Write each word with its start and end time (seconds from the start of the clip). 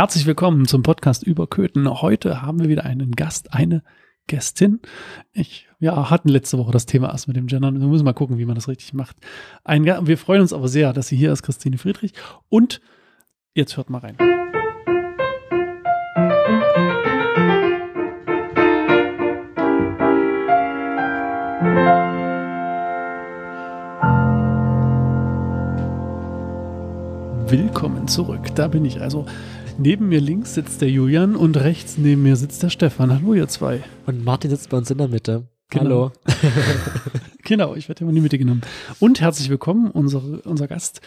Herzlich 0.00 0.24
willkommen 0.24 0.66
zum 0.66 0.82
Podcast 0.82 1.24
über 1.24 1.46
Köthen. 1.46 1.86
Heute 2.00 2.40
haben 2.40 2.58
wir 2.58 2.70
wieder 2.70 2.84
einen 2.84 3.10
Gast, 3.10 3.52
eine 3.52 3.82
Gästin. 4.28 4.80
Ich, 5.34 5.68
ja, 5.78 6.08
hatten 6.08 6.30
letzte 6.30 6.56
Woche 6.56 6.72
das 6.72 6.86
Thema 6.86 7.10
erst 7.10 7.28
mit 7.28 7.36
dem 7.36 7.48
Gendern. 7.48 7.78
Wir 7.78 7.86
müssen 7.86 8.06
mal 8.06 8.14
gucken, 8.14 8.38
wie 8.38 8.46
man 8.46 8.54
das 8.54 8.66
richtig 8.66 8.94
macht. 8.94 9.18
Ein, 9.62 9.84
wir 9.84 10.16
freuen 10.16 10.40
uns 10.40 10.54
aber 10.54 10.68
sehr, 10.68 10.94
dass 10.94 11.08
sie 11.08 11.18
hier 11.18 11.30
ist, 11.30 11.42
Christine 11.42 11.76
Friedrich. 11.76 12.14
Und 12.48 12.80
jetzt 13.54 13.76
hört 13.76 13.90
mal 13.90 13.98
rein. 13.98 14.16
Willkommen 27.50 28.08
zurück. 28.08 28.54
Da 28.54 28.66
bin 28.68 28.86
ich 28.86 29.02
also. 29.02 29.26
Neben 29.78 30.08
mir 30.08 30.20
links 30.20 30.54
sitzt 30.54 30.80
der 30.80 30.90
Julian 30.90 31.36
und 31.36 31.56
rechts 31.56 31.96
neben 31.98 32.22
mir 32.22 32.36
sitzt 32.36 32.62
der 32.62 32.70
Stefan. 32.70 33.12
Hallo, 33.12 33.34
ihr 33.34 33.48
zwei. 33.48 33.82
Und 34.06 34.24
Martin 34.24 34.50
sitzt 34.50 34.70
bei 34.70 34.76
uns 34.76 34.90
in 34.90 34.98
der 34.98 35.08
Mitte. 35.08 35.48
Genau. 35.70 35.84
Hallo. 35.84 36.12
genau, 37.44 37.74
ich 37.74 37.88
werde 37.88 38.02
immer 38.02 38.10
in 38.10 38.16
die 38.16 38.22
Mitte 38.22 38.38
genommen. 38.38 38.62
Und 38.98 39.20
herzlich 39.20 39.48
willkommen, 39.48 39.90
unsere, 39.90 40.42
unser 40.42 40.66
Gast 40.66 41.00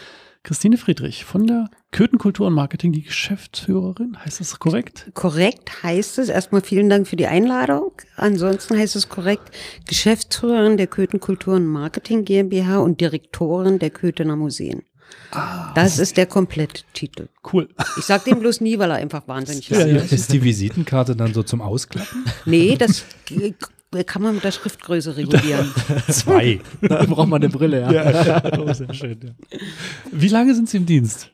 Christine 0.44 0.76
Friedrich 0.77 1.23
von 1.23 1.48
der 1.48 1.70
Köthen 1.91 2.20
Kultur 2.20 2.48
und 2.48 2.54
Marketing, 2.54 2.91
die 2.91 3.04
Geschäftsführerin. 3.04 4.18
Heißt 4.26 4.41
das 4.41 4.59
korrekt? 4.59 5.09
Korrekt 5.13 5.84
heißt 5.84 6.20
es. 6.20 6.27
Erstmal 6.27 6.62
vielen 6.62 6.90
Dank 6.90 7.07
für 7.07 7.16
die 7.16 7.27
Einladung. 7.27 7.93
Ansonsten 8.18 8.77
heißt 8.77 8.98
es 8.98 9.07
korrekt 9.07 9.52
Geschäftsführerin 9.88 10.76
der 10.76 10.88
Köthen 10.88 11.21
Kultur 11.21 11.55
und 11.55 11.66
Marketing 11.66 12.26
GmbH 12.26 12.80
und 12.80 12.99
Direktorin 12.99 13.80
der 13.80 13.90
Köthener 13.90 14.35
Museen. 14.35 14.84
Ah, 15.31 15.73
das 15.73 15.98
ist 15.98 16.17
der 16.17 16.27
komplette 16.27 16.84
Titel. 16.93 17.30
Cool. 17.52 17.67
Ich 17.98 18.05
sag 18.05 18.25
dem 18.25 18.39
bloß 18.39 18.62
nie, 18.62 18.77
weil 18.77 18.91
er 18.91 18.98
einfach 18.98 19.27
wahnsinnig 19.27 19.71
ist. 19.71 19.79
Ja, 19.79 19.88
ja. 19.88 20.02
Ist 20.02 20.31
die 20.31 20.43
Visitenkarte 20.43 21.16
dann 21.16 21.34
so 21.34 21.41
zum 21.41 21.62
Ausklappen? 21.62 22.26
Nee, 22.45 22.77
das 22.77 23.04
kann 24.05 24.21
man 24.21 24.35
mit 24.35 24.43
der 24.43 24.51
Schriftgröße 24.51 25.18
regulieren. 25.18 25.74
Zwei. 26.09 26.59
Da 26.81 27.04
braucht 27.05 27.29
man 27.29 27.41
eine 27.41 27.51
Brille, 27.51 27.81
ja. 27.81 27.91
ja 27.91 28.59
oh, 28.59 28.71
sehr 28.74 28.93
schön, 28.93 29.20
ja. 29.24 29.31
Wie 30.12 30.27
lange 30.27 30.54
sind 30.54 30.70
Sie 30.70 30.77
im 30.77 30.85
Dienst? 30.85 31.31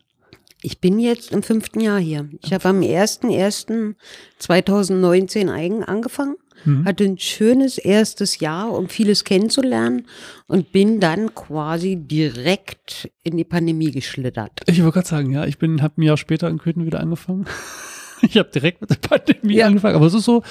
Ich 0.61 0.79
bin 0.79 0.99
jetzt 0.99 1.31
im 1.31 1.41
fünften 1.41 1.79
Jahr 1.79 1.99
hier. 1.99 2.29
Ich 2.41 2.53
habe 2.53 2.67
am 2.69 2.81
01.01.2019 2.81 5.51
eigen 5.51 5.83
angefangen 5.85 6.35
mhm. 6.65 6.85
hatte 6.85 7.03
ein 7.03 7.17
schönes 7.17 7.77
erstes 7.77 8.39
Jahr, 8.39 8.71
um 8.71 8.89
vieles 8.89 9.23
kennenzulernen 9.23 10.07
und 10.47 10.71
bin 10.71 10.99
dann 10.99 11.33
quasi 11.35 11.95
direkt 11.95 13.09
in 13.23 13.37
die 13.37 13.43
Pandemie 13.43 13.91
geschlittert. 13.91 14.61
Ich 14.67 14.81
wollte 14.81 14.95
gerade 14.95 15.07
sagen, 15.07 15.31
ja, 15.31 15.45
ich 15.45 15.57
bin, 15.57 15.81
habe 15.81 16.01
ein 16.01 16.03
Jahr 16.03 16.17
später 16.17 16.49
in 16.49 16.57
Köthen 16.57 16.85
wieder 16.85 16.99
angefangen. 16.99 17.45
ich 18.21 18.37
habe 18.37 18.49
direkt 18.49 18.81
mit 18.81 18.89
der 18.89 18.95
Pandemie 18.95 19.57
ja. 19.57 19.67
angefangen, 19.67 19.95
aber 19.95 20.05
es 20.05 20.13
ist 20.13 20.25
so 20.25 20.43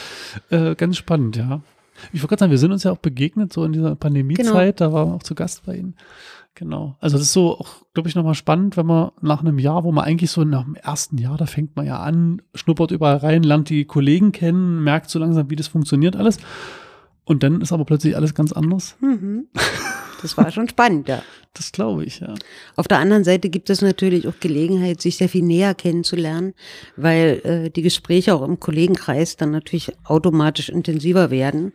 äh, 0.51 0.75
ganz 0.75 0.97
spannend, 0.97 1.36
ja. 1.36 1.62
Ich 2.12 2.20
wollte 2.23 2.29
gerade 2.29 2.41
sagen, 2.41 2.51
wir 2.53 2.59
sind 2.59 2.73
uns 2.73 2.84
ja 2.84 2.92
auch 2.92 2.98
begegnet, 2.98 3.53
so 3.53 3.64
in 3.64 3.73
dieser 3.73 3.97
Pandemiezeit, 3.97 4.77
genau. 4.77 4.91
da 4.91 4.92
waren 4.92 5.09
wir 5.09 5.14
auch 5.17 5.23
zu 5.23 5.34
Gast 5.34 5.64
bei 5.67 5.77
Ihnen. 5.77 5.97
Genau. 6.59 6.97
Also 6.98 7.17
das 7.17 7.27
ist 7.27 7.33
so 7.34 7.56
auch, 7.56 7.69
glaube 7.95 8.09
ich, 8.09 8.17
nochmal 8.17 8.34
spannend, 8.34 8.77
wenn 8.77 8.87
man 8.87 9.12
nach 9.20 9.42
einem 9.42 9.61
Jahr, 9.61 9.84
wo 9.84 9.92
man 9.92 10.05
eigentlich 10.05 10.33
so 10.33 10.42
nach 10.42 10.64
dem 10.64 10.75
ersten 10.75 11.17
Jahr, 11.17 11.37
da 11.37 11.47
fängt 11.47 11.77
man 11.77 11.87
ja 11.87 12.01
an, 12.01 12.42
schnuppert 12.53 12.91
überall 12.91 13.19
rein, 13.19 13.45
lernt 13.45 13.69
die 13.69 13.84
Kollegen 13.84 14.33
kennen, 14.33 14.83
merkt 14.83 15.09
so 15.09 15.20
langsam, 15.20 15.51
wie 15.51 15.56
das 15.56 15.69
funktioniert 15.69 16.17
alles. 16.17 16.39
Und 17.25 17.45
dann 17.45 17.61
ist 17.61 17.73
aber 17.73 17.84
plötzlich 17.84 18.17
alles 18.17 18.34
ganz 18.34 18.53
anders. 18.53 18.97
Mhm. 19.01 19.47
Das 20.20 20.36
war 20.36 20.51
schon 20.51 20.69
spannend, 20.69 21.06
ja. 21.09 21.23
Das 21.55 21.73
glaube 21.73 22.05
ich, 22.05 22.20
ja. 22.20 22.34
Auf 22.77 22.86
der 22.86 22.98
anderen 22.98 23.25
Seite 23.25 23.48
gibt 23.48 23.69
es 23.69 23.83
natürlich 23.83 24.29
auch 24.29 24.39
Gelegenheit, 24.39 25.01
sich 25.01 25.17
sehr 25.17 25.29
viel 25.29 25.42
näher 25.42 25.75
kennenzulernen, 25.75 26.55
weil 26.97 27.41
äh, 27.42 27.70
die 27.70 27.83
Gespräche 27.83 28.34
auch 28.34 28.42
im 28.42 28.61
Kollegenkreis 28.61 29.36
dann 29.36 29.51
natürlich 29.51 29.92
automatisch 30.05 30.69
intensiver 30.69 31.31
werden 31.31 31.73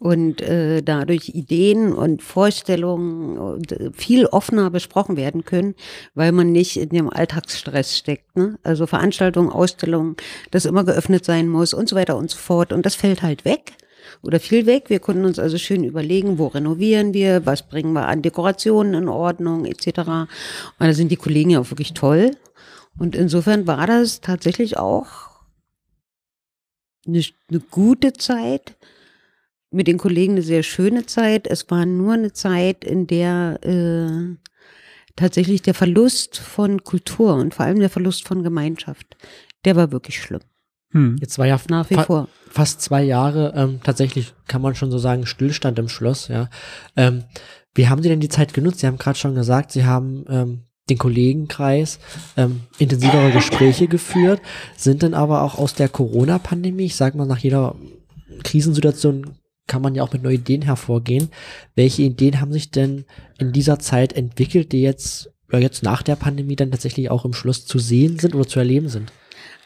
und 0.00 0.40
äh, 0.40 0.82
dadurch 0.82 1.28
Ideen 1.28 1.92
und 1.92 2.22
Vorstellungen 2.22 3.62
äh, 3.64 3.90
viel 3.92 4.24
offener 4.24 4.70
besprochen 4.70 5.18
werden 5.18 5.44
können, 5.44 5.74
weil 6.14 6.32
man 6.32 6.52
nicht 6.52 6.78
in 6.78 6.88
dem 6.88 7.10
Alltagsstress 7.10 7.98
steckt. 7.98 8.34
Ne? 8.34 8.58
Also 8.62 8.86
Veranstaltungen, 8.86 9.50
Ausstellungen, 9.50 10.16
das 10.50 10.64
immer 10.64 10.84
geöffnet 10.84 11.26
sein 11.26 11.48
muss 11.48 11.74
und 11.74 11.86
so 11.86 11.96
weiter 11.96 12.16
und 12.16 12.30
so 12.30 12.38
fort. 12.38 12.72
Und 12.72 12.86
das 12.86 12.94
fällt 12.94 13.20
halt 13.20 13.44
weg 13.44 13.74
oder 14.22 14.40
viel 14.40 14.64
weg. 14.64 14.84
Wir 14.88 15.00
konnten 15.00 15.26
uns 15.26 15.38
also 15.38 15.58
schön 15.58 15.84
überlegen, 15.84 16.38
wo 16.38 16.46
renovieren 16.46 17.12
wir, 17.12 17.44
was 17.44 17.68
bringen 17.68 17.92
wir 17.92 18.08
an 18.08 18.22
Dekorationen 18.22 18.94
in 18.94 19.08
Ordnung 19.08 19.66
etc. 19.66 19.98
Und 20.08 20.28
da 20.78 20.94
sind 20.94 21.10
die 21.10 21.16
Kollegen 21.16 21.50
ja 21.50 21.60
auch 21.60 21.70
wirklich 21.70 21.92
toll. 21.92 22.30
Und 22.98 23.14
insofern 23.14 23.66
war 23.66 23.86
das 23.86 24.22
tatsächlich 24.22 24.78
auch 24.78 25.28
eine, 27.06 27.22
eine 27.50 27.60
gute 27.70 28.14
Zeit, 28.14 28.76
mit 29.70 29.86
den 29.86 29.98
Kollegen 29.98 30.32
eine 30.32 30.42
sehr 30.42 30.62
schöne 30.62 31.06
Zeit. 31.06 31.46
Es 31.46 31.70
war 31.70 31.86
nur 31.86 32.14
eine 32.14 32.32
Zeit, 32.32 32.84
in 32.84 33.06
der 33.06 33.58
äh, 33.62 34.36
tatsächlich 35.16 35.62
der 35.62 35.74
Verlust 35.74 36.38
von 36.38 36.82
Kultur 36.82 37.34
und 37.34 37.54
vor 37.54 37.66
allem 37.66 37.80
der 37.80 37.90
Verlust 37.90 38.26
von 38.26 38.42
Gemeinschaft, 38.42 39.16
der 39.64 39.76
war 39.76 39.92
wirklich 39.92 40.20
schlimm. 40.20 40.40
Hm. 40.92 41.16
Jetzt 41.20 41.38
war 41.38 41.46
ja 41.46 41.60
nach 41.68 41.88
wie 41.90 41.94
fa 41.94 42.02
vor 42.02 42.28
fast 42.48 42.80
zwei 42.80 43.04
Jahre 43.04 43.52
ähm, 43.54 43.80
tatsächlich 43.82 44.34
kann 44.48 44.60
man 44.60 44.74
schon 44.74 44.90
so 44.90 44.98
sagen 44.98 45.24
Stillstand 45.24 45.78
im 45.78 45.88
Schloss. 45.88 46.26
Ja, 46.28 46.50
ähm, 46.96 47.24
wie 47.74 47.88
haben 47.88 48.02
Sie 48.02 48.08
denn 48.08 48.18
die 48.18 48.28
Zeit 48.28 48.52
genutzt? 48.52 48.80
Sie 48.80 48.88
haben 48.88 48.98
gerade 48.98 49.18
schon 49.18 49.36
gesagt, 49.36 49.70
Sie 49.70 49.84
haben 49.84 50.24
ähm, 50.28 50.64
den 50.88 50.98
Kollegenkreis 50.98 52.00
ähm, 52.36 52.62
intensivere 52.78 53.30
Gespräche 53.30 53.86
geführt, 53.86 54.40
sind 54.76 55.04
dann 55.04 55.14
aber 55.14 55.42
auch 55.42 55.58
aus 55.58 55.74
der 55.74 55.88
Corona-Pandemie, 55.88 56.86
ich 56.86 56.96
sage 56.96 57.16
mal 57.16 57.26
nach 57.26 57.38
jeder 57.38 57.76
Krisensituation 58.42 59.36
kann 59.66 59.82
man 59.82 59.94
ja 59.94 60.02
auch 60.02 60.12
mit 60.12 60.22
neuen 60.22 60.36
Ideen 60.36 60.62
hervorgehen. 60.62 61.28
Welche 61.74 62.02
Ideen 62.02 62.40
haben 62.40 62.52
sich 62.52 62.70
denn 62.70 63.04
in 63.38 63.52
dieser 63.52 63.78
Zeit 63.78 64.12
entwickelt, 64.12 64.72
die 64.72 64.82
jetzt, 64.82 65.30
ja, 65.52 65.58
jetzt 65.58 65.82
nach 65.82 66.02
der 66.02 66.16
Pandemie 66.16 66.56
dann 66.56 66.70
tatsächlich 66.70 67.10
auch 67.10 67.24
im 67.24 67.34
Schluss 67.34 67.66
zu 67.66 67.78
sehen 67.78 68.18
sind 68.18 68.34
oder 68.34 68.46
zu 68.46 68.58
erleben 68.58 68.88
sind? 68.88 69.12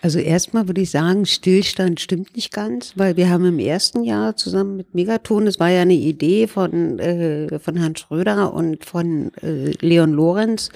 Also 0.05 0.19
erstmal 0.19 0.69
würde 0.69 0.83
ich 0.83 0.91
sagen, 0.91 1.25
Stillstand 1.25 1.99
stimmt 1.99 2.37
nicht 2.37 2.53
ganz, 2.53 2.93
weil 2.95 3.17
wir 3.17 3.31
haben 3.31 3.47
im 3.47 3.59
ersten 3.59 4.05
Jahr 4.05 4.37
zusammen 4.37 4.77
mit 4.77 4.95
Megaton, 4.95 5.47
das 5.47 5.59
war 5.59 5.71
ja 5.71 5.81
eine 5.81 5.95
Idee 5.95 6.47
von, 6.47 6.99
äh, 6.99 7.59
von 7.59 7.77
Herrn 7.79 7.97
Schröder 7.97 8.53
und 8.53 8.85
von 8.85 9.33
äh, 9.43 9.71
Leon 9.81 10.13
Lorenz, 10.13 10.69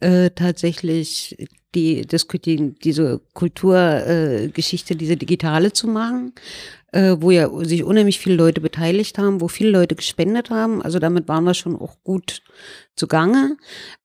äh, 0.00 0.28
tatsächlich 0.28 1.48
die, 1.74 2.02
diskutieren, 2.02 2.76
diese 2.84 3.22
Kulturgeschichte, 3.32 4.92
äh, 4.92 4.96
diese 4.98 5.16
digitale 5.16 5.72
zu 5.72 5.88
machen 5.88 6.34
äh, 6.94 7.16
wo 7.20 7.32
ja 7.32 7.50
sich 7.64 7.82
unheimlich 7.82 8.20
viele 8.20 8.36
Leute 8.36 8.60
beteiligt 8.60 9.18
haben, 9.18 9.40
wo 9.40 9.48
viele 9.48 9.70
Leute 9.70 9.96
gespendet 9.96 10.50
haben. 10.50 10.80
Also 10.80 11.00
damit 11.00 11.26
waren 11.26 11.42
wir 11.44 11.54
schon 11.54 11.74
auch 11.74 11.96
gut 12.04 12.42
zugange. 12.96 13.56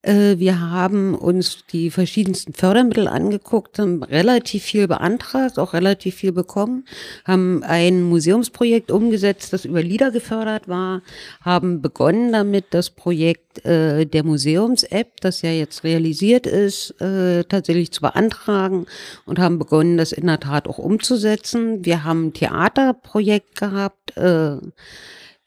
Äh, 0.02 0.38
wir 0.38 0.60
haben 0.60 1.14
uns 1.14 1.66
die 1.72 1.92
verschiedensten 1.92 2.54
Fördermittel 2.54 3.08
angeguckt, 3.08 3.78
haben 3.78 4.04
relativ 4.04 4.64
viel 4.64 4.88
beantragt, 4.88 5.60
auch 5.60 5.74
relativ 5.74 6.16
viel 6.16 6.32
bekommen, 6.32 6.86
haben 7.26 7.64
ein 7.64 8.04
Museumsprojekt 8.04 8.92
umgesetzt, 8.92 9.54
das 9.54 9.66
über 9.66 9.84
LIDA 9.84 10.10
gefördert 10.10 10.68
war, 10.68 11.02
haben 11.42 11.82
begonnen 11.82 12.32
damit, 12.32 12.66
das 12.72 12.90
Projekt 12.90 13.64
äh, 13.66 14.06
der 14.06 14.24
Museums-App, 14.24 15.22
das 15.22 15.42
ja 15.42 15.52
jetzt 15.52 15.84
realisiert 15.84 16.48
ist, 16.48 17.00
äh, 17.02 17.44
tatsächlich 17.44 17.92
zu 17.92 18.02
beantragen 18.02 18.86
und 19.26 19.40
haben 19.40 19.60
begonnen, 19.60 19.98
das 19.98 20.12
in 20.12 20.28
der 20.28 20.40
Tat 20.40 20.68
auch 20.68 20.80
umzusetzen. 20.80 21.86
Wir 21.86 22.04
haben 22.04 22.28
ein 22.28 22.34
Theaterprojekt 22.34 23.56
gehabt, 23.60 24.14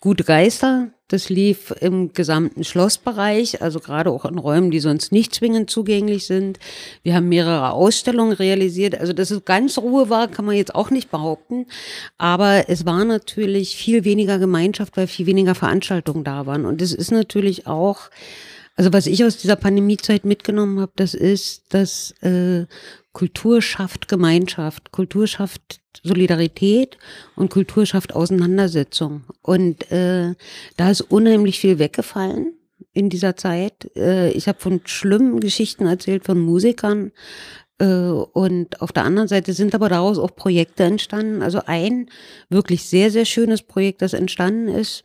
Gute 0.02 0.24
Geister, 0.24 0.88
das 1.12 1.28
lief 1.28 1.74
im 1.80 2.12
gesamten 2.12 2.64
Schlossbereich, 2.64 3.62
also 3.62 3.80
gerade 3.80 4.10
auch 4.10 4.24
in 4.24 4.38
Räumen, 4.38 4.70
die 4.70 4.80
sonst 4.80 5.12
nicht 5.12 5.34
zwingend 5.34 5.70
zugänglich 5.70 6.26
sind. 6.26 6.58
Wir 7.02 7.14
haben 7.14 7.28
mehrere 7.28 7.72
Ausstellungen 7.72 8.32
realisiert. 8.32 8.98
Also, 8.98 9.12
dass 9.12 9.30
es 9.30 9.44
ganz 9.44 9.78
Ruhe 9.78 10.08
war, 10.08 10.28
kann 10.28 10.44
man 10.44 10.56
jetzt 10.56 10.74
auch 10.74 10.90
nicht 10.90 11.10
behaupten. 11.10 11.66
Aber 12.18 12.68
es 12.68 12.86
war 12.86 13.04
natürlich 13.04 13.76
viel 13.76 14.04
weniger 14.04 14.38
Gemeinschaft, 14.38 14.96
weil 14.96 15.06
viel 15.06 15.26
weniger 15.26 15.54
Veranstaltungen 15.54 16.24
da 16.24 16.46
waren. 16.46 16.64
Und 16.64 16.80
es 16.80 16.92
ist 16.92 17.10
natürlich 17.10 17.66
auch, 17.66 18.10
also 18.76 18.92
was 18.92 19.06
ich 19.06 19.24
aus 19.24 19.36
dieser 19.36 19.56
Pandemiezeit 19.56 20.24
mitgenommen 20.24 20.80
habe, 20.80 20.92
das 20.96 21.14
ist, 21.14 21.64
dass 21.74 22.12
äh, 22.22 22.64
Kultur 23.12 23.60
schafft 23.60 24.08
Gemeinschaft, 24.08 24.92
Kultur 24.92 25.26
schafft 25.26 25.80
Solidarität 26.02 26.96
und 27.36 27.50
Kultur 27.50 27.84
schafft 27.86 28.14
Auseinandersetzung. 28.14 29.24
Und 29.42 29.90
äh, 29.92 30.34
da 30.76 30.90
ist 30.90 31.02
unheimlich 31.02 31.60
viel 31.60 31.78
weggefallen 31.78 32.54
in 32.92 33.10
dieser 33.10 33.36
Zeit. 33.36 33.90
Äh, 33.96 34.30
ich 34.30 34.48
habe 34.48 34.60
von 34.60 34.80
schlimmen 34.84 35.40
Geschichten 35.40 35.86
erzählt 35.86 36.24
von 36.24 36.38
Musikern. 36.38 37.12
Äh, 37.78 37.86
und 37.86 38.80
auf 38.80 38.92
der 38.92 39.04
anderen 39.04 39.28
Seite 39.28 39.52
sind 39.52 39.74
aber 39.74 39.88
daraus 39.88 40.18
auch 40.18 40.34
Projekte 40.34 40.84
entstanden. 40.84 41.42
Also 41.42 41.60
ein 41.66 42.08
wirklich 42.48 42.84
sehr, 42.84 43.10
sehr 43.10 43.24
schönes 43.24 43.62
Projekt, 43.62 44.02
das 44.02 44.14
entstanden 44.14 44.68
ist, 44.68 45.04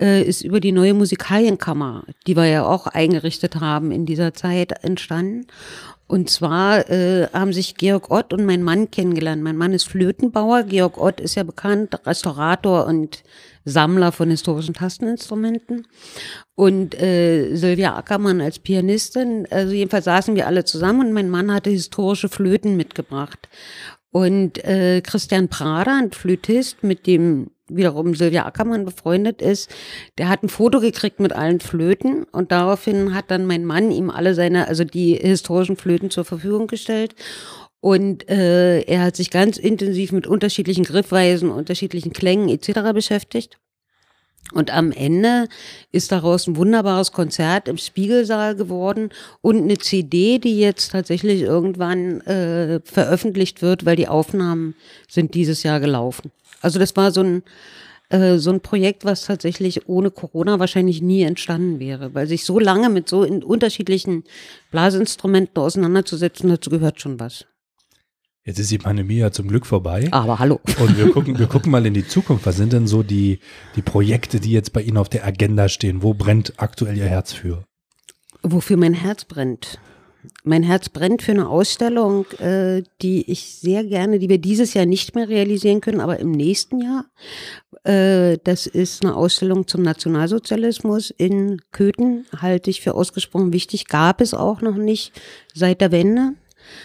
äh, 0.00 0.22
ist 0.22 0.42
über 0.42 0.60
die 0.60 0.72
neue 0.72 0.94
Musikalienkammer, 0.94 2.04
die 2.26 2.36
wir 2.36 2.46
ja 2.46 2.66
auch 2.66 2.86
eingerichtet 2.86 3.56
haben 3.56 3.92
in 3.92 4.06
dieser 4.06 4.34
Zeit 4.34 4.84
entstanden. 4.84 5.46
Und 6.08 6.30
zwar 6.30 6.88
äh, 6.88 7.28
haben 7.32 7.52
sich 7.52 7.74
Georg 7.74 8.10
Ott 8.10 8.32
und 8.32 8.44
mein 8.44 8.62
Mann 8.62 8.90
kennengelernt. 8.90 9.42
Mein 9.42 9.56
Mann 9.56 9.72
ist 9.72 9.88
Flötenbauer. 9.88 10.62
Georg 10.62 10.98
Ott 10.98 11.20
ist 11.20 11.34
ja 11.34 11.42
bekannt, 11.42 11.98
Restaurator 12.06 12.86
und 12.86 13.24
Sammler 13.64 14.12
von 14.12 14.30
historischen 14.30 14.74
Tasteninstrumenten. 14.74 15.86
Und 16.54 16.94
äh, 17.00 17.56
Sylvia 17.56 17.96
Ackermann 17.96 18.40
als 18.40 18.60
Pianistin. 18.60 19.48
Also 19.50 19.72
jedenfalls 19.72 20.04
saßen 20.04 20.36
wir 20.36 20.46
alle 20.46 20.64
zusammen 20.64 21.08
und 21.08 21.12
mein 21.12 21.28
Mann 21.28 21.52
hatte 21.52 21.70
historische 21.70 22.28
Flöten 22.28 22.76
mitgebracht. 22.76 23.48
Und 24.12 24.64
äh, 24.64 25.00
Christian 25.00 25.48
Prader, 25.48 25.98
ein 25.98 26.12
Flötist, 26.12 26.84
mit 26.84 27.08
dem 27.08 27.50
wiederum 27.68 28.14
Sylvia 28.14 28.46
Ackermann 28.46 28.84
befreundet 28.84 29.42
ist, 29.42 29.70
der 30.18 30.28
hat 30.28 30.42
ein 30.42 30.48
Foto 30.48 30.80
gekriegt 30.80 31.20
mit 31.20 31.32
allen 31.32 31.60
Flöten 31.60 32.24
und 32.24 32.52
daraufhin 32.52 33.14
hat 33.14 33.30
dann 33.30 33.46
mein 33.46 33.64
Mann 33.64 33.90
ihm 33.90 34.10
alle 34.10 34.34
seine, 34.34 34.68
also 34.68 34.84
die 34.84 35.14
historischen 35.14 35.76
Flöten 35.76 36.10
zur 36.10 36.24
Verfügung 36.24 36.66
gestellt. 36.66 37.14
Und 37.80 38.28
äh, 38.28 38.80
er 38.80 39.02
hat 39.02 39.16
sich 39.16 39.30
ganz 39.30 39.58
intensiv 39.58 40.10
mit 40.12 40.26
unterschiedlichen 40.26 40.84
Griffweisen, 40.84 41.50
unterschiedlichen 41.50 42.12
Klängen 42.12 42.48
etc. 42.48 42.92
beschäftigt. 42.92 43.58
Und 44.52 44.72
am 44.72 44.92
Ende 44.92 45.48
ist 45.92 46.12
daraus 46.12 46.46
ein 46.46 46.56
wunderbares 46.56 47.12
Konzert 47.12 47.68
im 47.68 47.78
Spiegelsaal 47.78 48.54
geworden 48.54 49.10
und 49.42 49.62
eine 49.62 49.78
CD, 49.78 50.38
die 50.38 50.58
jetzt 50.58 50.92
tatsächlich 50.92 51.42
irgendwann 51.42 52.20
äh, 52.22 52.80
veröffentlicht 52.84 53.60
wird, 53.60 53.84
weil 53.84 53.96
die 53.96 54.08
Aufnahmen 54.08 54.74
sind 55.08 55.34
dieses 55.34 55.62
Jahr 55.62 55.80
gelaufen. 55.80 56.30
Also 56.60 56.78
das 56.78 56.96
war 56.96 57.10
so 57.10 57.22
ein, 57.22 57.42
äh, 58.08 58.38
so 58.38 58.50
ein 58.50 58.60
Projekt, 58.60 59.04
was 59.04 59.26
tatsächlich 59.26 59.88
ohne 59.88 60.10
Corona 60.10 60.58
wahrscheinlich 60.60 61.02
nie 61.02 61.22
entstanden 61.22 61.80
wäre, 61.80 62.14
weil 62.14 62.26
sich 62.26 62.44
so 62.44 62.58
lange 62.58 62.88
mit 62.88 63.08
so 63.08 63.20
unterschiedlichen 63.22 64.24
Blasinstrumenten 64.70 65.60
auseinanderzusetzen, 65.60 66.48
dazu 66.48 66.70
gehört 66.70 67.00
schon 67.00 67.18
was. 67.18 67.46
Jetzt 68.46 68.60
ist 68.60 68.70
die 68.70 68.78
Pandemie 68.78 69.16
ja 69.16 69.32
zum 69.32 69.48
Glück 69.48 69.66
vorbei. 69.66 70.06
Aber 70.12 70.38
hallo. 70.38 70.60
Und 70.78 70.96
wir 70.96 71.10
gucken, 71.10 71.36
wir 71.36 71.48
gucken 71.48 71.72
mal 71.72 71.84
in 71.84 71.94
die 71.94 72.06
Zukunft. 72.06 72.46
Was 72.46 72.56
sind 72.56 72.72
denn 72.72 72.86
so 72.86 73.02
die, 73.02 73.40
die 73.74 73.82
Projekte, 73.82 74.38
die 74.38 74.52
jetzt 74.52 74.72
bei 74.72 74.82
Ihnen 74.82 74.98
auf 74.98 75.08
der 75.08 75.26
Agenda 75.26 75.68
stehen? 75.68 76.00
Wo 76.04 76.14
brennt 76.14 76.54
aktuell 76.56 76.96
Ihr 76.96 77.06
Herz 77.06 77.32
für? 77.32 77.64
Wofür 78.44 78.76
mein 78.76 78.94
Herz 78.94 79.24
brennt? 79.24 79.80
Mein 80.44 80.62
Herz 80.62 80.88
brennt 80.88 81.22
für 81.22 81.32
eine 81.32 81.48
Ausstellung, 81.48 82.24
äh, 82.38 82.84
die 83.02 83.28
ich 83.28 83.56
sehr 83.56 83.82
gerne, 83.82 84.20
die 84.20 84.28
wir 84.28 84.38
dieses 84.38 84.74
Jahr 84.74 84.86
nicht 84.86 85.16
mehr 85.16 85.28
realisieren 85.28 85.80
können, 85.80 86.00
aber 86.00 86.20
im 86.20 86.30
nächsten 86.30 86.80
Jahr. 86.80 87.06
Äh, 87.82 88.38
das 88.44 88.68
ist 88.68 89.04
eine 89.04 89.16
Ausstellung 89.16 89.66
zum 89.66 89.82
Nationalsozialismus 89.82 91.10
in 91.10 91.60
Köthen, 91.72 92.26
halte 92.40 92.70
ich 92.70 92.80
für 92.80 92.94
ausgesprochen 92.94 93.52
wichtig. 93.52 93.88
Gab 93.88 94.20
es 94.20 94.34
auch 94.34 94.60
noch 94.60 94.76
nicht 94.76 95.20
seit 95.52 95.80
der 95.80 95.90
Wende. 95.90 96.34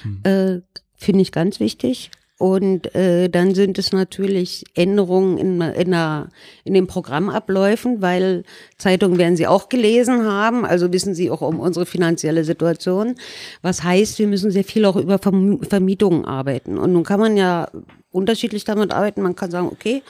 Hm. 0.03 0.21
Äh, 0.23 0.61
Finde 1.01 1.23
ich 1.23 1.31
ganz 1.31 1.59
wichtig. 1.59 2.11
Und 2.37 2.93
äh, 2.93 3.27
dann 3.27 3.55
sind 3.55 3.79
es 3.79 3.91
natürlich 3.91 4.65
Änderungen 4.75 5.39
in, 5.39 5.59
in, 5.61 5.89
der, 5.89 6.29
in 6.63 6.75
den 6.75 6.85
Programmabläufen, 6.85 8.03
weil 8.03 8.43
Zeitungen 8.77 9.17
werden 9.17 9.35
Sie 9.35 9.47
auch 9.47 9.67
gelesen 9.67 10.23
haben, 10.25 10.63
also 10.63 10.93
wissen 10.93 11.15
Sie 11.15 11.31
auch 11.31 11.41
um 11.41 11.59
unsere 11.59 11.87
finanzielle 11.87 12.43
Situation. 12.43 13.15
Was 13.63 13.81
heißt, 13.83 14.19
wir 14.19 14.27
müssen 14.27 14.51
sehr 14.51 14.63
viel 14.63 14.85
auch 14.85 14.95
über 14.95 15.17
Vermietungen 15.17 16.23
arbeiten. 16.25 16.77
Und 16.77 16.93
nun 16.93 17.03
kann 17.03 17.19
man 17.19 17.35
ja 17.35 17.67
unterschiedlich 18.11 18.63
damit 18.63 18.93
arbeiten. 18.93 19.23
Man 19.23 19.35
kann 19.35 19.49
sagen, 19.49 19.69
okay, 19.71 20.03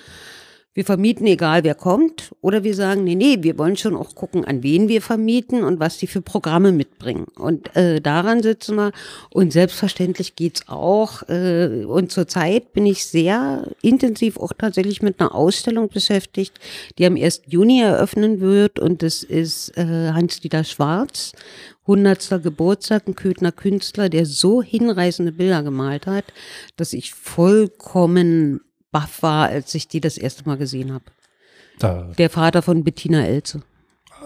wir 0.74 0.86
vermieten, 0.86 1.28
egal 1.28 1.66
wer 1.66 1.76
kommt, 1.76 2.32
oder 2.40 2.64
wir 2.64 2.74
sagen, 2.74 3.04
nee, 3.04 3.16
nee, 3.16 3.40
wir 3.42 3.58
wollen 3.58 3.76
schon 3.76 3.96
auch 3.96 4.16
gucken, 4.16 4.46
an 4.46 4.64
wen 4.64 4.88
wir 4.88 5.02
vermieten 5.02 5.66
und 5.66 5.82
was 5.82 5.98
die 5.98 6.08
für 6.08 6.22
Programme 6.22 6.72
mitbringen. 6.72 7.26
Und 7.38 7.76
äh, 7.76 8.00
daran 8.00 8.42
sitzen 8.42 8.78
wir. 8.78 8.94
Und 9.30 9.52
selbstverständlich 9.52 10.38
geht's 10.38 10.70
auch. 10.70 11.28
Äh, 11.28 11.84
und 11.86 12.14
zurzeit 12.14 12.72
bin 12.72 12.86
ich 12.86 13.06
sehr 13.06 13.68
intensiv 13.82 14.38
auch 14.38 14.54
tatsächlich 14.58 15.02
mit 15.02 15.20
einer 15.20 15.36
Ausstellung 15.36 15.90
beschäftigt, 15.90 16.58
die 16.98 17.06
am 17.06 17.18
1. 17.18 17.42
Juni 17.48 17.82
eröffnen 17.82 18.40
wird. 18.40 18.80
Und 18.80 19.04
das 19.04 19.24
ist 19.24 19.78
äh, 19.78 20.12
Hans-Dieter 20.14 20.64
Schwarz. 20.64 21.34
100. 21.82 22.42
Geburtstag, 22.44 23.08
ein 23.08 23.16
Köthner 23.16 23.52
Künstler, 23.52 24.08
der 24.08 24.26
so 24.26 24.62
hinreißende 24.62 25.34
Bilder 25.34 25.64
gemalt 25.64 26.06
hat, 26.06 26.26
dass 26.78 26.94
ich 26.94 27.12
vollkommen 27.12 28.62
baff 28.92 29.24
war, 29.24 29.50
als 29.50 29.74
ich 29.76 29.88
die 29.88 30.02
das 30.02 30.18
erste 30.18 30.44
Mal 30.46 30.58
gesehen 30.58 30.94
habe. 30.94 31.06
Der 32.18 32.30
Vater 32.30 32.62
von 32.62 32.84
Bettina 32.84 33.26
Elze. 33.26 33.64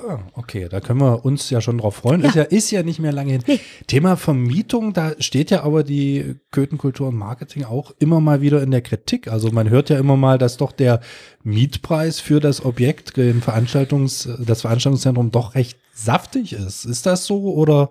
Ah, 0.07 0.19
okay, 0.33 0.67
da 0.69 0.81
können 0.81 0.99
wir 0.99 1.23
uns 1.23 1.49
ja 1.49 1.61
schon 1.61 1.77
drauf 1.77 1.95
freuen. 1.95 2.21
Ja. 2.21 2.27
Ist, 2.27 2.35
ja, 2.35 2.43
ist 2.43 2.71
ja 2.71 2.83
nicht 2.83 2.99
mehr 2.99 3.13
lange 3.13 3.31
hin. 3.31 3.43
Nee. 3.47 3.61
Thema 3.87 4.17
Vermietung, 4.17 4.91
da 4.91 5.13
steht 5.19 5.51
ja 5.51 5.63
aber 5.63 5.83
die 5.83 6.35
Köthenkultur 6.51 7.07
und 7.07 7.15
Marketing 7.15 7.63
auch 7.63 7.93
immer 7.99 8.19
mal 8.19 8.41
wieder 8.41 8.61
in 8.61 8.71
der 8.71 8.81
Kritik. 8.81 9.29
Also 9.29 9.51
man 9.51 9.69
hört 9.69 9.89
ja 9.89 9.97
immer 9.97 10.17
mal, 10.17 10.37
dass 10.37 10.57
doch 10.57 10.73
der 10.73 10.99
Mietpreis 11.43 12.19
für 12.19 12.41
das 12.41 12.65
Objekt, 12.65 13.15
den 13.15 13.41
Veranstaltungs, 13.41 14.27
das 14.39 14.61
Veranstaltungszentrum 14.61 15.31
doch 15.31 15.55
recht 15.55 15.77
saftig 15.93 16.51
ist. 16.51 16.83
Ist 16.83 17.05
das 17.05 17.25
so 17.25 17.53
oder 17.53 17.89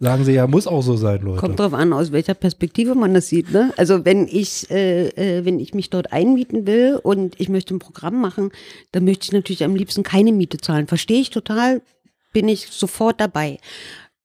sagen 0.00 0.24
sie 0.24 0.32
ja, 0.32 0.46
muss 0.46 0.66
auch 0.66 0.82
so 0.82 0.96
sein, 0.96 1.20
Leute. 1.20 1.38
Kommt 1.38 1.60
drauf 1.60 1.74
an, 1.74 1.92
aus 1.92 2.10
welcher 2.10 2.34
Perspektive 2.34 2.94
man 2.94 3.14
das 3.14 3.28
sieht. 3.28 3.52
Ne? 3.52 3.72
Also 3.76 4.04
wenn 4.04 4.26
ich, 4.26 4.70
äh, 4.70 5.08
äh, 5.08 5.44
wenn 5.44 5.60
ich 5.60 5.74
mich 5.74 5.90
dort 5.90 6.12
einmieten 6.12 6.66
will 6.66 6.98
und 7.02 7.38
ich 7.38 7.48
möchte 7.48 7.74
ein 7.74 7.78
Programm 7.78 8.20
machen, 8.20 8.50
dann 8.92 9.04
möchte 9.04 9.24
ich 9.24 9.32
natürlich 9.32 9.62
am 9.62 9.76
liebsten 9.76 10.02
keine 10.02 10.32
Miete 10.32 10.58
zahlen. 10.58 10.86
Verstehe 10.86 11.20
ich 11.20 11.30
total, 11.30 11.82
bin 12.32 12.48
ich 12.48 12.68
sofort 12.68 13.20
dabei 13.20 13.58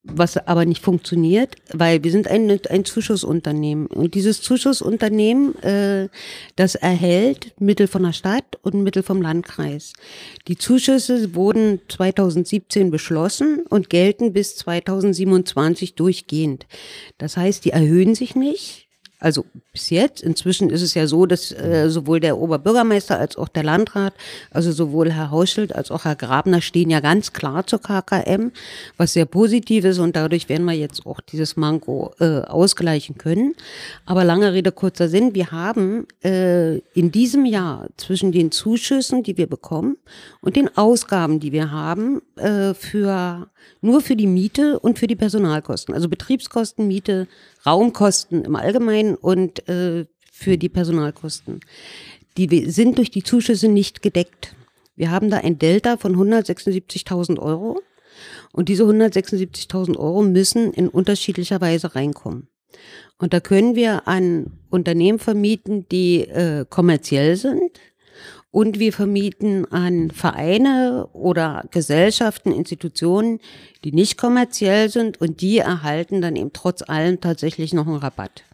was 0.07 0.37
aber 0.37 0.65
nicht 0.65 0.81
funktioniert, 0.81 1.55
weil 1.73 2.03
wir 2.03 2.11
sind 2.11 2.27
ein, 2.27 2.59
ein 2.69 2.85
Zuschussunternehmen. 2.85 3.87
Und 3.87 4.13
dieses 4.13 4.41
Zuschussunternehmen, 4.41 5.55
äh, 5.63 6.09
das 6.55 6.75
erhält 6.75 7.53
Mittel 7.59 7.87
von 7.87 8.03
der 8.03 8.13
Stadt 8.13 8.57
und 8.61 8.83
Mittel 8.83 9.03
vom 9.03 9.21
Landkreis. 9.21 9.93
Die 10.47 10.57
Zuschüsse 10.57 11.35
wurden 11.35 11.81
2017 11.89 12.91
beschlossen 12.91 13.63
und 13.69 13.89
gelten 13.89 14.33
bis 14.33 14.55
2027 14.57 15.95
durchgehend. 15.95 16.67
Das 17.17 17.37
heißt, 17.37 17.65
die 17.65 17.71
erhöhen 17.71 18.15
sich 18.15 18.35
nicht 18.35 18.84
also 19.19 19.45
bis 19.71 19.89
jetzt. 19.89 20.21
Inzwischen 20.21 20.69
ist 20.69 20.81
es 20.81 20.93
ja 20.93 21.07
so, 21.07 21.25
dass 21.25 21.51
äh, 21.51 21.89
sowohl 21.89 22.19
der 22.19 22.37
Oberbürgermeister 22.37 23.19
als 23.19 23.37
auch 23.37 23.47
der 23.47 23.63
Landrat, 23.63 24.13
also 24.51 24.71
sowohl 24.71 25.11
Herr 25.11 25.31
Hauschild 25.31 25.75
als 25.75 25.91
auch 25.91 26.05
Herr 26.05 26.15
Grabner 26.15 26.61
stehen 26.61 26.89
ja 26.89 26.99
ganz 26.99 27.33
klar 27.33 27.65
zur 27.65 27.81
KKM, 27.81 28.51
was 28.97 29.13
sehr 29.13 29.25
positiv 29.25 29.85
ist 29.85 29.99
und 29.99 30.15
dadurch 30.15 30.49
werden 30.49 30.65
wir 30.65 30.73
jetzt 30.73 31.05
auch 31.05 31.21
dieses 31.21 31.55
Manko 31.55 32.13
äh, 32.19 32.41
ausgleichen 32.41 33.17
können. 33.17 33.55
Aber 34.05 34.23
lange 34.23 34.53
Rede, 34.53 34.71
kurzer 34.71 35.09
Sinn, 35.09 35.33
wir 35.33 35.51
haben 35.51 36.07
äh, 36.23 36.77
in 36.93 37.11
diesem 37.11 37.45
Jahr 37.45 37.87
zwischen 37.97 38.31
den 38.31 38.51
Zuschüssen, 38.51 39.23
die 39.23 39.37
wir 39.37 39.47
bekommen 39.47 39.97
und 40.41 40.55
den 40.55 40.75
Ausgaben, 40.77 41.39
die 41.39 41.51
wir 41.51 41.71
haben, 41.71 42.21
äh, 42.35 42.73
für 42.73 43.47
nur 43.81 44.01
für 44.01 44.15
die 44.15 44.27
Miete 44.27 44.79
und 44.79 44.99
für 44.99 45.07
die 45.07 45.15
Personalkosten, 45.15 45.93
also 45.93 46.09
Betriebskosten, 46.09 46.87
Miete, 46.87 47.27
Raumkosten 47.65 48.43
im 48.45 48.55
Allgemeinen 48.55 49.15
und 49.15 49.67
äh, 49.67 50.05
für 50.31 50.57
die 50.57 50.69
Personalkosten. 50.69 51.61
Die 52.37 52.69
sind 52.69 52.97
durch 52.97 53.11
die 53.11 53.23
Zuschüsse 53.23 53.69
nicht 53.69 54.01
gedeckt. 54.01 54.55
Wir 54.95 55.11
haben 55.11 55.29
da 55.29 55.37
ein 55.37 55.57
Delta 55.57 55.97
von 55.97 56.15
176.000 56.15 57.39
Euro 57.39 57.81
und 58.51 58.69
diese 58.69 58.83
176.000 58.83 59.97
Euro 59.97 60.21
müssen 60.21 60.73
in 60.73 60.87
unterschiedlicher 60.89 61.61
Weise 61.61 61.95
reinkommen. 61.95 62.47
Und 63.17 63.33
da 63.33 63.39
können 63.39 63.75
wir 63.75 64.07
an 64.07 64.51
Unternehmen 64.69 65.19
vermieten, 65.19 65.87
die 65.89 66.21
äh, 66.21 66.65
kommerziell 66.69 67.37
sind, 67.37 67.79
und 68.55 68.79
wir 68.79 68.93
vermieten 68.93 69.69
an 69.69 70.11
Vereine 70.11 71.09
oder 71.11 71.65
Gesellschaften, 71.71 72.53
Institutionen, 72.53 73.41
die 73.83 73.91
nicht 73.91 74.17
kommerziell 74.17 74.87
sind 74.87 75.19
und 75.19 75.41
die 75.41 75.57
erhalten 75.57 76.21
dann 76.21 76.37
eben 76.37 76.53
trotz 76.53 76.81
allem 76.81 77.19
tatsächlich 77.19 77.73
noch 77.73 77.85
einen 77.85 77.97
Rabatt. 77.97 78.45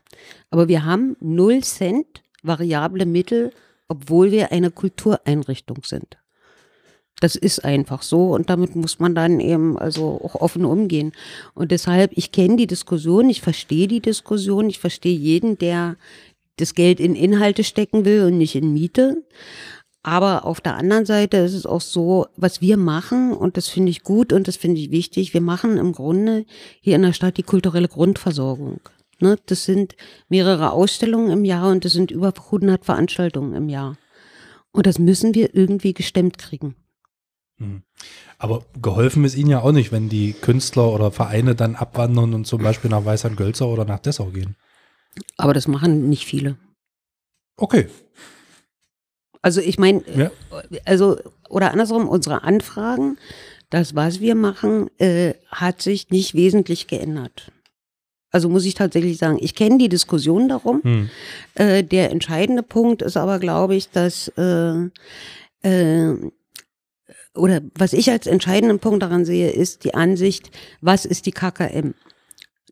Aber 0.49 0.67
wir 0.67 0.85
haben 0.85 1.17
null 1.19 1.61
Cent 1.61 2.23
variable 2.41 3.05
Mittel, 3.05 3.51
obwohl 3.89 4.31
wir 4.31 4.51
eine 4.51 4.71
Kultureinrichtung 4.71 5.83
sind. 5.83 6.17
Das 7.19 7.35
ist 7.35 7.63
einfach 7.63 8.01
so 8.01 8.33
und 8.33 8.49
damit 8.49 8.75
muss 8.75 8.97
man 8.97 9.13
dann 9.13 9.39
eben 9.39 9.77
also 9.77 10.19
auch 10.23 10.33
offen 10.33 10.65
umgehen. 10.65 11.11
Und 11.53 11.69
deshalb, 11.69 12.13
ich 12.15 12.31
kenne 12.31 12.55
die 12.55 12.65
Diskussion, 12.65 13.29
ich 13.29 13.41
verstehe 13.41 13.87
die 13.87 14.01
Diskussion, 14.01 14.67
ich 14.67 14.79
verstehe 14.79 15.15
jeden, 15.15 15.59
der 15.59 15.95
das 16.57 16.73
Geld 16.73 16.99
in 16.99 17.15
Inhalte 17.15 17.63
stecken 17.63 18.03
will 18.03 18.23
und 18.23 18.39
nicht 18.39 18.55
in 18.55 18.73
Miete. 18.73 19.23
Aber 20.03 20.45
auf 20.45 20.61
der 20.61 20.77
anderen 20.77 21.05
Seite 21.05 21.37
ist 21.37 21.53
es 21.53 21.65
auch 21.65 21.81
so, 21.81 22.25
was 22.35 22.59
wir 22.59 22.77
machen, 22.77 23.33
und 23.33 23.55
das 23.55 23.67
finde 23.67 23.91
ich 23.91 24.03
gut 24.03 24.33
und 24.33 24.47
das 24.47 24.55
finde 24.55 24.81
ich 24.81 24.89
wichtig, 24.89 25.33
wir 25.33 25.41
machen 25.41 25.77
im 25.77 25.91
Grunde 25.91 26.45
hier 26.81 26.95
in 26.95 27.03
der 27.03 27.13
Stadt 27.13 27.37
die 27.37 27.43
kulturelle 27.43 27.87
Grundversorgung. 27.87 28.79
Ne, 29.19 29.37
das 29.45 29.65
sind 29.65 29.95
mehrere 30.29 30.71
Ausstellungen 30.71 31.29
im 31.29 31.45
Jahr 31.45 31.69
und 31.69 31.85
das 31.85 31.93
sind 31.93 32.09
über 32.09 32.33
100 32.35 32.83
Veranstaltungen 32.83 33.53
im 33.53 33.69
Jahr. 33.69 33.97
Und 34.71 34.87
das 34.87 34.97
müssen 34.97 35.35
wir 35.35 35.53
irgendwie 35.53 35.93
gestemmt 35.93 36.39
kriegen. 36.39 36.75
Hm. 37.57 37.83
Aber 38.39 38.65
geholfen 38.81 39.23
ist 39.23 39.35
ihnen 39.35 39.51
ja 39.51 39.61
auch 39.61 39.73
nicht, 39.73 39.91
wenn 39.91 40.09
die 40.09 40.33
Künstler 40.33 40.91
oder 40.91 41.11
Vereine 41.11 41.53
dann 41.53 41.75
abwandern 41.75 42.33
und 42.33 42.47
zum 42.47 42.63
Beispiel 42.63 42.89
nach 42.89 43.05
Weißern-Gölzer 43.05 43.67
oder 43.67 43.85
nach 43.85 43.99
Dessau 43.99 44.31
gehen. 44.31 44.55
Aber 45.37 45.53
das 45.53 45.67
machen 45.67 46.09
nicht 46.09 46.25
viele. 46.25 46.57
Okay. 47.57 47.87
Also 49.41 49.61
ich 49.61 49.79
meine, 49.79 50.03
ja. 50.15 50.31
also 50.85 51.17
oder 51.49 51.71
andersrum, 51.71 52.07
unsere 52.07 52.43
Anfragen, 52.43 53.17
das, 53.69 53.95
was 53.95 54.19
wir 54.19 54.35
machen, 54.35 54.89
äh, 54.99 55.33
hat 55.49 55.81
sich 55.81 56.09
nicht 56.09 56.35
wesentlich 56.35 56.87
geändert. 56.87 57.51
Also 58.31 58.47
muss 58.47 58.65
ich 58.65 58.75
tatsächlich 58.75 59.17
sagen, 59.17 59.37
ich 59.41 59.55
kenne 59.55 59.77
die 59.77 59.89
Diskussion 59.89 60.47
darum. 60.47 60.81
Hm. 60.83 61.09
Äh, 61.55 61.83
der 61.83 62.11
entscheidende 62.11 62.63
Punkt 62.63 63.01
ist 63.01 63.17
aber, 63.17 63.39
glaube 63.39 63.75
ich, 63.75 63.89
dass 63.89 64.29
äh, 64.37 64.89
äh, 65.63 66.31
oder 67.33 67.61
was 67.75 67.93
ich 67.93 68.09
als 68.11 68.27
entscheidenden 68.27 68.79
Punkt 68.79 69.03
daran 69.03 69.25
sehe, 69.25 69.51
ist 69.51 69.83
die 69.85 69.93
Ansicht, 69.93 70.51
was 70.81 71.05
ist 71.05 71.25
die 71.25 71.31
KKM? 71.31 71.93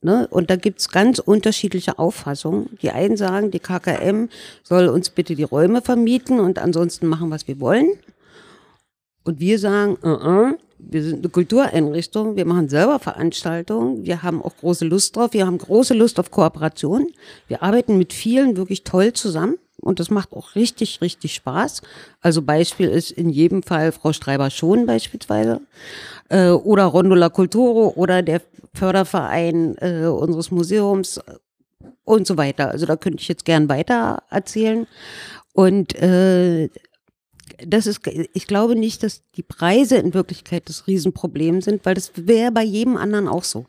Ne? 0.02 0.28
Und 0.30 0.50
da 0.50 0.56
gibt's 0.56 0.90
ganz 0.90 1.20
unterschiedliche 1.20 2.00
Auffassungen. 2.00 2.78
Die 2.82 2.92
einen 2.92 3.18
sagen, 3.18 3.52
die 3.52 3.60
KKM 3.60 4.30
soll 4.64 4.88
uns 4.88 5.10
bitte 5.10 5.36
die 5.36 5.44
Räume 5.44 5.82
vermieten 5.82 6.40
und 6.40 6.60
ansonsten 6.60 7.08
machen, 7.08 7.32
was 7.32 7.48
wir 7.48 7.60
wollen. 7.60 7.90
Und 9.24 9.40
wir 9.40 9.60
sagen, 9.60 9.98
uh 10.04 10.08
-uh, 10.08 10.58
wir 10.80 11.04
sind 11.04 11.20
eine 11.20 11.30
Kultureinrichtung, 11.30 12.38
wir 12.38 12.46
machen 12.46 12.70
selber 12.70 13.00
Veranstaltungen, 13.00 14.06
wir 14.06 14.24
haben 14.24 14.42
auch 14.42 14.56
große 14.56 14.86
Lust 14.86 15.16
drauf, 15.16 15.34
wir 15.34 15.46
haben 15.46 15.58
große 15.58 15.94
Lust 15.94 16.20
auf 16.20 16.32
Kooperation. 16.32 17.08
Wir 17.48 17.62
arbeiten 17.62 17.98
mit 17.98 18.14
vielen 18.14 18.56
wirklich 18.56 18.86
toll 18.86 19.12
zusammen 19.14 19.58
und 19.90 20.00
das 20.00 20.12
macht 20.12 20.34
auch 20.34 20.54
richtig, 20.54 21.02
richtig 21.02 21.34
Spaß. 21.34 21.82
Also 22.22 22.44
Beispiel 22.44 22.88
ist 22.88 23.10
in 23.10 23.28
jedem 23.28 23.64
Fall 23.64 23.92
Frau 23.92 24.14
Streiber 24.14 24.52
schon 24.52 24.86
beispielsweise 24.86 25.62
äh, 26.30 26.50
oder 26.50 26.86
Rondola 26.86 27.30
Culturo 27.30 27.94
oder 27.96 28.22
der 28.22 28.44
Förderverein 28.76 29.76
äh, 29.80 30.06
unseres 30.06 30.52
Museums 30.52 31.20
und 32.04 32.28
so 32.28 32.38
weiter. 32.38 32.70
Also 32.70 32.86
da 32.86 32.98
könnte 32.98 33.20
ich 33.20 33.28
jetzt 33.28 33.46
gern 33.46 33.68
weiter 33.68 34.22
erzählen. 34.30 34.86
Und 35.54 35.96
äh, 35.96 36.70
das 37.66 37.88
ist, 37.88 38.02
ich 38.06 38.46
glaube 38.46 38.76
nicht, 38.76 39.02
dass 39.02 39.24
die 39.36 39.44
Preise 39.44 39.98
in 39.98 40.14
Wirklichkeit 40.14 40.70
das 40.70 40.86
Riesenproblem 40.86 41.62
sind, 41.62 41.84
weil 41.84 41.96
das 41.96 42.12
wäre 42.16 42.52
bei 42.52 42.64
jedem 42.64 42.96
anderen 42.96 43.28
auch 43.28 43.44
so. 43.44 43.66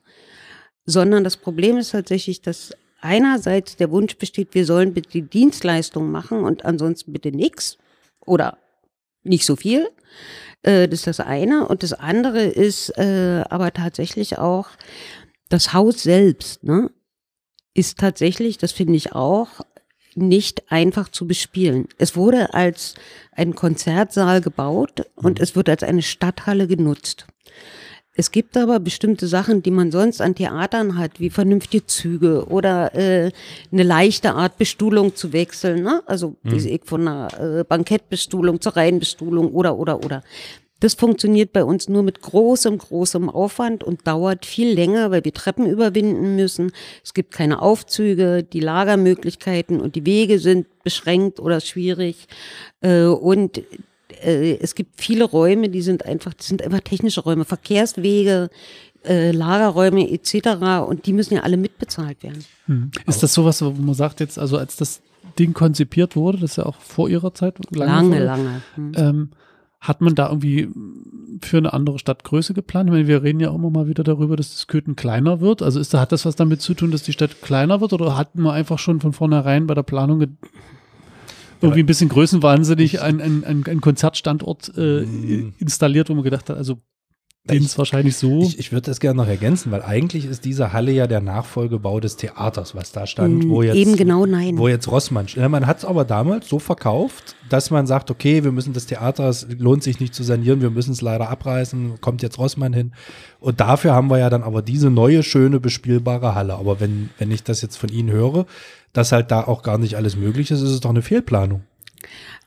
Sondern 0.85 1.25
das 1.25 1.39
Problem 1.39 1.79
ist 1.79 1.93
tatsächlich, 1.93 2.43
dass 2.43 2.75
einerseits 3.01 3.77
der 3.77 3.91
Wunsch 3.91 4.17
besteht, 4.17 4.55
wir 4.55 4.65
sollen 4.65 4.95
bitte 4.95 5.11
die 5.11 5.23
Dienstleistung 5.23 6.11
machen 6.11 6.45
und 6.45 6.65
ansonsten 6.65 7.13
bitte 7.13 7.33
nichts 7.33 7.79
oder 8.25 8.59
nicht 9.23 9.45
so 9.45 9.57
viel. 9.57 9.89
Äh, 10.63 10.89
das 10.89 11.01
ist 11.01 11.07
das 11.07 11.21
eine. 11.21 11.67
Und 11.69 11.83
das 11.83 11.93
andere 11.93 12.43
ist 12.43 12.91
äh, 12.99 13.45
aber 13.49 13.73
tatsächlich 13.73 14.39
auch 14.39 14.69
das 15.49 15.73
Haus 15.73 16.03
selbst, 16.03 16.65
ne? 16.65 16.91
Ist 17.73 17.99
tatsächlich, 17.99 18.59
das 18.59 18.73
finde 18.73 18.97
ich 18.97 19.13
auch, 19.13 19.61
nicht 20.17 20.73
einfach 20.73 21.09
zu 21.09 21.27
bespielen. 21.27 21.87
Es 21.99 22.17
wurde 22.17 22.53
als 22.53 22.95
ein 23.33 23.55
Konzertsaal 23.55 24.41
gebaut 24.41 25.07
und 25.15 25.39
mhm. 25.39 25.43
es 25.43 25.55
wird 25.55 25.69
als 25.69 25.83
eine 25.83 26.03
Stadthalle 26.03 26.67
genutzt. 26.67 27.27
Es 28.21 28.33
gibt 28.33 28.59
aber 28.59 28.81
bestimmte 28.81 29.27
Sachen, 29.27 29.63
die 29.63 29.71
man 29.71 29.91
sonst 29.91 30.21
an 30.21 30.35
Theatern 30.35 30.99
hat, 30.99 31.21
wie 31.21 31.31
vernünftige 31.31 31.87
Züge 31.87 32.45
oder 32.49 32.95
äh, 32.95 33.33
eine 33.73 33.83
leichte 33.83 34.35
Art 34.35 34.59
Bestuhlung 34.59 35.17
zu 35.17 35.33
wechseln. 35.33 35.83
Ne? 35.83 36.03
Also 36.05 36.37
mhm. 36.43 36.51
wie 36.53 36.69
ich 36.69 36.83
von 36.85 37.09
einer 37.09 37.61
äh, 37.61 37.65
Bankettbestuhlung 37.65 38.61
zur 38.61 38.77
Reihenbestuhlung 38.77 39.55
oder 39.55 39.79
oder 39.79 40.05
oder. 40.05 40.23
Das 40.81 40.93
funktioniert 40.93 41.55
bei 41.55 41.65
uns 41.65 41.89
nur 41.89 42.03
mit 42.03 42.21
großem, 42.21 42.77
großem 42.77 43.31
Aufwand 43.31 43.85
und 43.85 44.07
dauert 44.07 44.45
viel 44.45 44.71
länger, 44.71 45.11
weil 45.11 45.25
wir 45.25 45.33
Treppen 45.33 45.65
überwinden 45.65 46.37
müssen. 46.37 46.73
Es 47.03 47.15
gibt 47.15 47.33
keine 47.33 47.63
Aufzüge, 47.63 48.43
die 48.43 48.61
Lagermöglichkeiten 48.61 49.81
und 49.81 49.95
die 49.95 50.05
Wege 50.05 50.39
sind 50.39 50.67
beschränkt 50.85 51.41
oder 51.41 51.61
schwierig. 51.61 52.29
Äh, 52.83 53.05
und 53.05 53.63
äh, 54.23 54.59
es 54.61 54.75
gibt 54.75 55.01
viele 55.01 55.25
Räume, 55.25 55.69
die 55.69 55.83
sind 55.83 56.05
einfach, 56.05 56.35
die 56.35 56.45
sind 56.45 56.63
einfach 56.63 56.81
technische 56.81 57.21
Räume, 57.21 57.45
Verkehrswege, 57.45 58.51
äh, 59.05 59.31
Lagerräume 59.33 60.11
etc. 60.11 60.87
Und 60.87 61.07
die 61.07 61.13
müssen 61.13 61.35
ja 61.35 61.41
alle 61.41 61.57
mitbezahlt 61.57 62.23
werden. 62.23 62.45
Hm. 62.67 62.91
Ist 63.07 63.23
das 63.23 63.35
sowas, 63.35 63.63
wo 63.63 63.71
man 63.71 63.95
sagt 63.95 64.21
jetzt, 64.21 64.39
also 64.39 64.59
als 64.59 64.77
das 64.77 65.01
Ding 65.39 65.55
konzipiert 65.55 66.17
wurde, 66.17 66.39
das 66.39 66.53
ist 66.53 66.57
ja 66.57 66.67
auch 66.67 66.77
vor 66.77 67.09
Ihrer 67.09 67.33
Zeit 67.35 67.57
lange, 67.75 68.23
lange, 68.23 68.25
lange. 68.25 68.63
Hm. 68.75 68.93
Ähm, 68.97 69.31
hat 69.81 70.03
man 70.03 70.15
da 70.15 70.29
irgendwie 70.29 70.69
für 71.41 71.57
eine 71.57 71.73
andere 71.73 71.99
Stadtgröße 71.99 72.53
geplant? 72.53 72.89
Ich 72.89 72.93
meine, 72.93 73.09
wir 73.09 73.23
reden 73.23 73.41
ja 73.41 73.55
immer 73.55 73.71
mal 73.71 73.87
wieder 73.87 74.05
darüber, 74.05 74.37
dass 74.37 74.51
das 74.51 74.67
Köthen 74.67 74.95
kleiner 74.95 75.41
wird. 75.41 75.63
Also 75.63 75.81
ist 75.81 75.95
da, 75.95 76.01
hat 76.01 76.13
das 76.13 76.27
was 76.27 76.37
damit 76.37 76.61
zu 76.61 76.75
tun, 76.75 76.91
dass 76.91 77.03
die 77.03 77.15
Stadt 77.15 77.41
kleiner 77.41 77.81
wird 77.81 77.95
oder 77.95 78.17
hat 78.17 78.35
man 78.35 78.53
einfach 78.53 78.79
schon 78.79 79.01
von 79.01 79.15
vornherein 79.15 79.67
bei 79.67 79.75
der 79.75 79.83
Planung 79.83 80.37
irgendwie 81.61 81.83
ein 81.83 81.87
bisschen 81.87 82.09
größenwahnsinnig 82.09 83.01
einen 83.03 83.45
ein, 83.45 83.65
ein 83.67 83.81
Konzertstandort 83.81 84.73
äh, 84.77 85.03
hm. 85.03 85.55
installiert, 85.59 86.09
wo 86.09 86.15
man 86.15 86.25
gedacht 86.25 86.49
hat, 86.51 86.57
also 86.57 86.79
den 87.45 87.65
ist 87.65 87.79
wahrscheinlich 87.79 88.17
so. 88.17 88.43
Ich, 88.43 88.59
ich 88.59 88.71
würde 88.71 88.91
das 88.91 89.01
gerne 89.01 89.17
noch 89.17 89.29
ergänzen, 89.29 89.73
weil 89.73 89.83
eigentlich 89.83 90.27
ist 90.27 90.45
diese 90.45 90.75
Halle 90.75 90.93
ja 90.93 91.07
der 91.07 91.21
Nachfolgebau 91.21 91.99
des 91.99 92.17
Theaters, 92.17 92.75
was 92.75 92.93
da 92.93 93.07
stand, 93.07 93.49
wo 93.49 93.61
mm, 93.61 93.65
jetzt, 93.65 93.77
Eben 93.77 93.97
genau 93.97 94.27
nein. 94.27 94.59
Wo 94.59 94.69
jetzt 94.69 94.89
Rossmann, 94.89 95.27
man 95.49 95.67
hat 95.67 95.79
es 95.79 95.85
aber 95.87 96.05
damals 96.05 96.49
so 96.49 96.59
verkauft, 96.59 97.37
dass 97.49 97.71
man 97.71 97.87
sagt, 97.87 98.11
okay, 98.11 98.45
wir 98.45 98.53
müssen 98.53 98.75
das 98.75 98.87
Theater, 98.87 99.29
es 99.29 99.47
lohnt 99.59 99.83
sich 99.83 100.01
nicht 100.01 100.15
zu 100.15 100.23
sanieren, 100.23 100.61
wir 100.61 100.71
müssen 100.71 100.93
es 100.93 101.01
leider 101.01 101.31
abreißen, 101.31 102.01
kommt 102.03 102.21
jetzt 102.23 102.39
Rossmann 102.39 102.75
hin. 102.75 102.93
Und 103.41 103.61
dafür 103.61 103.95
haben 103.95 104.11
wir 104.11 104.19
ja 104.19 104.29
dann 104.29 104.43
aber 104.43 104.61
diese 104.61 104.91
neue, 104.91 105.23
schöne, 105.23 105.61
bespielbare 105.61 106.35
Halle. 106.35 106.55
Aber 106.55 106.79
wenn, 106.79 107.09
wenn 107.19 107.31
ich 107.31 107.43
das 107.43 107.63
jetzt 107.63 107.77
von 107.77 107.89
Ihnen 107.89 108.11
höre, 108.11 108.45
dass 108.93 109.13
halt 109.13 109.31
da 109.31 109.45
auch 109.45 109.63
gar 109.63 109.79
nicht 109.79 109.97
alles 109.97 110.17
möglich 110.17 110.51
ist, 110.51 110.63
ist 110.63 110.71
es 110.71 110.81
doch 110.81 110.91
eine 110.91 111.03
Fehlplanung. 111.03 111.63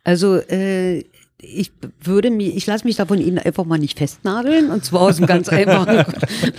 Also 0.03 0.37
äh, 0.37 1.03
ich 1.43 1.71
würde 2.01 2.31
mir, 2.31 2.55
ich 2.55 2.65
lasse 2.65 2.85
mich 2.85 2.95
da 2.95 3.05
von 3.05 3.19
Ihnen 3.19 3.37
einfach 3.37 3.65
mal 3.65 3.77
nicht 3.77 3.97
festnageln 3.97 4.71
und 4.71 4.85
zwar 4.85 5.01
aus 5.01 5.17
einem 5.17 5.27
ganz 5.27 5.49
einfachen, 5.49 6.05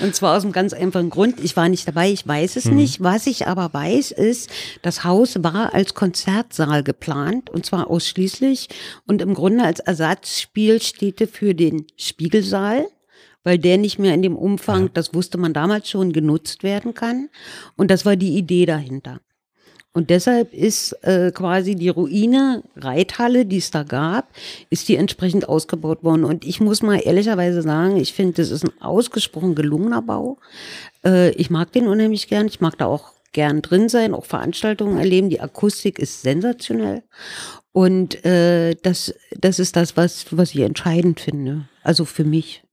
und 0.03 0.14
zwar 0.14 0.37
aus 0.37 0.43
einem 0.43 0.53
ganz 0.53 0.73
einfachen 0.73 1.11
Grund. 1.11 1.41
Ich 1.43 1.57
war 1.57 1.69
nicht 1.69 1.88
dabei, 1.88 2.11
ich 2.11 2.26
weiß 2.26 2.57
es 2.57 2.67
mhm. 2.67 2.76
nicht. 2.76 3.03
Was 3.03 3.26
ich 3.26 3.47
aber 3.47 3.73
weiß, 3.73 4.12
ist, 4.12 4.50
das 4.83 5.05
Haus 5.05 5.43
war 5.43 5.75
als 5.75 5.95
Konzertsaal 5.95 6.83
geplant 6.83 7.50
und 7.50 7.64
zwar 7.64 7.91
ausschließlich 7.91 8.69
und 9.07 9.23
im 9.23 9.35
Grunde 9.35 9.64
als 9.64 9.81
Ersatzspielstätte 9.81 11.26
für 11.26 11.55
den 11.55 11.87
Spiegelsaal 11.97 12.87
weil 13.47 13.59
der 13.59 13.76
nicht 13.76 13.99
mehr 13.99 14.14
in 14.14 14.23
dem 14.23 14.37
Umfang, 14.37 14.91
das 14.95 15.12
wusste 15.12 15.37
man 15.37 15.53
damals 15.53 15.91
schon, 15.91 16.14
genutzt 16.14 16.62
werden 16.62 16.95
kann. 16.95 17.29
Und 17.76 17.91
das 17.91 18.07
war 18.07 18.17
die 18.17 18.38
Idee 18.38 18.64
dahinter. 18.64 19.21
Und 19.95 20.11
deshalb 20.11 20.53
ist 20.53 20.93
äh, 21.05 21.31
quasi 21.33 21.77
die 21.77 21.89
Ruine 21.89 22.65
Reithalle, 22.75 23.47
die 23.47 23.59
es 23.59 23.71
da 23.71 23.85
gab, 23.85 24.29
ist 24.69 24.89
die 24.89 24.97
entsprechend 24.97 25.49
ausgebaut 25.49 26.03
worden. 26.03 26.25
Und 26.25 26.45
ich 26.45 26.61
muss 26.61 26.83
mal 26.83 26.97
ehrlicherweise 26.97 27.63
sagen, 27.63 27.97
ich 27.97 28.13
finde, 28.13 28.35
das 28.35 28.51
ist 28.51 28.65
ein 28.65 28.83
ausgesprochen 28.83 29.55
gelungener 29.55 30.03
Bau. 30.03 30.39
Äh, 31.05 31.31
ich 31.31 31.49
mag 31.49 31.71
den 31.71 31.87
unheimlich 31.87 32.27
gern. 32.27 32.49
Ich 32.49 32.61
mag 32.61 32.77
da 32.77 32.87
auch 32.87 33.13
gern 33.33 33.63
drin 33.63 33.89
sein, 33.89 34.15
auch 34.15 34.25
Veranstaltungen 34.25 34.99
erleben. 34.99 35.31
Die 35.31 35.41
Akustik 35.41 36.01
ist 36.01 36.23
sensationell. 36.23 37.05
Und 37.71 38.25
äh, 38.25 38.75
das, 38.83 39.15
das 39.39 39.61
ist 39.61 39.77
das, 39.77 39.97
was, 39.97 40.27
was 40.33 40.51
ich 40.57 40.61
entscheidend 40.61 41.21
finde. 41.21 41.69
Also 41.85 42.05
für 42.05 42.25
mich. 42.25 42.65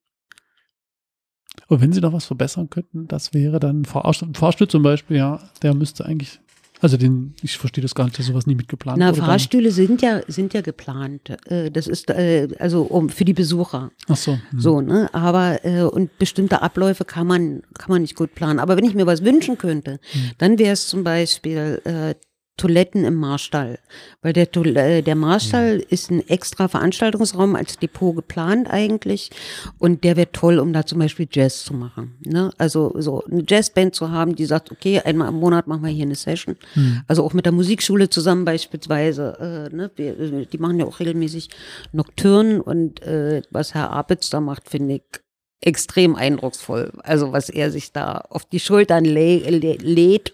Und 1.68 1.82
wenn 1.82 1.94
Sie 1.94 2.02
noch 2.02 2.14
was 2.14 2.26
verbessern 2.26 2.72
könnten, 2.72 3.08
das 3.08 3.36
wäre 3.36 3.60
dann 3.60 3.84
ein 3.84 4.34
Fahrstuhl 4.34 4.68
zum 4.68 4.82
Beispiel, 4.82 5.18
ja, 5.18 5.40
der 5.62 5.76
müsste 5.76 6.06
eigentlich 6.06 6.40
also 6.82 6.98
den, 6.98 7.36
ich 7.44 7.58
verstehe 7.58 7.84
das 7.84 7.94
gar 7.94 8.06
nicht, 8.06 8.18
dass 8.18 8.26
sowas 8.26 8.48
nie 8.48 8.56
mitgeplant 8.56 8.98
Na, 8.98 9.14
Fahrstühle 9.14 9.72
sind 9.72 10.02
ja, 10.02 10.22
sind 10.28 10.54
ja 10.54 10.62
geplant. 10.62 11.30
Äh, 11.46 11.70
das 11.70 11.86
ist 11.86 12.10
äh, 12.10 12.48
also 12.58 12.82
um 12.82 13.10
für 13.10 13.24
die 13.24 13.34
Besucher. 13.34 13.92
Ach 14.08 14.18
so. 14.18 14.32
Hm. 14.32 14.60
So, 14.60 14.82
ne? 14.82 15.08
Aber 15.14 15.64
äh, 15.64 15.84
und 15.84 16.18
bestimmte 16.18 16.64
Abläufe 16.64 17.06
kann 17.06 17.28
man, 17.28 17.62
kann 17.78 17.90
man 17.90 18.02
nicht 18.02 18.16
gut 18.16 18.34
planen. 18.34 18.60
Aber 18.60 18.78
wenn 18.78 18.86
ich 18.86 18.96
mir 18.96 19.06
was 19.06 19.24
wünschen 19.24 19.60
könnte, 19.60 20.00
hm. 20.12 20.32
dann 20.40 20.58
wäre 20.58 20.74
es 20.74 20.88
zum 20.88 21.04
Beispiel 21.04 21.82
äh, 21.86 22.16
Toiletten 22.58 23.06
im 23.06 23.16
Marstall. 23.16 23.80
Weil 24.22 24.34
der, 24.34 24.56
äh, 24.56 25.02
der 25.02 25.16
Marstall 25.16 25.78
mhm. 25.78 25.84
ist 25.90 26.12
ein 26.12 26.28
extra 26.28 26.68
Veranstaltungsraum 26.68 27.56
als 27.56 27.78
Depot 27.78 28.16
geplant 28.16 28.70
eigentlich. 28.70 29.32
Und 29.80 30.04
der 30.04 30.16
wäre 30.16 30.32
toll, 30.32 30.60
um 30.60 30.74
da 30.74 30.86
zum 30.86 31.00
Beispiel 31.00 31.28
Jazz 31.32 31.64
zu 31.64 31.74
machen. 31.74 32.18
Ne? 32.24 32.52
Also 32.58 32.94
so 32.98 33.24
eine 33.24 33.44
Jazzband 33.48 33.96
zu 33.96 34.12
haben, 34.12 34.36
die 34.36 34.46
sagt, 34.46 34.72
okay, 34.72 35.00
einmal 35.00 35.30
im 35.30 35.36
Monat 35.36 35.68
machen 35.68 35.84
wir 35.84 35.90
hier 35.90 36.06
eine 36.06 36.16
Session. 36.16 36.56
Mhm. 36.76 37.02
Also 37.08 37.24
auch 37.24 37.34
mit 37.34 37.46
der 37.46 37.54
Musikschule 37.54 38.10
zusammen 38.10 38.46
beispielsweise. 38.46 39.70
Äh, 39.72 39.76
ne? 39.76 39.92
Wir, 39.96 40.46
die 40.46 40.58
machen 40.58 40.80
ja 40.80 40.86
auch 40.86 41.00
regelmäßig 41.00 41.50
Nocturnen 41.94 42.62
und 42.62 43.02
äh, 43.02 43.42
was 43.50 43.74
Herr 43.74 43.92
Apitz 43.92 44.30
da 44.30 44.40
macht, 44.40 44.70
finde 44.70 44.96
ich 44.96 45.22
extrem 45.62 46.16
eindrucksvoll. 46.16 46.92
Also 47.04 47.32
was 47.32 47.50
er 47.50 47.72
sich 47.72 47.92
da 47.92 48.18
auf 48.30 48.46
die 48.46 48.60
Schultern 48.60 49.06
lä 49.06 49.38
lädt 49.48 50.34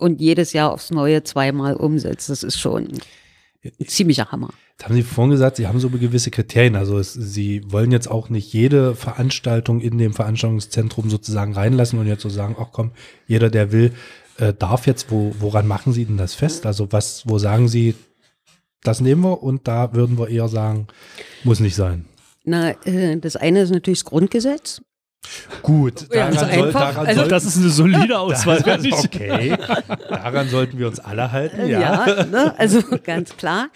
und 0.00 0.20
jedes 0.20 0.52
Jahr 0.52 0.72
aufs 0.72 0.90
Neue 0.90 1.22
zweimal 1.22 1.74
umsetzt. 1.74 2.28
Das 2.28 2.42
ist 2.42 2.58
schon. 2.58 2.88
ein 3.64 3.86
ziemlicher 3.86 4.30
Hammer. 4.32 4.50
Jetzt 4.72 4.84
haben 4.84 4.94
Sie 4.94 5.02
vorhin 5.02 5.30
gesagt, 5.32 5.56
Sie 5.56 5.66
haben 5.66 5.78
so 5.78 5.90
gewisse 5.90 6.30
Kriterien. 6.30 6.74
Also 6.74 6.98
es, 6.98 7.12
Sie 7.12 7.62
wollen 7.70 7.92
jetzt 7.92 8.10
auch 8.10 8.30
nicht 8.30 8.52
jede 8.52 8.94
Veranstaltung 8.94 9.80
in 9.80 9.98
dem 9.98 10.14
Veranstaltungszentrum 10.14 11.10
sozusagen 11.10 11.52
reinlassen 11.52 11.98
und 11.98 12.06
jetzt 12.06 12.22
so 12.22 12.30
sagen, 12.30 12.56
ach 12.58 12.68
komm, 12.72 12.92
jeder, 13.26 13.50
der 13.50 13.72
will, 13.72 13.92
äh, 14.38 14.54
darf 14.54 14.86
jetzt. 14.86 15.10
Wo, 15.10 15.34
woran 15.38 15.66
machen 15.66 15.92
Sie 15.92 16.06
denn 16.06 16.16
das 16.16 16.34
fest? 16.34 16.64
Also 16.64 16.90
was, 16.92 17.28
wo 17.28 17.38
sagen 17.38 17.68
Sie, 17.68 17.94
das 18.82 19.02
nehmen 19.02 19.22
wir 19.22 19.42
und 19.42 19.68
da 19.68 19.92
würden 19.92 20.18
wir 20.18 20.28
eher 20.28 20.48
sagen, 20.48 20.86
muss 21.44 21.60
nicht 21.60 21.74
sein. 21.74 22.06
Na, 22.44 22.70
äh, 22.86 23.18
das 23.18 23.36
eine 23.36 23.60
ist 23.60 23.70
natürlich 23.70 24.00
das 24.00 24.06
Grundgesetz. 24.06 24.80
Gut, 25.62 26.06
daran, 26.10 26.34
ja, 26.34 26.54
soll, 26.54 26.72
daran 26.72 27.06
also, 27.06 27.26
das 27.26 27.44
ist 27.44 27.56
eine 27.58 27.68
solide 27.68 28.18
Auswahl. 28.18 28.62
okay, 28.92 29.56
daran 30.08 30.48
sollten 30.48 30.78
wir 30.78 30.86
uns 30.86 30.98
alle 30.98 31.30
halten, 31.30 31.68
ja. 31.68 31.80
Ja, 31.80 32.24
ne? 32.24 32.58
also 32.58 32.82
ganz 33.04 33.36
klar. 33.36 33.68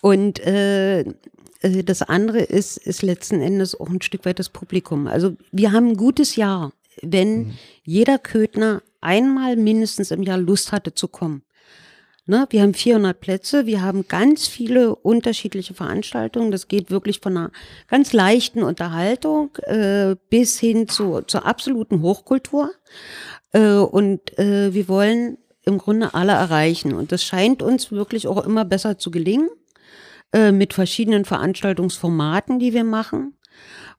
Und 0.00 0.40
äh, 0.40 1.00
äh, 1.00 1.84
das 1.84 2.02
andere 2.02 2.40
ist, 2.40 2.78
ist 2.78 3.02
letzten 3.02 3.40
Endes 3.40 3.78
auch 3.78 3.88
ein 3.88 4.02
Stück 4.02 4.24
weit 4.24 4.38
das 4.38 4.48
Publikum. 4.48 5.06
Also 5.06 5.36
wir 5.52 5.72
haben 5.72 5.90
ein 5.90 5.96
gutes 5.96 6.36
Jahr, 6.36 6.72
wenn 7.02 7.38
mhm. 7.38 7.54
jeder 7.84 8.18
Köthner 8.18 8.82
einmal 9.00 9.56
mindestens 9.56 10.10
im 10.10 10.22
Jahr 10.22 10.38
Lust 10.38 10.72
hatte 10.72 10.94
zu 10.94 11.08
kommen. 11.08 11.42
Ne, 12.28 12.44
wir 12.50 12.62
haben 12.62 12.74
400 12.74 13.20
Plätze, 13.20 13.66
wir 13.66 13.82
haben 13.82 14.08
ganz 14.08 14.48
viele 14.48 14.96
unterschiedliche 14.96 15.74
Veranstaltungen. 15.74 16.50
Das 16.50 16.66
geht 16.66 16.90
wirklich 16.90 17.20
von 17.20 17.36
einer 17.36 17.50
ganz 17.86 18.12
leichten 18.12 18.64
Unterhaltung 18.64 19.54
äh, 19.62 20.16
bis 20.28 20.58
hin 20.58 20.88
zu, 20.88 21.20
zur 21.20 21.46
absoluten 21.46 22.02
Hochkultur. 22.02 22.72
Äh, 23.52 23.74
und 23.74 24.36
äh, 24.40 24.74
wir 24.74 24.88
wollen 24.88 25.38
im 25.64 25.78
Grunde 25.78 26.14
alle 26.14 26.32
erreichen. 26.32 26.94
Und 26.94 27.12
das 27.12 27.22
scheint 27.22 27.62
uns 27.62 27.92
wirklich 27.92 28.26
auch 28.26 28.44
immer 28.44 28.64
besser 28.64 28.98
zu 28.98 29.12
gelingen 29.12 29.48
äh, 30.32 30.50
mit 30.50 30.74
verschiedenen 30.74 31.24
Veranstaltungsformaten, 31.24 32.58
die 32.58 32.72
wir 32.72 32.84
machen. 32.84 33.34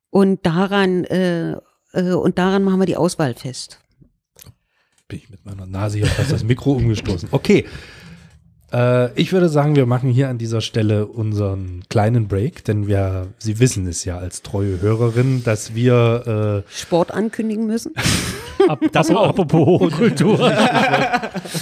Und 0.09 0.45
daran, 0.45 1.05
äh, 1.05 1.53
äh, 1.93 2.11
und 2.11 2.37
daran 2.37 2.65
machen 2.65 2.79
wir 2.79 2.85
die 2.85 2.97
Auswahl 2.97 3.35
fest. 3.35 3.79
Bin 5.07 5.19
ich 5.19 5.29
mit 5.29 5.45
meiner 5.45 5.65
Nase 5.65 5.99
hier 5.99 6.07
fast 6.07 6.33
das 6.33 6.43
Mikro 6.43 6.73
umgestoßen. 6.73 7.29
Okay. 7.31 7.65
Äh, 8.71 9.13
ich 9.19 9.31
würde 9.31 9.49
sagen, 9.49 9.75
wir 9.75 9.85
machen 9.85 10.09
hier 10.09 10.29
an 10.29 10.37
dieser 10.37 10.61
Stelle 10.61 11.05
unseren 11.05 11.83
kleinen 11.89 12.27
Break, 12.27 12.65
denn 12.65 12.87
wir, 12.87 13.27
Sie 13.37 13.59
wissen 13.59 13.87
es 13.87 14.03
ja 14.05 14.17
als 14.17 14.41
treue 14.41 14.81
Hörerin, 14.81 15.43
dass 15.43 15.73
wir 15.73 16.63
äh, 16.67 16.71
Sport 16.71 17.11
ankündigen 17.11 17.67
müssen. 17.67 17.93
Ab, 18.67 18.81
das 18.91 19.13
war 19.13 19.27
apropos 19.27 19.65
Hochkultur. 19.65 20.39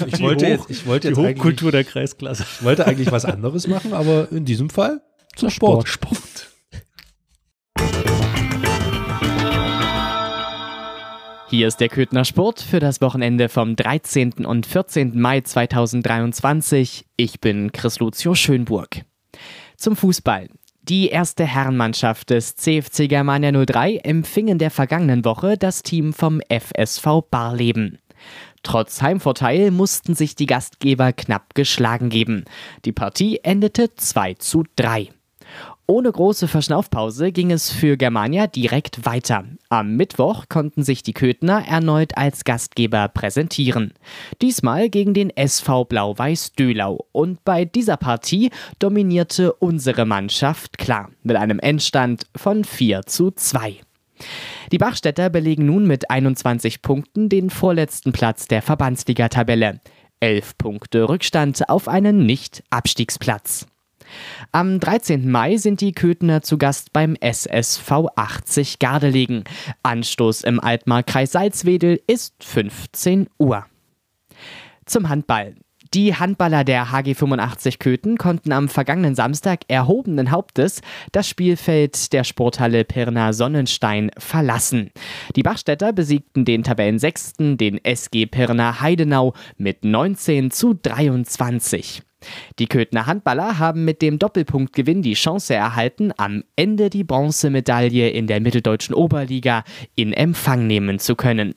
ich, 0.07 0.13
ich 0.13 0.21
wollte 0.21 0.47
jetzt, 0.47 0.69
ich 0.69 0.87
wollte 0.87 1.09
jetzt 1.09 1.17
die 1.17 1.35
Hochkultur 1.35 1.71
der 1.71 1.83
Kreisklasse. 1.83 2.43
Ich 2.43 2.63
wollte 2.63 2.87
eigentlich 2.87 3.11
was 3.11 3.25
anderes 3.25 3.67
machen, 3.67 3.93
aber 3.93 4.29
in 4.31 4.45
diesem 4.45 4.69
Fall 4.69 5.01
zum 5.35 5.49
Sport. 5.49 5.87
Sport. 5.87 6.17
Hier 11.47 11.67
ist 11.67 11.77
der 11.77 11.89
Köthner 11.89 12.25
Sport 12.25 12.59
für 12.59 12.79
das 12.79 13.01
Wochenende 13.01 13.49
vom 13.49 13.75
13. 13.75 14.45
und 14.45 14.65
14. 14.65 15.19
Mai 15.19 15.41
2023. 15.41 17.05
Ich 17.17 17.39
bin 17.39 17.71
Chris 17.71 17.99
Lucio 17.99 18.33
Schönburg. 18.33 19.05
Zum 19.77 19.95
Fußball. 19.95 20.49
Die 20.81 21.09
erste 21.09 21.45
Herrenmannschaft 21.45 22.31
des 22.31 22.55
CFC 22.55 23.07
Germania 23.07 23.51
03 23.51 23.97
empfing 23.97 24.47
in 24.47 24.57
der 24.57 24.71
vergangenen 24.71 25.23
Woche 25.23 25.55
das 25.55 25.83
Team 25.83 26.13
vom 26.13 26.41
FSV 26.49 27.21
Barleben. 27.29 27.99
Trotz 28.63 29.03
Heimvorteil 29.03 29.69
mussten 29.69 30.15
sich 30.15 30.35
die 30.35 30.47
Gastgeber 30.47 31.13
knapp 31.13 31.53
geschlagen 31.53 32.09
geben. 32.09 32.45
Die 32.85 32.91
Partie 32.91 33.39
endete 33.43 33.93
2 33.93 34.33
zu 34.35 34.63
3. 34.77 35.09
Ohne 35.87 36.11
große 36.11 36.47
Verschnaufpause 36.47 37.31
ging 37.31 37.51
es 37.51 37.71
für 37.71 37.95
Germania 37.95 38.47
direkt 38.47 39.05
weiter. 39.05 39.43
Am 39.69 39.95
Mittwoch 39.95 40.45
konnten 40.49 40.83
sich 40.83 41.03
die 41.03 41.13
Köthner 41.13 41.63
erneut 41.67 42.17
als 42.17 42.43
Gastgeber 42.43 43.07
präsentieren. 43.07 43.93
Diesmal 44.41 44.89
gegen 44.89 45.13
den 45.13 45.29
SV 45.29 45.85
Blau-Weiß 45.85 46.53
Dölau. 46.53 47.05
Und 47.11 47.43
bei 47.45 47.65
dieser 47.65 47.97
Partie 47.97 48.49
dominierte 48.79 49.53
unsere 49.53 50.05
Mannschaft 50.05 50.79
klar 50.79 51.11
mit 51.21 51.35
einem 51.35 51.59
Endstand 51.59 52.25
von 52.35 52.63
4 52.63 53.03
zu 53.05 53.29
2. 53.29 53.75
Die 54.71 54.79
Bachstädter 54.79 55.29
belegen 55.29 55.67
nun 55.67 55.85
mit 55.85 56.09
21 56.09 56.81
Punkten 56.81 57.29
den 57.29 57.51
vorletzten 57.51 58.11
Platz 58.11 58.47
der 58.47 58.63
Verbandsliga-Tabelle. 58.63 59.81
11 60.19 60.57
Punkte 60.57 61.07
Rückstand 61.07 61.69
auf 61.69 61.87
einen 61.87 62.25
Nicht-Abstiegsplatz. 62.25 63.67
Am 64.51 64.79
13. 64.79 65.29
Mai 65.29 65.57
sind 65.57 65.81
die 65.81 65.91
Köthner 65.91 66.41
zu 66.41 66.57
Gast 66.57 66.93
beim 66.93 67.15
SSV 67.19 67.91
80 68.15 68.79
Gardelegen. 68.79 69.43
Anstoß 69.83 70.41
im 70.41 70.59
Altmarkkreis 70.59 71.31
Salzwedel 71.31 72.01
ist 72.07 72.43
15 72.43 73.27
Uhr. 73.37 73.65
Zum 74.85 75.09
Handball. 75.09 75.55
Die 75.93 76.13
Handballer 76.13 76.65
der 76.65 76.91
HG 76.91 77.13
85 77.13 77.79
Köthen 77.79 78.17
konnten 78.17 78.51
am 78.51 78.67
vergangenen 78.67 79.15
Samstag 79.15 79.61
erhobenen 79.69 80.29
Hauptes 80.29 80.81
das 81.13 81.29
Spielfeld 81.29 82.11
der 82.11 82.25
Sporthalle 82.25 82.83
Pirna 82.83 83.31
Sonnenstein 83.31 84.11
verlassen. 84.17 84.91
Die 85.37 85.43
Bachstädter 85.43 85.93
besiegten 85.93 86.43
den 86.43 86.63
Tabellensechsten, 86.63 87.55
den 87.57 87.79
SG 87.81 88.25
Pirna 88.25 88.81
Heidenau, 88.81 89.33
mit 89.57 89.85
19 89.85 90.51
zu 90.51 90.73
23. 90.73 92.03
Die 92.59 92.67
Köthner 92.67 93.05
Handballer 93.05 93.59
haben 93.59 93.85
mit 93.85 94.01
dem 94.01 94.19
Doppelpunktgewinn 94.19 95.01
die 95.01 95.13
Chance 95.13 95.53
erhalten, 95.53 96.11
am 96.17 96.43
Ende 96.55 96.89
die 96.89 97.03
Bronzemedaille 97.03 98.09
in 98.09 98.27
der 98.27 98.41
mitteldeutschen 98.41 98.95
Oberliga 98.95 99.63
in 99.95 100.13
Empfang 100.13 100.67
nehmen 100.67 100.99
zu 100.99 101.15
können. 101.15 101.53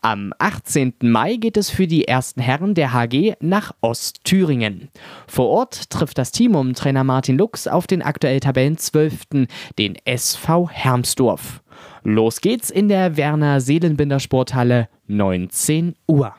Am 0.00 0.32
18. 0.38 0.94
Mai 1.02 1.36
geht 1.36 1.56
es 1.56 1.70
für 1.70 1.86
die 1.86 2.08
ersten 2.08 2.40
Herren 2.40 2.74
der 2.74 2.92
HG 2.92 3.34
nach 3.40 3.72
Ostthüringen. 3.80 4.88
Vor 5.26 5.48
Ort 5.48 5.90
trifft 5.90 6.18
das 6.18 6.32
Team 6.32 6.54
um 6.54 6.74
Trainer 6.74 7.04
Martin 7.04 7.36
Lux 7.36 7.66
auf 7.66 7.86
den 7.86 8.02
aktuell 8.02 8.40
Tabellenzwölften, 8.40 9.46
den 9.78 9.96
SV 10.04 10.68
Hermsdorf. 10.70 11.62
Los 12.02 12.40
geht's 12.40 12.70
in 12.70 12.88
der 12.88 13.16
Werner 13.16 13.60
Seelenbinder 13.60 14.20
Sporthalle 14.20 14.88
19 15.06 15.94
Uhr. 16.06 16.34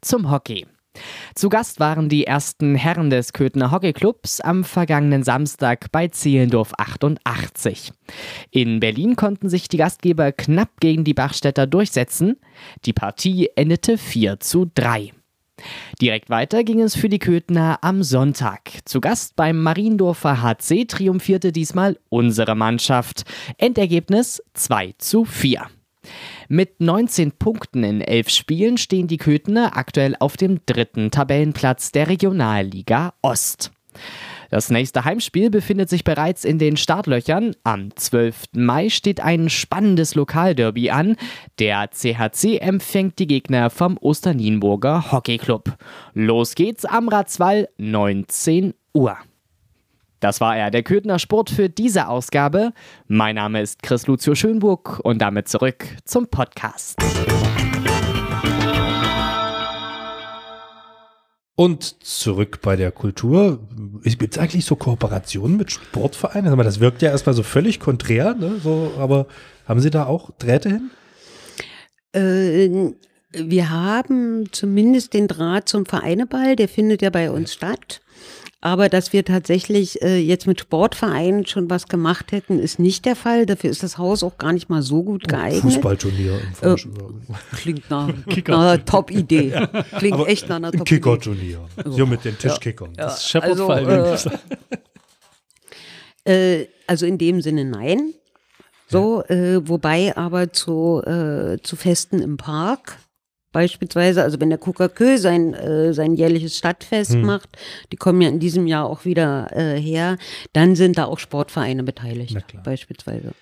Zum 0.00 0.30
Hockey. 0.30 0.66
Zu 1.34 1.48
Gast 1.48 1.80
waren 1.80 2.08
die 2.08 2.26
ersten 2.26 2.74
Herren 2.74 3.10
des 3.10 3.32
Köthner 3.32 3.70
Hockeyclubs 3.70 4.40
am 4.40 4.64
vergangenen 4.64 5.22
Samstag 5.22 5.90
bei 5.92 6.08
Zehlendorf 6.08 6.72
88. 6.76 7.92
In 8.50 8.80
Berlin 8.80 9.16
konnten 9.16 9.48
sich 9.48 9.68
die 9.68 9.76
Gastgeber 9.76 10.32
knapp 10.32 10.80
gegen 10.80 11.04
die 11.04 11.14
Bachstädter 11.14 11.66
durchsetzen. 11.66 12.36
Die 12.84 12.92
Partie 12.92 13.50
endete 13.54 13.98
4 13.98 14.40
zu 14.40 14.70
3. 14.74 15.12
Direkt 16.00 16.30
weiter 16.30 16.64
ging 16.64 16.80
es 16.80 16.96
für 16.96 17.08
die 17.08 17.18
Köthner 17.18 17.78
am 17.82 18.02
Sonntag. 18.02 18.70
Zu 18.84 19.00
Gast 19.00 19.36
beim 19.36 19.62
Mariendorfer 19.62 20.42
HC 20.42 20.86
triumphierte 20.86 21.52
diesmal 21.52 21.98
unsere 22.08 22.54
Mannschaft. 22.54 23.24
Endergebnis 23.58 24.42
2 24.54 24.94
zu 24.98 25.24
4. 25.24 25.66
Mit 26.48 26.80
19 26.80 27.32
Punkten 27.32 27.84
in 27.84 28.00
11 28.00 28.30
Spielen 28.30 28.78
stehen 28.78 29.06
die 29.06 29.16
Köthner 29.16 29.76
aktuell 29.76 30.16
auf 30.18 30.36
dem 30.36 30.60
dritten 30.66 31.10
Tabellenplatz 31.10 31.92
der 31.92 32.08
Regionalliga 32.08 33.14
Ost. 33.22 33.70
Das 34.50 34.68
nächste 34.68 35.04
Heimspiel 35.04 35.48
befindet 35.48 35.88
sich 35.88 36.02
bereits 36.02 36.44
in 36.44 36.58
den 36.58 36.76
Startlöchern. 36.76 37.54
Am 37.62 37.94
12. 37.94 38.46
Mai 38.56 38.88
steht 38.88 39.20
ein 39.20 39.48
spannendes 39.48 40.16
Lokalderby 40.16 40.90
an. 40.90 41.16
Der 41.60 41.88
CHC 41.90 42.58
empfängt 42.58 43.20
die 43.20 43.28
Gegner 43.28 43.70
vom 43.70 43.96
Osternienburger 44.00 45.12
Hockeyclub. 45.12 45.76
Los 46.14 46.56
geht's 46.56 46.84
am 46.84 47.08
Ratzwall, 47.08 47.68
19 47.78 48.74
Uhr. 48.92 49.16
Das 50.20 50.42
war 50.42 50.54
er, 50.54 50.70
der 50.70 50.82
Köthner 50.82 51.18
Sport 51.18 51.48
für 51.48 51.70
diese 51.70 52.08
Ausgabe. 52.08 52.74
Mein 53.08 53.36
Name 53.36 53.62
ist 53.62 53.82
Chris 53.82 54.06
Lucio 54.06 54.34
Schönburg 54.34 55.00
und 55.02 55.22
damit 55.22 55.48
zurück 55.48 55.86
zum 56.04 56.28
Podcast. 56.28 56.98
Und 61.56 62.04
zurück 62.04 62.60
bei 62.60 62.76
der 62.76 62.92
Kultur. 62.92 63.66
Gibt 64.04 64.34
es 64.36 64.38
eigentlich 64.38 64.66
so 64.66 64.76
Kooperationen 64.76 65.56
mit 65.56 65.72
Sportvereinen? 65.72 66.54
Das 66.58 66.80
wirkt 66.80 67.00
ja 67.00 67.10
erstmal 67.10 67.34
so 67.34 67.42
völlig 67.42 67.80
konträr, 67.80 68.34
ne? 68.34 68.60
so, 68.62 68.92
aber 68.98 69.26
haben 69.66 69.80
Sie 69.80 69.90
da 69.90 70.04
auch 70.04 70.30
Drähte 70.32 70.68
hin? 70.68 70.90
Äh, 72.12 72.92
Wir 73.32 73.70
haben 73.70 74.52
zumindest 74.52 75.14
den 75.14 75.28
Draht 75.28 75.68
zum 75.68 75.86
Vereineball, 75.86 76.56
der 76.56 76.68
findet 76.68 77.00
ja 77.00 77.08
bei 77.08 77.30
uns 77.30 77.54
statt. 77.54 78.02
Aber 78.62 78.90
dass 78.90 79.14
wir 79.14 79.24
tatsächlich 79.24 80.02
äh, 80.02 80.18
jetzt 80.18 80.46
mit 80.46 80.60
Sportvereinen 80.60 81.46
schon 81.46 81.70
was 81.70 81.88
gemacht 81.88 82.30
hätten, 82.30 82.58
ist 82.58 82.78
nicht 82.78 83.06
der 83.06 83.16
Fall. 83.16 83.46
Dafür 83.46 83.70
ist 83.70 83.82
das 83.82 83.96
Haus 83.96 84.22
auch 84.22 84.36
gar 84.36 84.52
nicht 84.52 84.68
mal 84.68 84.82
so 84.82 85.02
gut 85.02 85.26
geeignet. 85.28 85.62
Fußballturnier 85.62 86.40
im 86.40 86.54
Falsch 86.54 86.86
äh, 86.86 87.56
Klingt 87.56 87.88
nach, 87.88 88.08
einer 88.46 88.84
Top-Idee. 88.84 89.66
Klingt 89.96 90.14
Aber 90.14 90.28
echt 90.28 90.48
nach 90.50 90.56
einer 90.56 90.72
Top-Idee. 90.72 90.94
Kicker-Turnier. 90.96 91.60
So 91.86 92.04
mit 92.04 92.22
den 92.24 92.36
Tischkickern. 92.36 92.92
Ja, 92.98 93.04
das 93.04 93.24
ist 93.24 93.36
also, 93.36 93.72
äh, 93.72 94.18
äh, 96.60 96.66
also 96.86 97.06
in 97.06 97.16
dem 97.16 97.40
Sinne 97.40 97.64
nein. 97.64 98.12
So, 98.88 99.22
äh, 99.24 99.66
wobei 99.66 100.14
aber 100.16 100.52
zu, 100.52 101.00
äh, 101.06 101.56
zu 101.62 101.76
Festen 101.76 102.20
im 102.20 102.36
Park 102.36 102.98
beispielsweise, 103.52 104.22
also 104.22 104.40
wenn 104.40 104.50
der 104.50 104.58
Kukakö 104.58 105.18
sein, 105.18 105.54
äh, 105.54 105.92
sein 105.92 106.14
jährliches 106.14 106.56
Stadtfest 106.56 107.12
hm. 107.12 107.22
macht, 107.22 107.48
die 107.92 107.96
kommen 107.96 108.20
ja 108.20 108.28
in 108.28 108.40
diesem 108.40 108.66
Jahr 108.66 108.86
auch 108.86 109.04
wieder 109.04 109.48
äh, 109.52 109.80
her, 109.80 110.18
dann 110.52 110.76
sind 110.76 110.98
da 110.98 111.06
auch 111.06 111.18
Sportvereine 111.18 111.82
beteiligt, 111.82 112.36
beispielsweise. 112.64 113.32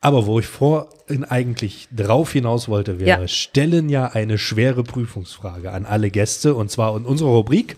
Aber 0.00 0.26
wo 0.26 0.38
ich 0.38 0.46
vorhin 0.46 1.24
eigentlich 1.24 1.88
drauf 1.94 2.32
hinaus 2.32 2.68
wollte, 2.68 3.00
wäre, 3.00 3.22
ja. 3.22 3.28
stellen 3.28 3.88
ja 3.88 4.06
eine 4.06 4.38
schwere 4.38 4.84
Prüfungsfrage 4.84 5.72
an 5.72 5.86
alle 5.86 6.10
Gäste 6.10 6.54
und 6.54 6.70
zwar 6.70 6.96
in 6.96 7.04
unserer 7.04 7.30
Rubrik 7.30 7.76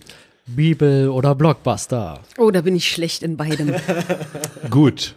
Bibel 0.49 1.11
oder 1.11 1.35
Blockbuster. 1.35 2.21
Oh, 2.39 2.51
da 2.51 2.63
bin 2.63 2.75
ich 2.75 2.91
schlecht 2.91 3.23
in 3.23 3.37
beidem. 3.37 3.75
Gut. 4.71 5.15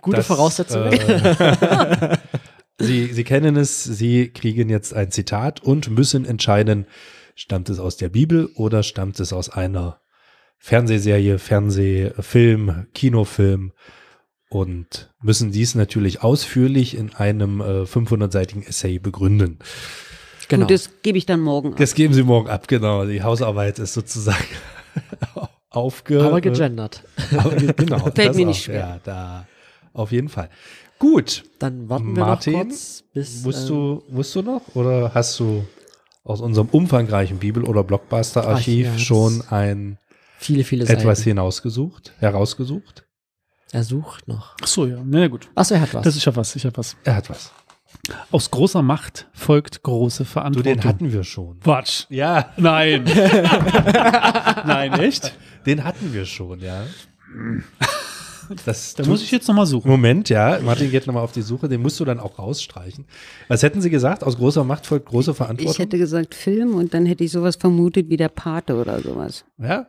Gute 0.00 0.18
das, 0.18 0.26
Voraussetzungen. 0.26 0.92
Äh, 0.92 2.16
Sie, 2.78 3.12
Sie 3.12 3.24
kennen 3.24 3.56
es, 3.56 3.84
Sie 3.84 4.28
kriegen 4.28 4.68
jetzt 4.68 4.94
ein 4.94 5.10
Zitat 5.10 5.62
und 5.62 5.90
müssen 5.90 6.24
entscheiden, 6.24 6.86
stammt 7.34 7.68
es 7.68 7.78
aus 7.78 7.96
der 7.96 8.08
Bibel 8.08 8.46
oder 8.56 8.82
stammt 8.82 9.20
es 9.20 9.32
aus 9.32 9.48
einer 9.48 10.00
Fernsehserie, 10.58 11.38
Fernsehfilm, 11.38 12.86
Kinofilm 12.94 13.72
und 14.48 15.12
müssen 15.20 15.52
dies 15.52 15.74
natürlich 15.74 16.22
ausführlich 16.22 16.96
in 16.96 17.14
einem 17.14 17.60
äh, 17.60 17.82
500-seitigen 17.82 18.62
Essay 18.62 18.98
begründen. 18.98 19.58
Genau. 20.48 20.62
Und 20.62 20.70
das 20.70 20.90
gebe 21.02 21.18
ich 21.18 21.26
dann 21.26 21.40
morgen 21.40 21.72
ab. 21.72 21.78
Das 21.78 21.94
geben 21.94 22.14
Sie 22.14 22.22
morgen 22.22 22.48
ab, 22.48 22.68
genau. 22.68 23.04
Die 23.04 23.22
Hausarbeit 23.22 23.78
ist 23.78 23.94
sozusagen 23.94 24.44
aufge... 25.70 26.22
Aber 26.22 26.40
gegendert. 26.40 27.04
Aber, 27.36 27.54
genau. 27.56 28.10
Fällt 28.10 28.34
mir 28.36 28.46
nicht 28.46 28.64
schwer. 28.64 28.78
Ja, 28.78 29.00
da 29.02 29.46
auf 29.92 30.12
jeden 30.12 30.28
Fall. 30.28 30.50
Gut. 31.04 31.44
Dann 31.58 31.90
warten 31.90 32.16
wir 32.16 32.24
Martin, 32.24 32.52
noch 32.54 32.60
kurz 32.62 33.04
bis. 33.12 33.44
Wusst, 33.44 33.66
äh, 33.66 33.68
du, 33.68 34.02
wusst 34.08 34.34
du 34.34 34.40
noch 34.40 34.62
oder 34.74 35.12
hast 35.12 35.38
du 35.38 35.66
aus 36.24 36.40
unserem 36.40 36.68
umfangreichen 36.70 37.38
Bibel- 37.38 37.64
oder 37.64 37.84
Blockbuster-Archiv 37.84 38.86
ja, 38.86 38.98
schon 38.98 39.42
ein 39.50 39.98
viele, 40.38 40.64
viele 40.64 40.86
etwas 40.86 41.18
Seiten. 41.18 41.30
hinausgesucht, 41.30 42.14
herausgesucht? 42.20 43.04
Er 43.70 43.84
sucht 43.84 44.28
noch. 44.28 44.56
Ach 44.62 44.66
so, 44.66 44.86
ja. 44.86 45.02
Na 45.04 45.20
ja, 45.20 45.28
gut. 45.28 45.50
Achso, 45.54 45.74
er 45.74 45.82
hat 45.82 45.92
was. 45.92 46.04
Das 46.04 46.16
ist 46.16 46.24
ja 46.24 46.34
was, 46.34 46.56
ich 46.56 46.64
habe 46.64 46.78
was. 46.78 46.96
Er 47.04 47.16
hat 47.16 47.28
was. 47.28 47.52
Aus 48.30 48.50
großer 48.50 48.80
Macht 48.80 49.28
folgt 49.34 49.82
große 49.82 50.24
Verantwortung. 50.24 50.72
Du, 50.72 50.80
den 50.80 50.88
hatten 50.88 51.12
wir 51.12 51.24
schon. 51.24 51.60
Quatsch. 51.60 52.06
Ja. 52.08 52.54
Nein. 52.56 53.04
Nein, 54.66 54.94
echt? 54.94 55.34
Den 55.66 55.84
hatten 55.84 56.14
wir 56.14 56.24
schon, 56.24 56.60
ja. 56.60 56.84
Das 58.64 58.94
da 58.94 59.06
muss 59.06 59.22
ich 59.22 59.30
jetzt 59.30 59.48
nochmal 59.48 59.66
suchen. 59.66 59.90
Moment, 59.90 60.28
ja. 60.28 60.58
Martin 60.62 60.90
geht 60.90 61.06
nochmal 61.06 61.22
auf 61.22 61.32
die 61.32 61.42
Suche. 61.42 61.68
Den 61.68 61.82
musst 61.82 61.98
du 62.00 62.04
dann 62.04 62.20
auch 62.20 62.38
rausstreichen. 62.38 63.04
Was 63.48 63.62
hätten 63.62 63.80
Sie 63.80 63.90
gesagt? 63.90 64.24
Aus 64.24 64.36
großer 64.36 64.64
Macht 64.64 64.86
folgt 64.86 65.06
große 65.06 65.34
Verantwortung? 65.34 65.72
Ich 65.72 65.78
hätte 65.78 65.98
gesagt 65.98 66.34
Film 66.34 66.74
und 66.74 66.94
dann 66.94 67.06
hätte 67.06 67.24
ich 67.24 67.32
sowas 67.32 67.56
vermutet 67.56 68.08
wie 68.08 68.16
der 68.16 68.28
Pate 68.28 68.76
oder 68.76 69.00
sowas. 69.00 69.44
Ja. 69.58 69.86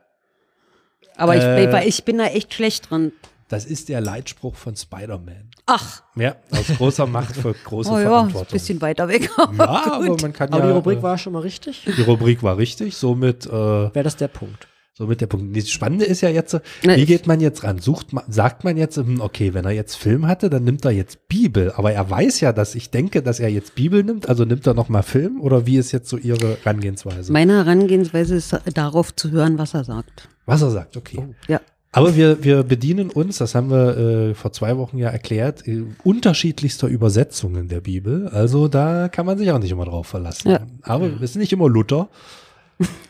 Aber 1.18 1.36
äh, 1.36 1.86
ich, 1.88 1.88
ich 1.88 2.04
bin 2.06 2.18
da 2.18 2.26
echt 2.26 2.54
schlecht 2.54 2.90
dran. 2.90 3.12
Das 3.48 3.66
ist 3.66 3.90
der 3.90 4.02
Leitspruch 4.02 4.56
von 4.56 4.76
Spider-Man. 4.76 5.52
Ach. 5.68 6.04
Ja, 6.16 6.36
aus 6.52 6.68
großer 6.78 7.06
Macht 7.06 7.36
folgt 7.36 7.64
große 7.64 7.90
oh, 7.92 7.98
ja, 7.98 8.10
Verantwortung. 8.10 8.48
Ist 8.48 8.52
ein 8.52 8.54
bisschen 8.54 8.82
weiter 8.82 9.08
weg. 9.08 9.30
ja, 9.38 9.94
aber 9.94 10.18
man 10.22 10.34
kann 10.34 10.50
aber 10.50 10.64
ja. 10.64 10.68
die 10.68 10.74
Rubrik 10.74 11.00
äh, 11.00 11.04
war 11.04 11.18
schon 11.18 11.34
mal 11.34 11.40
richtig. 11.40 11.86
Die 11.86 12.02
Rubrik 12.02 12.42
war 12.44 12.58
richtig, 12.58 12.96
somit. 12.96 13.46
Äh, 13.46 13.50
Wäre 13.52 14.04
das 14.04 14.16
der 14.16 14.28
Punkt. 14.28 14.68
So 14.98 15.08
mit 15.08 15.20
der 15.20 15.28
Punkt. 15.28 15.58
Das 15.58 15.70
Spannende 15.70 16.06
ist 16.06 16.22
ja 16.22 16.30
jetzt, 16.30 16.58
wie 16.82 17.06
geht 17.06 17.28
man 17.28 17.42
jetzt 17.42 17.66
ran? 17.66 17.80
Sucht 17.80 18.14
man, 18.14 18.24
sagt 18.30 18.64
man 18.64 18.78
jetzt, 18.78 18.96
hm, 18.96 19.20
okay, 19.20 19.54
wenn 19.54 19.66
er 19.66 19.72
jetzt 19.72 19.96
Film 19.96 20.26
hatte, 20.26 20.50
dann 20.50 20.64
nimmt 20.64 20.86
er 20.86 20.92
jetzt 20.92 21.28
Bibel. 21.28 21.74
Aber 21.76 21.92
er 21.92 22.10
weiß 22.10 22.40
ja, 22.40 22.54
dass 22.54 22.76
ich 22.76 22.92
denke, 22.92 23.22
dass 23.22 23.42
er 23.42 23.50
jetzt 23.50 23.76
Bibel 23.76 24.06
nimmt, 24.06 24.30
also 24.30 24.46
nimmt 24.46 24.66
er 24.66 24.74
nochmal 24.74 25.04
Film 25.04 25.42
oder 25.42 25.66
wie 25.66 25.76
ist 25.76 25.92
jetzt 25.92 26.08
so 26.08 26.16
Ihre 26.16 26.58
Herangehensweise? 26.64 27.34
Meine 27.34 27.66
Herangehensweise 27.66 28.36
ist 28.36 28.58
darauf 28.74 29.14
zu 29.14 29.32
hören, 29.32 29.58
was 29.58 29.74
er 29.74 29.84
sagt. 29.84 30.30
Was 30.46 30.62
er 30.62 30.72
sagt, 30.72 30.96
okay. 30.96 31.18
Oh, 31.20 31.34
ja. 31.50 31.60
Aber 31.92 32.16
wir, 32.16 32.42
wir 32.46 32.64
bedienen 32.64 33.10
uns, 33.10 33.40
das 33.40 33.54
haben 33.54 33.72
wir 33.72 33.98
äh, 33.98 34.34
vor 34.34 34.54
zwei 34.54 34.78
Wochen 34.78 34.98
ja 34.98 35.10
erklärt, 35.10 35.68
äh, 35.68 35.84
unterschiedlichster 36.06 36.88
Übersetzungen 36.88 37.68
der 37.68 37.82
Bibel. 37.82 38.30
Also 38.30 38.70
da 38.70 39.10
kann 39.10 39.26
man 39.26 39.38
sich 39.38 39.52
auch 39.52 39.60
nicht 39.60 39.72
immer 39.72 39.86
drauf 39.86 40.08
verlassen. 40.08 40.52
Ja. 40.52 40.60
Aber 40.84 41.20
wir 41.20 41.28
sind 41.28 41.42
nicht 41.42 41.52
immer 41.52 41.68
Luther. 41.68 42.08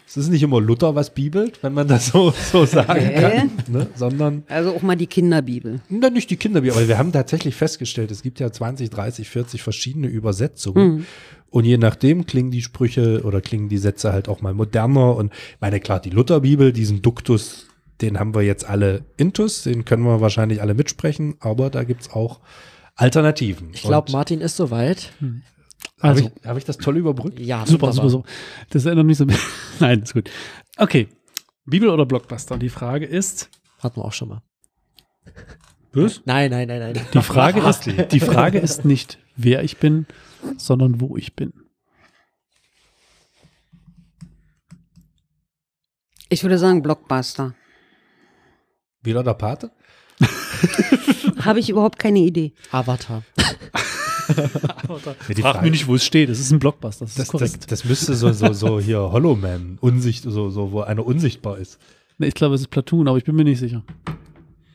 Es 0.08 0.18
ist 0.18 0.30
nicht 0.30 0.44
immer 0.44 0.62
Luther, 0.62 0.96
was 0.96 1.14
bibelt, 1.14 1.62
wenn 1.64 1.74
man 1.74 1.88
das 1.88 2.08
so, 2.08 2.32
so 2.32 2.66
sagen 2.66 3.14
kann, 3.16 3.52
ne? 3.68 3.88
sondern. 3.96 4.44
Also 4.48 4.72
auch 4.72 4.82
mal 4.82 4.96
die 4.96 5.08
Kinderbibel. 5.08 5.82
Na, 5.90 6.10
nicht 6.10 6.30
die 6.30 6.38
Kinderbibel, 6.38 6.78
aber 6.78 6.88
wir 6.88 6.98
haben 6.98 7.12
tatsächlich 7.12 7.56
festgestellt, 7.56 8.12
es 8.12 8.22
gibt 8.22 8.40
ja 8.40 8.52
20, 8.52 8.90
30, 8.90 9.28
40 9.28 9.62
verschiedene 9.62 10.08
Übersetzungen. 10.08 10.88
Mhm. 10.88 11.06
Und 11.50 11.66
je 11.66 11.78
nachdem 11.78 12.26
klingen 12.26 12.52
die 12.52 12.62
Sprüche 12.62 13.24
oder 13.24 13.42
klingen 13.42 13.70
die 13.70 13.78
Sätze 13.78 14.14
halt 14.14 14.30
auch 14.30 14.42
mal 14.42 14.54
moderner. 14.54 15.16
Und 15.16 15.34
meine, 15.60 15.80
klar, 15.80 16.00
die 16.00 16.12
Lutherbibel, 16.12 16.72
diesen 16.72 17.02
Duktus, 17.02 17.68
den 18.02 18.20
haben 18.20 18.36
wir 18.36 18.42
jetzt 18.42 18.68
alle 18.68 19.06
intus, 19.18 19.64
den 19.64 19.86
können 19.86 20.04
wir 20.04 20.22
wahrscheinlich 20.22 20.62
alle 20.62 20.74
mitsprechen, 20.74 21.36
aber 21.40 21.70
da 21.70 21.84
gibt 21.84 22.04
es 22.04 22.12
auch 22.12 22.40
Alternativen. 22.96 23.70
Ich 23.74 23.82
glaube, 23.82 24.12
Martin 24.12 24.42
ist 24.42 24.56
soweit. 24.56 25.12
Also, 26.06 26.26
Habe 26.26 26.34
ich, 26.40 26.48
hab 26.48 26.58
ich, 26.58 26.66
das 26.66 26.78
toll 26.78 26.98
überbrückt? 26.98 27.40
Ja, 27.40 27.66
super, 27.66 27.92
super, 27.92 28.10
super. 28.10 28.30
Das 28.70 28.86
erinnert 28.86 29.08
mich 29.08 29.18
so. 29.18 29.26
Nein, 29.80 30.04
ist 30.04 30.14
gut. 30.14 30.30
Okay. 30.78 31.08
Bibel 31.66 31.90
oder 31.90 32.06
Blockbuster? 32.06 32.58
Die 32.58 32.70
Frage 32.70 33.06
ist. 33.06 33.50
Hatten 33.80 34.00
wir 34.00 34.06
auch 34.06 34.14
schon 34.14 34.30
mal. 34.30 34.42
Was? 35.94 36.22
Nein, 36.26 36.52
nein, 36.52 36.68
nein, 36.68 36.80
nein. 36.94 37.06
Die 37.12 37.22
Frage, 37.22 37.62
ist, 37.62 38.12
die 38.12 38.20
Frage 38.20 38.60
ist 38.60 38.86
nicht, 38.86 39.18
wer 39.36 39.64
ich 39.64 39.78
bin, 39.78 40.06
sondern 40.58 41.02
wo 41.02 41.18
ich 41.18 41.36
bin. 41.36 41.54
Ich 46.30 46.44
würde 46.44 46.60
sagen 46.60 46.84
Blockbuster. 46.84 47.56
Wieder 49.02 49.24
der 49.24 49.34
Pate? 49.34 49.72
Habe 51.42 51.60
ich 51.60 51.70
überhaupt 51.70 51.98
keine 51.98 52.20
Idee. 52.20 52.54
Avatar. 52.72 53.24
ja, 55.28 55.36
Frag 55.42 55.62
mich 55.62 55.72
nicht, 55.72 55.88
wo 55.88 55.96
es 55.96 56.06
steht. 56.06 56.30
Es 56.30 56.40
ist 56.40 56.52
ein 56.52 56.60
Blockbuster. 56.60 57.06
Das, 57.06 57.16
das, 57.16 57.30
das, 57.30 57.60
das, 57.60 57.86
müsste 57.86 58.16
so, 58.16 58.32
so, 58.32 58.54
so 58.54 58.80
hier 58.82 59.00
Hollow 59.00 59.36
Man, 59.36 59.78
Unsicht, 59.82 60.24
so, 60.24 60.50
so, 60.50 60.72
wo 60.72 60.82
einer 60.82 61.06
unsichtbar 61.06 61.58
ist. 61.58 61.80
Nee, 62.18 62.28
ich 62.28 62.34
glaube, 62.34 62.56
es 62.56 62.62
ist 62.62 62.70
Platoon, 62.70 63.08
aber 63.08 63.18
ich 63.18 63.24
bin 63.24 63.36
mir 63.36 63.44
nicht 63.44 63.60
sicher. 63.60 63.84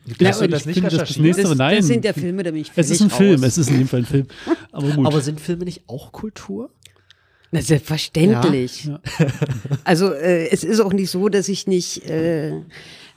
Ja, 0.05 0.31
du 0.31 0.47
das 0.47 0.65
nicht 0.65 0.83
das, 0.83 0.93
das, 0.93 1.17
nächste, 1.17 1.43
das, 1.43 1.55
nein. 1.55 1.77
das 1.77 1.87
sind 1.87 2.03
ja 2.03 2.13
Filme, 2.13 2.43
da 2.43 2.51
bin 2.51 2.61
ich 2.61 2.71
Es 2.75 2.89
ist 2.89 3.01
ein 3.01 3.09
raus. 3.09 3.17
Film, 3.17 3.43
es 3.43 3.57
ist 3.57 3.69
in 3.69 3.75
jedem 3.75 3.87
Fall 3.87 3.99
ein 3.99 4.05
Film. 4.05 4.27
Aber, 4.71 4.89
gut. 4.89 5.05
aber 5.05 5.21
sind 5.21 5.39
Filme 5.39 5.65
nicht 5.65 5.83
auch 5.87 6.11
Kultur? 6.11 6.71
Na, 7.51 7.61
selbstverständlich. 7.61 8.85
Ja. 8.85 8.99
Also 9.83 10.11
äh, 10.13 10.47
es 10.49 10.63
ist 10.63 10.79
auch 10.79 10.93
nicht 10.93 11.11
so, 11.11 11.29
dass 11.29 11.49
ich 11.49 11.67
nicht 11.67 12.05
äh, 12.05 12.61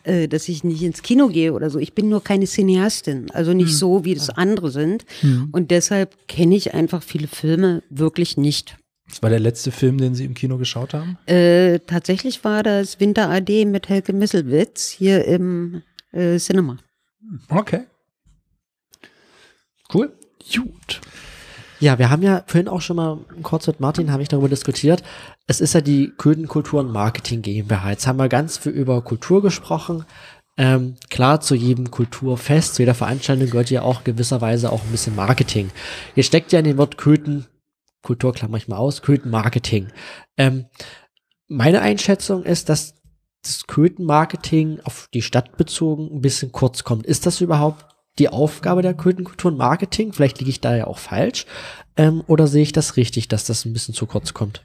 äh, 0.04 0.28
dass 0.28 0.48
ich 0.48 0.64
nicht 0.64 0.82
ins 0.82 1.02
Kino 1.02 1.28
gehe 1.28 1.52
oder 1.52 1.70
so. 1.70 1.78
Ich 1.78 1.94
bin 1.94 2.08
nur 2.08 2.22
keine 2.22 2.46
Cineastin, 2.46 3.30
also 3.32 3.52
nicht 3.52 3.70
hm. 3.70 3.74
so, 3.74 4.04
wie 4.04 4.14
das 4.14 4.30
andere 4.30 4.70
sind. 4.70 5.04
Hm. 5.20 5.48
Und 5.52 5.70
deshalb 5.70 6.28
kenne 6.28 6.56
ich 6.56 6.74
einfach 6.74 7.02
viele 7.02 7.26
Filme 7.26 7.82
wirklich 7.90 8.36
nicht. 8.36 8.76
Was 9.08 9.22
war 9.22 9.30
der 9.30 9.40
letzte 9.40 9.70
Film, 9.70 9.98
den 9.98 10.14
Sie 10.14 10.24
im 10.24 10.34
Kino 10.34 10.56
geschaut 10.56 10.94
haben? 10.94 11.18
Äh, 11.26 11.80
tatsächlich 11.80 12.42
war 12.44 12.62
das 12.62 13.00
Winter 13.00 13.28
AD 13.28 13.66
mit 13.66 13.88
Helge 13.88 14.12
Misselwitz 14.12 14.90
hier 14.90 15.24
im 15.26 15.82
äh, 16.12 16.38
Cinema. 16.38 16.78
Okay. 17.48 17.82
Cool. 19.92 20.12
Gut. 20.52 21.00
Ja, 21.84 21.98
wir 21.98 22.08
haben 22.08 22.22
ja 22.22 22.42
vorhin 22.46 22.68
auch 22.68 22.80
schon 22.80 22.96
mal 22.96 23.18
kurz 23.42 23.66
mit 23.66 23.78
Martin, 23.78 24.10
habe 24.10 24.22
ich 24.22 24.30
darüber 24.30 24.48
diskutiert. 24.48 25.02
Es 25.46 25.60
ist 25.60 25.74
ja 25.74 25.82
die 25.82 26.14
Köthen 26.16 26.48
und 26.48 26.90
Marketing 26.90 27.42
GmbH. 27.42 27.90
Jetzt 27.90 28.06
haben 28.06 28.18
wir 28.18 28.30
ganz 28.30 28.56
viel 28.56 28.72
über 28.72 29.02
Kultur 29.02 29.42
gesprochen. 29.42 30.06
Ähm, 30.56 30.94
klar, 31.10 31.42
zu 31.42 31.54
jedem 31.54 31.90
Kulturfest, 31.90 32.76
zu 32.76 32.80
jeder 32.80 32.94
Veranstaltung 32.94 33.50
gehört 33.50 33.68
ja 33.68 33.82
auch 33.82 34.02
gewisserweise 34.02 34.72
auch 34.72 34.82
ein 34.82 34.92
bisschen 34.92 35.14
Marketing. 35.14 35.70
Hier 36.14 36.22
steckt 36.22 36.52
ja 36.52 36.60
in 36.60 36.64
dem 36.64 36.78
Wort 36.78 36.96
Köthen, 36.96 37.48
Kultur 38.00 38.32
klammer 38.32 38.56
ich 38.56 38.66
mal 38.66 38.78
aus, 38.78 39.02
Köthen 39.02 39.30
Marketing. 39.30 39.88
Ähm, 40.38 40.64
meine 41.48 41.82
Einschätzung 41.82 42.44
ist, 42.44 42.70
dass 42.70 42.94
das 43.42 43.66
Köthen-Marketing 43.66 44.80
auf 44.84 45.10
die 45.12 45.20
Stadt 45.20 45.58
bezogen 45.58 46.08
ein 46.10 46.22
bisschen 46.22 46.50
kurz 46.50 46.82
kommt. 46.82 47.04
Ist 47.04 47.26
das 47.26 47.42
überhaupt 47.42 47.93
die 48.18 48.28
Aufgabe 48.28 48.82
der 48.82 48.94
Köthenkultur 48.94 49.50
und 49.50 49.58
Marketing? 49.58 50.12
Vielleicht 50.12 50.38
liege 50.38 50.50
ich 50.50 50.60
da 50.60 50.76
ja 50.76 50.86
auch 50.86 50.98
falsch. 50.98 51.46
Ähm, 51.96 52.22
oder 52.26 52.46
sehe 52.46 52.62
ich 52.62 52.72
das 52.72 52.96
richtig, 52.96 53.28
dass 53.28 53.44
das 53.44 53.64
ein 53.64 53.72
bisschen 53.72 53.94
zu 53.94 54.06
kurz 54.06 54.34
kommt? 54.34 54.62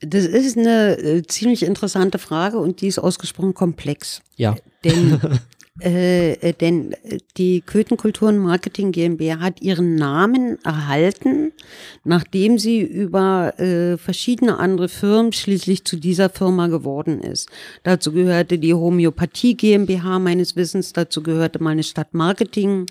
Das 0.00 0.24
ist 0.24 0.56
eine 0.56 0.96
äh, 0.98 1.22
ziemlich 1.22 1.64
interessante 1.64 2.18
Frage 2.18 2.58
und 2.58 2.80
die 2.80 2.86
ist 2.86 2.98
ausgesprochen 2.98 3.54
komplex. 3.54 4.22
Ja. 4.36 4.56
Denn 4.84 5.20
Äh, 5.80 6.32
äh, 6.32 6.52
denn 6.54 6.96
die 7.36 7.60
Köthenkulturen 7.60 8.38
Marketing 8.38 8.90
GmbH 8.90 9.38
hat 9.38 9.62
ihren 9.62 9.94
Namen 9.94 10.58
erhalten, 10.64 11.52
nachdem 12.02 12.58
sie 12.58 12.80
über 12.80 13.58
äh, 13.60 13.96
verschiedene 13.96 14.58
andere 14.58 14.88
Firmen 14.88 15.32
schließlich 15.32 15.84
zu 15.84 15.96
dieser 15.96 16.30
Firma 16.30 16.66
geworden 16.66 17.20
ist. 17.20 17.48
Dazu 17.84 18.10
gehörte 18.10 18.58
die 18.58 18.74
Homöopathie 18.74 19.54
GmbH 19.54 20.18
meines 20.18 20.56
Wissens, 20.56 20.92
dazu 20.92 21.22
gehörte 21.22 21.62
meine 21.62 21.84
Stadt 21.84 22.12
Marketing 22.12 22.86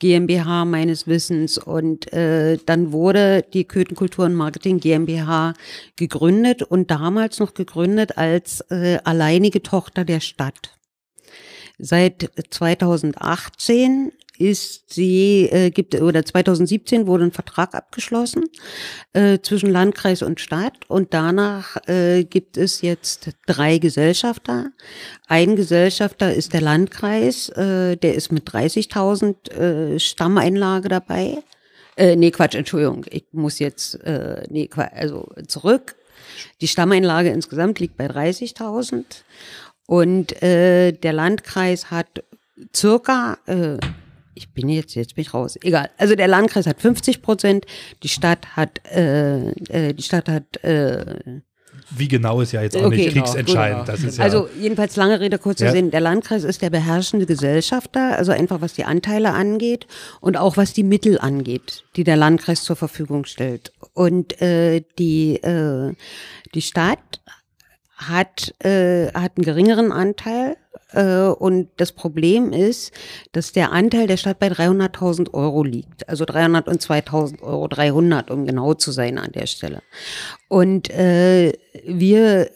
GmbH 0.00 0.64
meines 0.64 1.06
Wissens 1.06 1.58
und 1.58 2.12
äh, 2.12 2.58
dann 2.66 2.90
wurde 2.90 3.44
die 3.52 3.64
Köthenkulturen 3.64 4.34
Marketing 4.34 4.80
GmbH 4.80 5.54
gegründet 5.94 6.64
und 6.64 6.90
damals 6.90 7.38
noch 7.38 7.54
gegründet 7.54 8.18
als 8.18 8.62
äh, 8.70 8.98
alleinige 9.04 9.62
Tochter 9.62 10.04
der 10.04 10.18
Stadt. 10.18 10.81
Seit 11.78 12.30
2018 12.50 14.12
ist 14.38 14.92
sie, 14.92 15.48
äh, 15.52 15.70
gibt, 15.70 15.94
oder 16.00 16.24
2017 16.24 17.06
wurde 17.06 17.24
ein 17.24 17.32
Vertrag 17.32 17.74
abgeschlossen 17.74 18.44
äh, 19.12 19.38
zwischen 19.40 19.70
Landkreis 19.70 20.22
und 20.22 20.40
Stadt 20.40 20.78
und 20.88 21.14
danach 21.14 21.76
äh, 21.86 22.24
gibt 22.24 22.56
es 22.56 22.80
jetzt 22.80 23.30
drei 23.46 23.78
Gesellschafter. 23.78 24.70
Ein 25.28 25.54
Gesellschafter 25.54 26.34
ist 26.34 26.54
der 26.54 26.62
Landkreis, 26.62 27.50
äh, 27.50 27.96
der 27.96 28.14
ist 28.14 28.32
mit 28.32 28.48
30.000 28.48 29.50
äh, 29.52 30.00
Stammeinlage 30.00 30.88
dabei. 30.88 31.38
Äh, 31.96 32.16
nee, 32.16 32.30
Quatsch, 32.30 32.54
Entschuldigung, 32.54 33.04
ich 33.10 33.24
muss 33.32 33.58
jetzt, 33.58 34.02
äh, 34.02 34.44
nee, 34.48 34.68
also 34.74 35.28
zurück. 35.46 35.94
Die 36.60 36.68
Stammeinlage 36.68 37.30
insgesamt 37.30 37.78
liegt 37.80 37.96
bei 37.96 38.06
30.000 38.06 39.04
und 39.86 40.42
äh, 40.42 40.92
der 40.92 41.12
Landkreis 41.12 41.90
hat 41.90 42.24
circa, 42.74 43.38
äh, 43.46 43.78
ich 44.34 44.52
bin 44.52 44.68
jetzt, 44.68 44.94
jetzt 44.94 45.14
bin 45.14 45.22
ich 45.22 45.34
raus, 45.34 45.58
egal. 45.62 45.90
Also 45.98 46.14
der 46.14 46.28
Landkreis 46.28 46.66
hat 46.66 46.80
50 46.80 47.22
Prozent, 47.22 47.66
die 48.02 48.08
Stadt 48.08 48.56
hat, 48.56 48.80
äh, 48.90 49.50
äh, 49.50 49.92
die 49.92 50.02
Stadt 50.02 50.28
hat, 50.28 50.62
äh, 50.64 51.40
wie 51.96 52.08
genau 52.08 52.40
ist 52.40 52.52
ja 52.52 52.62
jetzt 52.62 52.76
auch 52.76 52.84
okay, 52.84 52.96
nicht 52.96 53.12
kriegsentscheidend. 53.12 53.86
Genau. 53.86 54.12
Ja 54.12 54.22
also 54.22 54.48
jedenfalls 54.58 54.96
lange 54.96 55.20
Rede, 55.20 55.38
kurzer 55.38 55.66
ja. 55.66 55.72
Sinn. 55.72 55.90
Der 55.90 56.00
Landkreis 56.00 56.44
ist 56.44 56.62
der 56.62 56.70
beherrschende 56.70 57.26
Gesellschafter, 57.26 58.16
also 58.16 58.32
einfach 58.32 58.60
was 58.60 58.74
die 58.74 58.84
Anteile 58.84 59.32
angeht 59.32 59.86
und 60.20 60.36
auch 60.36 60.56
was 60.56 60.72
die 60.72 60.84
Mittel 60.84 61.18
angeht, 61.18 61.84
die 61.96 62.04
der 62.04 62.16
Landkreis 62.16 62.62
zur 62.62 62.76
Verfügung 62.76 63.24
stellt. 63.24 63.72
Und 63.92 64.40
äh, 64.40 64.82
die, 64.98 65.36
äh, 65.42 65.94
die 66.54 66.62
Stadt 66.62 67.20
hat, 68.08 68.54
äh, 68.64 69.12
hat 69.12 69.36
einen 69.36 69.44
geringeren 69.44 69.92
Anteil. 69.92 70.56
Äh, 70.92 71.26
und 71.26 71.68
das 71.76 71.92
Problem 71.92 72.52
ist, 72.52 72.92
dass 73.32 73.52
der 73.52 73.72
Anteil 73.72 74.06
der 74.06 74.16
Stadt 74.16 74.38
bei 74.38 74.48
300.000 74.48 75.32
Euro 75.34 75.64
liegt. 75.64 76.08
Also 76.08 76.24
302.000 76.24 77.42
Euro, 77.42 77.68
300, 77.68 78.30
um 78.30 78.46
genau 78.46 78.74
zu 78.74 78.92
sein 78.92 79.18
an 79.18 79.32
der 79.32 79.46
Stelle. 79.46 79.82
Und 80.48 80.90
äh, 80.90 81.52
wir 81.86 82.50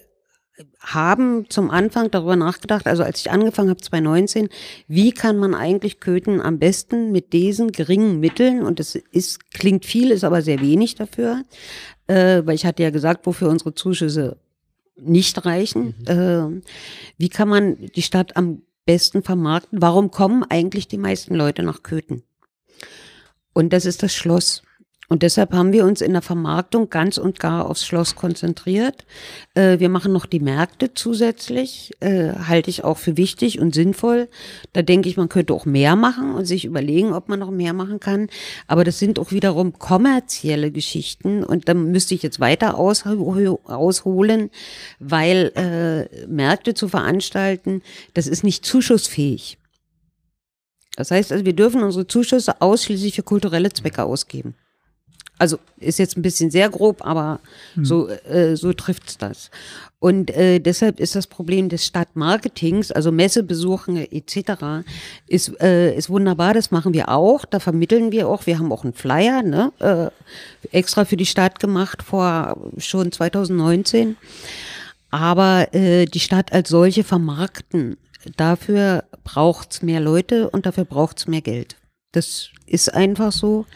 haben 0.81 1.47
zum 1.51 1.71
Anfang 1.71 2.11
darüber 2.11 2.37
nachgedacht, 2.37 2.87
also 2.87 3.03
als 3.03 3.21
ich 3.21 3.31
angefangen 3.31 3.71
habe 3.71 3.81
2019, 3.81 4.49
wie 4.87 5.13
kann 5.13 5.37
man 5.37 5.55
eigentlich 5.55 6.01
Köthen 6.01 6.41
am 6.41 6.59
besten 6.59 7.11
mit 7.11 7.33
diesen 7.33 7.73
geringen 7.73 8.21
Mitteln, 8.21 8.63
und 8.63 8.79
das 8.79 8.95
ist, 8.95 9.51
klingt 9.51 9.85
viel, 9.85 10.13
ist 10.13 10.25
aber 10.25 10.43
sehr 10.43 10.61
wenig 10.61 10.95
dafür, 10.95 11.43
äh, 12.07 12.43
weil 12.45 12.55
ich 12.55 12.65
hatte 12.65 12.85
ja 12.85 12.91
gesagt, 12.91 13.27
wofür 13.27 13.49
unsere 13.49 13.75
Zuschüsse 13.75 14.39
nicht 14.97 15.45
reichen. 15.45 15.95
Mhm. 15.99 16.07
Äh, 16.07 16.63
wie 17.19 17.29
kann 17.29 17.49
man 17.49 17.77
die 17.95 18.03
Stadt 18.03 18.37
am 18.37 18.63
besten 18.85 19.23
vermarkten? 19.23 19.83
Warum 19.83 20.11
kommen 20.11 20.45
eigentlich 20.45 20.89
die 20.89 20.99
meisten 20.99 21.35
Leute 21.35 21.63
nach 21.63 21.83
Köthen? 21.83 22.23
Und 23.53 23.73
das 23.73 23.87
ist 23.87 24.03
das 24.03 24.15
Schloss. 24.15 24.63
Und 25.09 25.23
deshalb 25.23 25.53
haben 25.53 25.73
wir 25.73 25.85
uns 25.85 26.01
in 26.01 26.13
der 26.13 26.23
Vermarktung 26.23 26.91
ganz 26.91 27.17
und 27.17 27.39
gar 27.39 27.71
aufs 27.71 27.87
Schloss 27.87 28.17
konzentriert. 28.17 29.07
Äh, 29.55 29.79
wir 29.79 29.89
machen 29.89 30.13
noch 30.13 30.27
die 30.27 30.41
Märkte 30.41 30.95
zusätzlich, 30.95 31.93
äh, 32.01 32.33
halte 32.33 32.71
ich 32.71 32.83
auch 32.83 32.99
für 32.99 33.17
wichtig 33.17 33.61
und 33.61 33.75
sinnvoll. 33.75 34.29
Da 34.73 34.83
denke 34.83 35.09
ich, 35.09 35.17
man 35.17 35.29
könnte 35.29 35.55
auch 35.55 35.65
mehr 35.65 35.95
machen 35.95 36.35
und 36.35 36.45
sich 36.45 36.65
überlegen, 36.65 37.13
ob 37.13 37.29
man 37.29 37.39
noch 37.39 37.53
mehr 37.53 37.73
machen 37.73 38.01
kann. 38.01 38.29
Aber 38.67 38.83
das 38.83 38.99
sind 38.99 39.19
auch 39.19 39.31
wiederum 39.31 39.79
kommerzielle 39.79 40.73
Geschichten 40.73 41.45
und 41.45 41.69
da 41.69 41.75
müsste 41.75 42.15
ich 42.15 42.23
jetzt 42.23 42.41
weiter 42.41 42.77
ausholen, 42.77 44.51
weil 44.99 45.53
äh, 45.55 46.27
Märkte 46.27 46.75
zu 46.75 46.89
veranstalten, 46.89 47.83
das 48.15 48.27
ist 48.27 48.43
nicht 48.43 48.67
zuschussfähig. 48.67 49.59
Das 50.97 51.11
heißt 51.11 51.31
also, 51.31 51.45
wir 51.45 51.53
dürfen 51.53 51.83
unsere 51.83 52.07
Zuschüsse 52.07 52.61
ausschließlich 52.61 53.15
für 53.15 53.23
kulturelle 53.23 53.71
Zwecke 53.71 54.03
ausgeben. 54.03 54.55
Also 55.39 55.59
ist 55.79 55.99
jetzt 55.99 56.17
ein 56.17 56.23
bisschen 56.23 56.51
sehr 56.51 56.71
grob, 56.71 57.05
aber 57.05 57.41
hm. 57.75 57.85
so, 57.85 58.09
äh, 58.09 58.57
so 58.57 58.73
trifft's 58.73 59.19
das. 59.19 59.51
Und 59.99 60.31
äh, 60.31 60.61
deshalb 60.61 61.01
ist 61.01 61.15
das 61.15 61.27
Problem 61.27 61.69
des 61.69 61.87
Stadtmarketings, 61.87 62.93
also 62.93 63.11
Messebesuchen 63.11 63.97
etc., 63.97 64.85
ist, 65.27 65.61
äh, 65.61 65.97
ist 65.97 66.11
wunderbar. 66.11 66.55
Das 66.55 66.71
machen 66.71 66.93
wir 66.93 67.09
auch. 67.09 67.45
Da 67.45 67.61
vermitteln 67.61 68.13
wir 68.13 68.29
auch. 68.29 68.47
Wir 68.47 68.59
haben 68.59 68.73
auch 68.73 68.85
einen 68.85 68.93
Flyer, 68.93 69.43
ne, 69.43 69.73
äh, 69.79 70.77
extra 70.77 71.05
für 71.07 71.17
die 71.17 71.27
Stadt 71.27 71.61
gemacht 71.61 72.03
vor 72.03 72.57
schon 72.79 73.11
2019. 73.11 74.17
Aber 75.11 75.75
äh, 75.75 76.05
die 76.05 76.21
Stadt 76.21 76.53
als 76.53 76.69
solche 76.69 77.03
vermarkten. 77.03 77.97
Dafür 78.37 79.05
braucht's 79.25 79.83
mehr 79.83 80.01
Leute 80.01 80.51
und 80.51 80.67
dafür 80.67 80.85
braucht's 80.85 81.27
mehr 81.27 81.41
Geld. 81.41 81.77
Das 82.17 82.49
ist 82.65 82.95
einfach 82.95 83.31
so. 83.31 83.67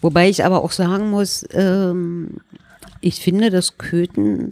Wobei 0.00 0.28
ich 0.28 0.44
aber 0.44 0.62
auch 0.62 0.70
sagen 0.70 1.10
muss, 1.10 1.44
ähm, 1.50 2.38
ich 3.00 3.16
finde, 3.16 3.50
dass 3.50 3.78
Köthen, 3.78 4.50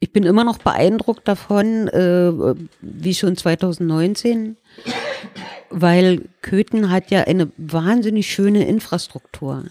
ich 0.00 0.14
bin 0.14 0.22
immer 0.22 0.42
noch 0.42 0.56
beeindruckt 0.56 1.28
davon, 1.28 1.88
äh, 1.88 2.32
wie 2.80 3.14
schon 3.14 3.36
2019, 3.36 4.56
weil 5.68 6.22
Köthen 6.40 6.90
hat 6.90 7.10
ja 7.10 7.24
eine 7.24 7.52
wahnsinnig 7.58 8.32
schöne 8.32 8.66
Infrastruktur. 8.66 9.64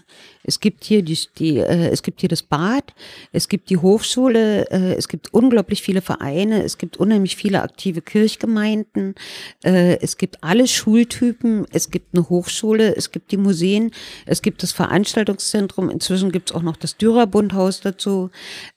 Es 0.46 0.60
gibt 0.60 0.84
hier 0.84 1.02
die, 1.02 1.18
die 1.38 1.58
äh, 1.58 1.88
es 1.88 2.02
gibt 2.02 2.20
hier 2.20 2.28
das 2.28 2.42
Bad, 2.42 2.94
es 3.32 3.48
gibt 3.48 3.68
die 3.68 3.76
Hochschule, 3.76 4.70
äh, 4.70 4.94
es 4.94 5.08
gibt 5.08 5.34
unglaublich 5.34 5.82
viele 5.82 6.00
Vereine, 6.00 6.62
es 6.62 6.78
gibt 6.78 6.96
unheimlich 6.96 7.36
viele 7.36 7.62
aktive 7.62 8.00
Kirchgemeinden, 8.00 9.16
äh, 9.64 9.98
es 10.00 10.16
gibt 10.16 10.42
alle 10.44 10.68
Schultypen, 10.68 11.66
es 11.72 11.90
gibt 11.90 12.14
eine 12.14 12.28
Hochschule, 12.28 12.94
es 12.94 13.10
gibt 13.10 13.32
die 13.32 13.36
Museen, 13.36 13.90
es 14.24 14.40
gibt 14.40 14.62
das 14.62 14.72
Veranstaltungszentrum, 14.72 15.90
inzwischen 15.90 16.30
gibt 16.30 16.50
es 16.50 16.56
auch 16.56 16.62
noch 16.62 16.76
das 16.76 16.96
Dürerbundhaus 16.96 17.80
dazu, 17.80 18.30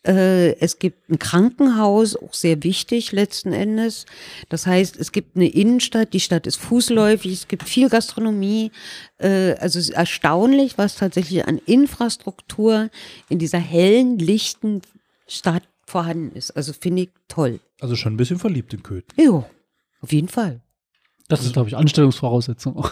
äh, 0.05 0.55
es 0.59 0.79
gibt 0.79 1.09
ein 1.09 1.19
Krankenhaus, 1.19 2.15
auch 2.15 2.33
sehr 2.33 2.63
wichtig 2.63 3.11
letzten 3.11 3.53
Endes. 3.53 4.05
Das 4.49 4.65
heißt, 4.65 4.97
es 4.97 5.11
gibt 5.11 5.35
eine 5.35 5.47
Innenstadt, 5.47 6.13
die 6.13 6.19
Stadt 6.19 6.47
ist 6.47 6.57
fußläufig, 6.57 7.31
es 7.31 7.47
gibt 7.47 7.63
viel 7.69 7.89
Gastronomie, 7.89 8.71
äh, 9.19 9.53
also 9.59 9.79
erstaunlich, 9.91 10.77
was 10.77 10.95
tatsächlich 10.95 11.45
an 11.47 11.58
Infrastruktur 11.65 12.89
in 13.29 13.39
dieser 13.39 13.59
hellen, 13.59 14.19
lichten 14.19 14.81
Stadt 15.27 15.63
vorhanden 15.85 16.35
ist. 16.35 16.51
Also 16.51 16.73
finde 16.73 17.03
ich 17.03 17.09
toll. 17.27 17.59
Also 17.79 17.95
schon 17.95 18.13
ein 18.13 18.17
bisschen 18.17 18.39
verliebt 18.39 18.73
in 18.73 18.83
Köthen. 18.83 19.13
Ja, 19.17 19.45
auf 20.01 20.11
jeden 20.11 20.27
Fall. 20.27 20.61
Das 21.29 21.45
ist, 21.45 21.53
glaube 21.53 21.69
ich, 21.69 21.77
Anstellungsvoraussetzung 21.77 22.75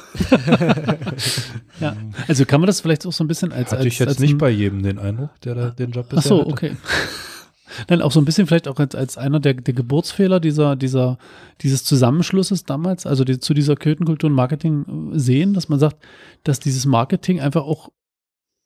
ja. 1.79 1.97
Also 2.27 2.45
kann 2.45 2.61
man 2.61 2.67
das 2.67 2.81
vielleicht 2.81 3.03
auch 3.07 3.11
so 3.11 3.23
ein 3.23 3.27
bisschen 3.27 3.51
als. 3.51 3.71
Hatte 3.71 3.77
als, 3.77 3.87
ich 3.87 3.97
jetzt 3.97 4.19
nicht 4.19 4.37
bei 4.37 4.51
jedem 4.51 4.83
den 4.83 4.99
Eindruck, 4.99 5.31
der 5.41 5.55
da 5.55 5.69
den 5.71 5.89
Job 5.89 6.07
bisher 6.07 6.19
Ach 6.19 6.23
so, 6.23 6.39
hatte. 6.41 6.51
okay. 6.51 6.77
Dann 7.87 8.01
auch 8.01 8.11
so 8.11 8.21
ein 8.21 8.25
bisschen 8.25 8.45
vielleicht 8.47 8.67
auch 8.67 8.77
als, 8.77 8.93
als 8.93 9.17
einer 9.17 9.39
der, 9.39 9.55
der 9.55 9.73
Geburtsfehler 9.73 10.39
dieser, 10.39 10.75
dieser, 10.75 11.17
dieses 11.61 11.83
Zusammenschlusses 11.83 12.63
damals, 12.63 13.05
also 13.05 13.23
die, 13.23 13.39
zu 13.39 13.55
dieser 13.55 13.75
Köthenkultur 13.75 14.29
und 14.29 14.35
Marketing 14.35 15.11
äh, 15.13 15.19
sehen, 15.19 15.53
dass 15.53 15.67
man 15.67 15.79
sagt, 15.79 15.97
dass 16.43 16.59
dieses 16.59 16.85
Marketing 16.85 17.41
einfach 17.41 17.63
auch 17.63 17.89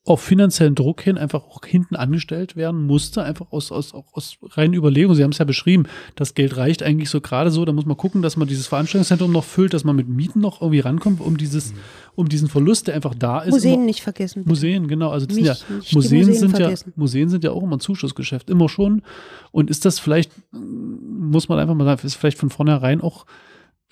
auf 0.04 0.20
finanziellen 0.22 0.74
Druck 0.74 1.02
hin 1.02 1.20
einfach 1.20 1.44
auch 1.44 1.64
hinten 1.64 1.96
angestellt 1.96 2.56
werden 2.56 2.88
musste, 2.88 3.22
einfach 3.22 3.52
aus, 3.52 3.72
aus, 3.72 3.94
aus 3.94 4.38
reinen 4.54 4.74
Überlegungen. 4.74 5.16
Sie 5.16 5.24
haben 5.24 5.32
es 5.32 5.38
ja 5.38 5.46
beschrieben, 5.46 5.84
das 6.16 6.34
Geld 6.34 6.58
reicht 6.58 6.82
eigentlich 6.82 7.12
so 7.12 7.22
gerade 7.22 7.52
so, 7.52 7.66
da 7.66 7.72
muss 7.72 7.86
man 7.86 7.98
gucken, 7.98 8.24
dass 8.24 8.36
man 8.36 8.48
dieses 8.48 8.66
Veranstaltungszentrum 8.66 9.32
noch 9.32 9.44
füllt, 9.44 9.76
dass 9.76 9.84
man 9.84 9.96
mit 9.96 10.10
Mieten 10.10 10.40
noch 10.40 10.62
irgendwie 10.62 10.80
rankommt, 10.80 11.22
um 11.22 11.38
dieses, 11.38 11.74
mhm. 11.74 11.78
um 12.16 12.30
diesen 12.30 12.48
Verlust, 12.48 12.88
der 12.88 12.96
einfach 12.96 13.14
da 13.14 13.42
ist. 13.42 13.52
Museen 13.52 13.76
immer, 13.76 13.86
nicht 13.86 14.02
vergessen. 14.02 14.44
Museen, 14.48 14.88
genau. 14.88 15.12
Also 15.12 15.28
Mich, 15.28 15.46
ja, 15.46 15.56
Museen, 15.70 15.92
Museen, 15.94 16.34
sind 16.34 16.50
vergessen. 16.50 16.94
ja, 16.96 17.00
Museen 17.00 17.30
sind 17.30 17.44
ja 17.44 17.52
auch 17.52 17.62
immer 17.62 17.78
ein 17.78 17.82
Zuschussgeschäft, 17.82 18.50
immer 18.50 18.70
schon. 18.70 19.04
Und 19.52 19.70
ist 19.70 19.86
das 19.86 20.00
vielleicht, 20.00 20.32
muss 20.52 21.48
man 21.48 21.60
einfach 21.60 21.76
mal 21.76 21.86
sagen, 21.86 22.02
ist 22.04 22.16
vielleicht 22.16 22.40
von 22.40 22.50
vornherein 22.50 23.02
auch 23.02 23.28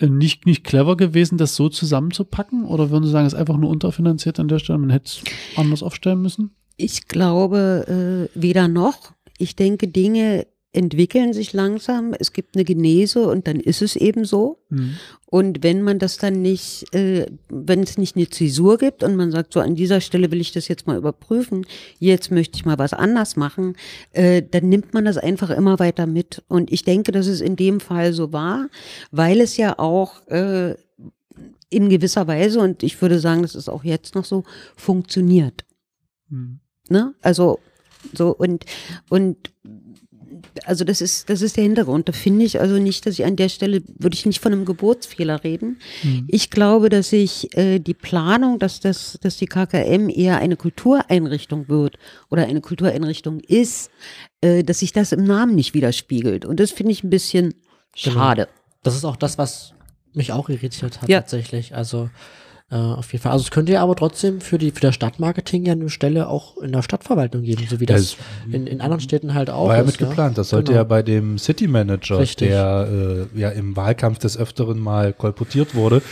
nicht, 0.01 0.45
nicht 0.45 0.63
clever 0.63 0.95
gewesen, 0.97 1.37
das 1.37 1.55
so 1.55 1.69
zusammenzupacken? 1.69 2.65
Oder 2.65 2.89
würden 2.89 3.05
Sie 3.05 3.11
sagen, 3.11 3.27
es 3.27 3.33
ist 3.33 3.39
einfach 3.39 3.57
nur 3.57 3.69
unterfinanziert 3.69 4.39
an 4.39 4.47
der 4.47 4.59
Stelle, 4.59 4.79
man 4.79 4.89
hätte 4.89 5.05
es 5.05 5.21
anders 5.55 5.83
aufstellen 5.83 6.21
müssen? 6.21 6.55
Ich 6.77 7.07
glaube 7.07 8.29
äh, 8.33 8.39
weder 8.39 8.67
noch. 8.67 9.11
Ich 9.37 9.55
denke, 9.55 9.87
Dinge 9.87 10.47
entwickeln 10.71 11.33
sich 11.33 11.53
langsam, 11.53 12.13
es 12.19 12.31
gibt 12.31 12.55
eine 12.55 12.63
Genese 12.63 13.27
und 13.27 13.47
dann 13.47 13.59
ist 13.59 13.81
es 13.81 13.95
eben 13.95 14.23
so. 14.23 14.59
Mhm. 14.69 14.97
Und 15.25 15.63
wenn 15.63 15.81
man 15.81 15.97
das 15.97 16.17
dann 16.17 16.41
nicht, 16.41 16.93
äh, 16.93 17.25
wenn 17.49 17.81
es 17.81 17.97
nicht 17.97 18.15
eine 18.15 18.29
Zäsur 18.29 18.77
gibt 18.77 19.03
und 19.03 19.15
man 19.15 19.31
sagt, 19.31 19.53
so 19.53 19.61
an 19.61 19.75
dieser 19.75 19.99
Stelle 19.99 20.31
will 20.31 20.41
ich 20.41 20.51
das 20.51 20.67
jetzt 20.67 20.85
mal 20.85 20.97
überprüfen, 20.97 21.65
jetzt 21.97 22.29
möchte 22.29 22.55
ich 22.55 22.65
mal 22.65 22.77
was 22.77 22.93
anders 22.93 23.35
machen, 23.35 23.75
äh, 24.11 24.43
dann 24.43 24.69
nimmt 24.69 24.93
man 24.93 25.05
das 25.05 25.17
einfach 25.17 25.49
immer 25.49 25.79
weiter 25.79 26.05
mit. 26.05 26.43
Und 26.47 26.71
ich 26.71 26.83
denke, 26.83 27.11
dass 27.11 27.25
es 27.25 27.41
in 27.41 27.55
dem 27.55 27.79
Fall 27.79 28.13
so 28.13 28.31
war, 28.31 28.69
weil 29.11 29.41
es 29.41 29.57
ja 29.57 29.79
auch 29.79 30.27
äh, 30.27 30.75
in 31.71 31.89
gewisser 31.89 32.27
Weise, 32.27 32.59
und 32.59 32.83
ich 32.83 33.01
würde 33.01 33.19
sagen, 33.19 33.41
das 33.41 33.55
ist 33.55 33.69
auch 33.69 33.83
jetzt 33.83 34.13
noch 34.13 34.25
so, 34.25 34.43
funktioniert. 34.75 35.65
Mhm. 36.29 36.59
Ne? 36.89 37.15
Also 37.21 37.59
so 38.13 38.35
und 38.35 38.65
und 39.09 39.51
also 40.65 40.83
das 40.83 41.01
ist, 41.01 41.29
das 41.29 41.41
ist 41.41 41.57
der 41.57 41.63
Hintergrund. 41.63 42.07
Da 42.07 42.13
finde 42.13 42.45
ich 42.45 42.59
also 42.59 42.77
nicht, 42.77 43.05
dass 43.05 43.19
ich 43.19 43.25
an 43.25 43.35
der 43.35 43.49
Stelle, 43.49 43.81
würde 43.97 44.15
ich 44.15 44.25
nicht 44.25 44.39
von 44.39 44.53
einem 44.53 44.65
Geburtsfehler 44.65 45.43
reden. 45.43 45.79
Mhm. 46.03 46.25
Ich 46.27 46.49
glaube, 46.49 46.89
dass 46.89 47.11
ich 47.13 47.55
äh, 47.57 47.79
die 47.79 47.93
Planung, 47.93 48.59
dass 48.59 48.79
das, 48.79 49.17
dass 49.21 49.37
die 49.37 49.45
KKM 49.45 50.09
eher 50.09 50.37
eine 50.37 50.55
Kultureinrichtung 50.55 51.69
wird 51.69 51.97
oder 52.29 52.45
eine 52.45 52.61
Kultureinrichtung 52.61 53.39
ist, 53.39 53.91
äh, 54.41 54.63
dass 54.63 54.79
sich 54.79 54.93
das 54.93 55.11
im 55.11 55.23
Namen 55.23 55.55
nicht 55.55 55.73
widerspiegelt. 55.73 56.45
Und 56.45 56.59
das 56.59 56.71
finde 56.71 56.91
ich 56.91 57.03
ein 57.03 57.09
bisschen 57.09 57.53
genau. 58.01 58.15
schade. 58.15 58.45
Genau. 58.45 58.55
Das 58.83 58.95
ist 58.95 59.05
auch 59.05 59.17
das, 59.17 59.37
was 59.37 59.73
mich 60.13 60.31
auch 60.31 60.49
irritiert 60.49 61.01
hat 61.01 61.09
ja. 61.09 61.21
tatsächlich. 61.21 61.75
Also 61.75 62.09
äh, 62.71 62.75
auf 62.75 63.11
jeden 63.11 63.23
Fall. 63.23 63.31
Also 63.31 63.43
es 63.43 63.51
könnte 63.51 63.71
ja 63.71 63.81
aber 63.81 63.95
trotzdem 63.95 64.41
für 64.41 64.59
die 64.59 64.69
für 64.69 64.81
das 64.81 64.93
Stadtmarketing 64.93 65.65
ja 65.65 65.73
eine 65.73 65.89
Stelle 65.89 66.27
auch 66.27 66.57
in 66.57 66.71
der 66.71 66.83
Stadtverwaltung 66.83 67.41
geben, 67.41 67.65
so 67.67 67.79
wie 67.79 67.87
das, 67.87 68.15
das 68.15 68.53
in, 68.53 68.67
in 68.67 68.81
anderen 68.81 68.99
Städten 68.99 69.33
halt 69.33 69.49
auch. 69.49 69.69
War 69.69 69.77
ja 69.77 69.81
ist, 69.81 69.99
mit 69.99 70.09
geplant. 70.09 70.37
Das 70.37 70.49
sollte 70.49 70.71
genau. 70.71 70.81
ja 70.81 70.83
bei 70.83 71.01
dem 71.01 71.39
City 71.39 71.67
Manager, 71.67 72.19
Richtig. 72.19 72.49
der 72.49 73.27
äh, 73.35 73.39
ja 73.39 73.49
im 73.49 73.75
Wahlkampf 73.75 74.19
des 74.19 74.37
Öfteren 74.37 74.79
mal 74.79 75.13
kolportiert 75.13 75.73
wurde, 75.73 76.03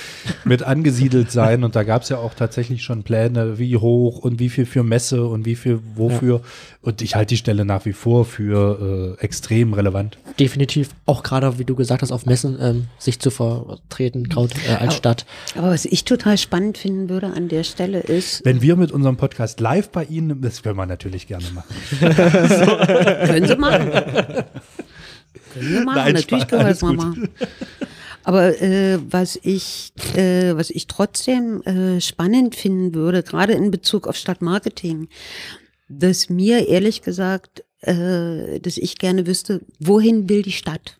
mit 0.45 0.63
angesiedelt 0.63 1.31
sein. 1.31 1.63
Und 1.63 1.75
da 1.75 1.83
gab 1.83 2.01
es 2.01 2.09
ja 2.09 2.17
auch 2.17 2.33
tatsächlich 2.33 2.81
schon 2.83 3.03
Pläne, 3.03 3.59
wie 3.59 3.77
hoch 3.77 4.17
und 4.17 4.39
wie 4.39 4.49
viel 4.49 4.65
für 4.65 4.81
Messe 4.81 5.25
und 5.25 5.45
wie 5.45 5.55
viel 5.55 5.79
wofür. 5.95 6.37
Ja. 6.37 6.41
Und 6.81 7.01
ich 7.01 7.15
halte 7.15 7.29
die 7.29 7.37
Stelle 7.37 7.65
nach 7.65 7.85
wie 7.85 7.93
vor 7.93 8.25
für 8.25 9.15
äh, 9.19 9.23
extrem 9.23 9.73
relevant. 9.73 10.17
Definitiv. 10.39 10.89
Auch 11.05 11.21
gerade, 11.21 11.59
wie 11.59 11.65
du 11.65 11.75
gesagt 11.75 12.01
hast, 12.01 12.11
auf 12.11 12.25
Messen 12.25 12.57
ähm, 12.61 12.87
sich 12.97 13.19
zu 13.19 13.29
vertreten, 13.29 14.23
gerade 14.29 14.53
äh, 14.67 14.71
als 14.71 14.81
aber, 14.81 14.91
Stadt. 14.91 15.25
Aber 15.55 15.69
was 15.69 15.85
ich 15.85 16.05
total 16.05 16.37
spannend 16.47 16.77
finden 16.77 17.09
würde 17.09 17.27
an 17.27 17.49
der 17.49 17.65
Stelle 17.65 17.99
ist. 17.99 18.45
Wenn 18.45 18.61
wir 18.61 18.77
mit 18.77 18.93
unserem 18.93 19.17
Podcast 19.17 19.59
live 19.59 19.89
bei 19.89 20.05
Ihnen, 20.05 20.41
das 20.41 20.63
können 20.63 20.77
wir 20.77 20.85
natürlich 20.85 21.27
gerne 21.27 21.45
machen. 21.53 21.75
so. 21.99 22.07
Können 23.27 23.47
Sie 23.47 23.55
machen. 23.57 23.91
Können 23.91 24.45
Sie 25.55 25.83
machen, 25.83 25.95
Nein, 25.97 26.13
natürlich 26.13 26.47
können 26.47 26.61
wir 26.61 26.69
das 26.69 26.81
mal 26.81 26.93
machen. 26.93 27.27
Aber 28.23 28.61
äh, 28.61 28.97
was 29.09 29.37
ich, 29.43 29.91
äh, 30.15 30.55
was 30.55 30.69
ich 30.69 30.87
trotzdem 30.87 31.61
äh, 31.63 31.99
spannend 31.99 32.55
finden 32.55 32.95
würde, 32.95 33.23
gerade 33.23 33.51
in 33.51 33.69
Bezug 33.69 34.07
auf 34.07 34.15
Stadtmarketing, 34.15 35.09
dass 35.89 36.29
mir 36.29 36.69
ehrlich 36.69 37.01
gesagt, 37.01 37.65
äh, 37.81 38.61
dass 38.61 38.77
ich 38.77 38.97
gerne 38.97 39.27
wüsste, 39.27 39.65
wohin 39.79 40.29
will 40.29 40.43
die 40.43 40.53
Stadt? 40.53 40.97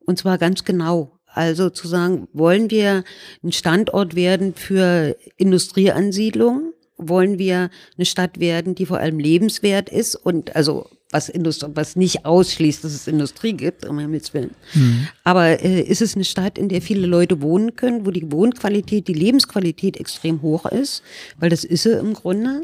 Und 0.00 0.18
zwar 0.18 0.36
ganz 0.36 0.64
genau. 0.64 1.18
Also 1.32 1.70
zu 1.70 1.86
sagen, 1.86 2.28
wollen 2.32 2.70
wir 2.70 3.04
ein 3.42 3.52
Standort 3.52 4.14
werden 4.14 4.54
für 4.54 5.16
Industrieansiedlungen? 5.36 6.72
Wollen 6.96 7.38
wir 7.38 7.70
eine 7.96 8.04
Stadt 8.04 8.40
werden, 8.40 8.74
die 8.74 8.86
vor 8.86 8.98
allem 8.98 9.18
lebenswert 9.18 9.88
ist 9.88 10.14
und 10.16 10.54
also 10.56 10.86
was, 11.10 11.28
Industrie, 11.28 11.70
was 11.74 11.96
nicht 11.96 12.24
ausschließt, 12.24 12.84
dass 12.84 12.92
es 12.92 13.06
Industrie 13.06 13.52
gibt, 13.52 13.84
um 13.84 13.98
Himmels 13.98 14.32
Willen. 14.34 14.54
Mhm. 14.74 15.08
Aber 15.24 15.62
äh, 15.62 15.80
ist 15.82 16.02
es 16.02 16.14
eine 16.14 16.24
Stadt, 16.24 16.58
in 16.58 16.68
der 16.68 16.82
viele 16.82 17.06
Leute 17.06 17.42
wohnen 17.42 17.74
können, 17.76 18.06
wo 18.06 18.10
die 18.10 18.30
Wohnqualität, 18.30 19.08
die 19.08 19.14
Lebensqualität 19.14 19.98
extrem 19.98 20.42
hoch 20.42 20.66
ist, 20.66 21.02
weil 21.38 21.50
das 21.50 21.64
ist 21.64 21.82
sie 21.82 21.98
im 21.98 22.14
Grunde. 22.14 22.62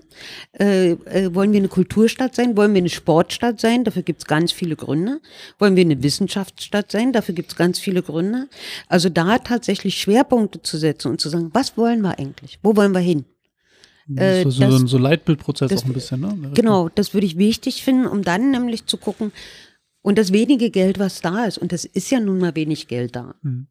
Äh, 0.58 0.92
äh, 0.92 1.34
wollen 1.34 1.52
wir 1.52 1.58
eine 1.58 1.68
Kulturstadt 1.68 2.34
sein? 2.34 2.56
Wollen 2.56 2.74
wir 2.74 2.80
eine 2.80 2.88
Sportstadt 2.88 3.60
sein? 3.60 3.84
Dafür 3.84 4.02
gibt 4.02 4.22
es 4.22 4.26
ganz 4.26 4.52
viele 4.52 4.76
Gründe. 4.76 5.20
Wollen 5.58 5.76
wir 5.76 5.84
eine 5.84 6.02
Wissenschaftsstadt 6.02 6.92
sein? 6.92 7.12
Dafür 7.12 7.34
gibt 7.34 7.52
es 7.52 7.56
ganz 7.56 7.78
viele 7.78 8.02
Gründe. 8.02 8.48
Also 8.88 9.08
da 9.08 9.38
tatsächlich 9.38 9.98
Schwerpunkte 9.98 10.62
zu 10.62 10.78
setzen 10.78 11.10
und 11.10 11.20
zu 11.20 11.28
sagen, 11.28 11.50
was 11.52 11.76
wollen 11.76 12.02
wir 12.02 12.18
eigentlich? 12.18 12.58
Wo 12.62 12.76
wollen 12.76 12.92
wir 12.92 13.00
hin? 13.00 13.24
Äh, 14.14 14.44
so, 14.44 14.50
so, 14.50 14.60
das, 14.64 14.90
so 14.90 14.98
Leitbildprozess 14.98 15.70
das, 15.70 15.82
auch 15.82 15.86
ein 15.86 15.92
bisschen, 15.92 16.20
ne? 16.20 16.50
Genau, 16.54 16.88
das 16.88 17.12
würde 17.14 17.26
ich 17.26 17.38
wichtig 17.38 17.82
finden, 17.82 18.06
um 18.06 18.22
dann 18.22 18.50
nämlich 18.50 18.86
zu 18.86 18.96
gucken, 18.98 19.32
und 20.02 20.18
das 20.18 20.32
wenige 20.32 20.70
Geld, 20.70 21.00
was 21.00 21.20
da 21.20 21.46
ist, 21.46 21.58
und 21.58 21.72
das 21.72 21.84
ist 21.84 22.10
ja 22.10 22.20
nun 22.20 22.38
mal 22.38 22.54
wenig 22.54 22.86
Geld 22.86 23.16
da. 23.16 23.34
Mhm. 23.42 23.66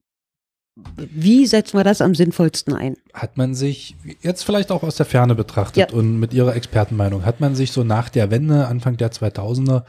Wie 0.98 1.46
setzen 1.46 1.78
wir 1.78 1.86
das 1.86 2.02
am 2.02 2.14
sinnvollsten 2.14 2.74
ein? 2.74 2.98
Hat 3.14 3.38
man 3.38 3.56
sich, 3.56 3.96
jetzt 4.22 4.44
vielleicht 4.44 4.72
auch 4.72 4.84
aus 4.84 4.98
der 4.98 5.06
Ferne 5.06 5.36
betrachtet 5.36 5.92
ja. 5.92 5.98
und 5.98 6.20
mit 6.20 6.34
Ihrer 6.34 6.54
Expertenmeinung, 6.54 7.24
hat 7.24 7.40
man 7.40 7.56
sich 7.56 7.72
so 7.72 7.86
nach 7.86 8.10
der 8.10 8.32
Wende, 8.32 8.68
Anfang 8.68 8.98
der 8.98 9.14
2000er, 9.14 9.86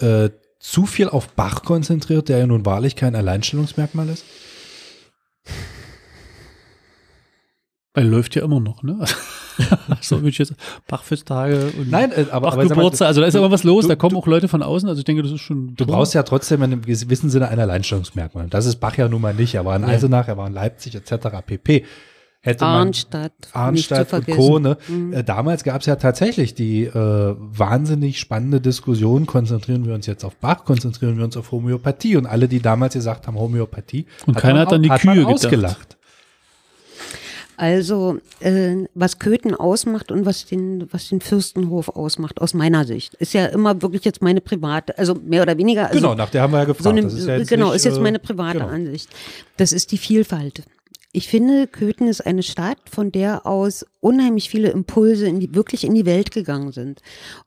äh, 0.00 0.28
zu 0.58 0.84
viel 0.84 1.08
auf 1.08 1.28
Bach 1.28 1.62
konzentriert, 1.62 2.28
der 2.28 2.36
ja 2.36 2.46
nun 2.46 2.66
wahrlich 2.66 2.94
kein 2.94 3.16
Alleinstellungsmerkmal 3.16 4.10
ist? 4.10 4.26
Er 7.94 8.04
läuft 8.04 8.36
ja 8.36 8.44
immer 8.44 8.60
noch, 8.60 8.82
ne? 8.82 9.02
so 10.00 10.16
würde 10.16 10.28
ich 10.30 10.38
jetzt 10.38 10.54
Bachfesttage 10.86 11.72
und 11.78 11.90
Nein, 11.90 12.12
äh, 12.12 12.26
aber, 12.30 12.50
Bachgeburtstag, 12.50 13.08
also 13.08 13.20
da 13.20 13.26
ist 13.26 13.34
immer 13.34 13.50
was 13.50 13.64
los, 13.64 13.84
du, 13.84 13.88
da 13.88 13.96
kommen 13.96 14.16
auch 14.16 14.26
Leute 14.26 14.48
von 14.48 14.62
außen, 14.62 14.88
also 14.88 14.98
ich 14.98 15.04
denke, 15.04 15.22
das 15.22 15.32
ist 15.32 15.40
schon. 15.40 15.74
Du 15.76 15.84
toll. 15.84 15.94
brauchst 15.94 16.14
ja 16.14 16.22
trotzdem 16.22 16.62
in 16.62 16.72
einem 16.72 16.82
gewissen 16.82 17.30
Sinne 17.30 17.48
ein 17.48 17.58
Alleinstellungsmerkmal. 17.58 18.48
Das 18.48 18.66
ist 18.66 18.76
Bach 18.76 18.96
ja 18.96 19.08
nun 19.08 19.20
mal 19.20 19.34
nicht. 19.34 19.54
Er 19.54 19.64
war 19.64 19.76
in. 19.76 19.84
Eisenach, 19.84 20.28
er 20.28 20.36
war 20.36 20.46
in 20.46 20.52
Leipzig 20.52 20.94
etc. 20.94 21.28
pp. 21.44 21.84
Hätte 22.42 22.64
Arnstadt, 22.64 23.34
man 23.52 23.64
Arnstadt 23.64 24.10
und 24.14 24.26
Co. 24.26 24.58
Ne? 24.58 24.78
Mhm. 24.88 25.12
Äh, 25.12 25.24
damals 25.24 25.62
gab 25.62 25.80
es 25.80 25.86
ja 25.86 25.96
tatsächlich 25.96 26.54
die 26.54 26.84
äh, 26.84 26.94
wahnsinnig 27.38 28.18
spannende 28.18 28.62
Diskussion, 28.62 29.26
konzentrieren 29.26 29.84
wir 29.84 29.92
uns 29.92 30.06
jetzt 30.06 30.24
auf 30.24 30.36
Bach, 30.36 30.64
konzentrieren 30.64 31.18
wir 31.18 31.24
uns 31.24 31.36
auf 31.36 31.52
Homöopathie 31.52 32.16
und 32.16 32.24
alle, 32.24 32.48
die 32.48 32.60
damals 32.60 32.94
gesagt 32.94 33.26
haben 33.26 33.38
Homöopathie, 33.38 34.06
und 34.24 34.36
hat 34.36 34.42
keiner 34.42 34.60
hat 34.60 34.72
dann 34.72 34.82
die 34.82 34.90
hat 34.90 35.02
Kühe 35.02 35.26
ausgelacht. 35.26 35.98
Also 37.60 38.16
äh, 38.40 38.86
was 38.94 39.18
Köthen 39.18 39.54
ausmacht 39.54 40.10
und 40.10 40.24
was 40.24 40.46
den, 40.46 40.90
was 40.92 41.10
den 41.10 41.20
Fürstenhof 41.20 41.90
ausmacht, 41.90 42.40
aus 42.40 42.54
meiner 42.54 42.86
Sicht. 42.86 43.12
Ist 43.16 43.34
ja 43.34 43.44
immer 43.44 43.82
wirklich 43.82 44.02
jetzt 44.06 44.22
meine 44.22 44.40
private, 44.40 44.96
also 44.96 45.14
mehr 45.14 45.42
oder 45.42 45.58
weniger. 45.58 45.88
Also 45.88 46.00
genau, 46.00 46.14
nach 46.14 46.30
der 46.30 46.40
haben 46.40 46.54
wir 46.54 46.60
ja 46.60 46.64
gefragt. 46.64 46.84
So 46.84 46.88
eine, 46.88 47.02
ist 47.02 47.26
ja 47.26 47.36
genau, 47.44 47.66
nicht, 47.66 47.76
ist 47.76 47.84
jetzt 47.84 47.98
äh, 47.98 48.00
meine 48.00 48.18
private 48.18 48.60
genau. 48.60 48.70
Ansicht. 48.70 49.10
Das 49.58 49.74
ist 49.74 49.92
die 49.92 49.98
Vielfalt. 49.98 50.62
Ich 51.12 51.28
finde, 51.28 51.66
Köthen 51.66 52.08
ist 52.08 52.26
eine 52.26 52.42
Stadt, 52.42 52.78
von 52.90 53.12
der 53.12 53.46
aus 53.46 53.84
unheimlich 54.00 54.48
viele 54.48 54.70
Impulse 54.70 55.26
in 55.26 55.40
die, 55.40 55.54
wirklich 55.54 55.84
in 55.84 55.92
die 55.92 56.06
Welt 56.06 56.30
gegangen 56.30 56.72
sind. 56.72 57.02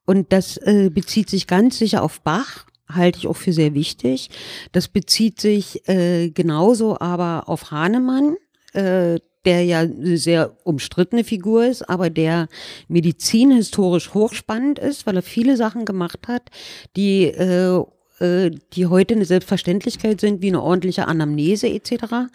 Und 0.06 0.32
das 0.32 0.58
äh, 0.58 0.92
bezieht 0.94 1.28
sich 1.28 1.48
ganz 1.48 1.80
sicher 1.80 2.04
auf 2.04 2.22
Bach, 2.22 2.68
halte 2.88 3.18
ich 3.18 3.26
auch 3.26 3.36
für 3.36 3.52
sehr 3.52 3.74
wichtig. 3.74 4.30
Das 4.74 4.90
bezieht 4.90 5.42
sich 5.42 5.90
äh, 5.90 6.30
genauso 6.30 7.00
aber 7.00 7.50
auf 7.50 7.72
Hahnemann, 7.72 8.36
äh, 8.74 9.18
der 9.46 9.64
ja 9.64 9.80
eine 9.80 10.18
sehr 10.18 10.56
umstrittene 10.64 11.24
Figur 11.24 11.66
ist, 11.66 11.90
aber 11.90 12.10
der 12.10 12.48
medizinhistorisch 12.88 14.14
hochspannend 14.14 14.80
ist, 14.80 15.06
weil 15.06 15.16
er 15.16 15.22
viele 15.22 15.58
Sachen 15.58 15.86
gemacht 15.86 16.28
hat, 16.28 16.50
die 16.96 17.26
äh, 17.26 17.84
äh, 18.20 18.52
die 18.74 18.86
heute 18.86 19.16
eine 19.16 19.26
Selbstverständlichkeit 19.26 20.22
sind, 20.22 20.42
wie 20.42 20.48
eine 20.48 20.62
ordentliche 20.62 21.08
Anamnese 21.08 21.68
etc. 21.68 22.30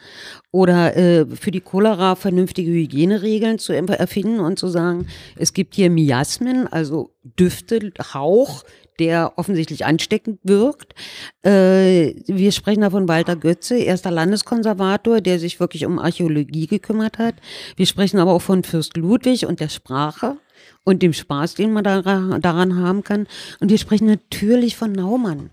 Oder 0.50 0.96
äh, 0.96 1.26
für 1.26 1.50
die 1.50 1.60
Cholera 1.60 2.16
vernünftige 2.16 2.70
Hygieneregeln 2.70 3.58
zu 3.58 3.72
erfinden 3.72 4.40
und 4.40 4.58
zu 4.58 4.68
sagen, 4.68 5.06
es 5.36 5.54
gibt 5.54 5.76
hier 5.76 5.88
Miasmen, 5.88 6.66
also 6.66 7.12
Düfte, 7.22 7.92
Hauch, 8.12 8.64
der 8.98 9.32
offensichtlich 9.36 9.84
ansteckend 9.84 10.40
wirkt. 10.42 10.94
Äh, 11.42 12.14
wir 12.26 12.52
sprechen 12.52 12.80
da 12.80 12.90
von 12.90 13.08
Walter 13.08 13.36
Götze, 13.36 13.78
erster 13.78 14.10
Landeskonservator, 14.10 15.20
der 15.20 15.38
sich 15.38 15.60
wirklich 15.60 15.86
um 15.86 15.98
Archäologie 15.98 16.66
gekümmert 16.66 17.18
hat. 17.18 17.34
Wir 17.76 17.86
sprechen 17.86 18.18
aber 18.18 18.32
auch 18.32 18.42
von 18.42 18.64
Fürst 18.64 18.96
Ludwig 18.96 19.46
und 19.46 19.60
der 19.60 19.68
Sprache 19.68 20.36
und 20.84 21.02
dem 21.02 21.12
Spaß, 21.12 21.54
den 21.54 21.72
man 21.72 21.84
daran 21.84 22.76
haben 22.76 23.04
kann. 23.04 23.26
Und 23.60 23.70
wir 23.70 23.78
sprechen 23.78 24.06
natürlich 24.06 24.76
von 24.76 24.92
Naumann 24.92 25.50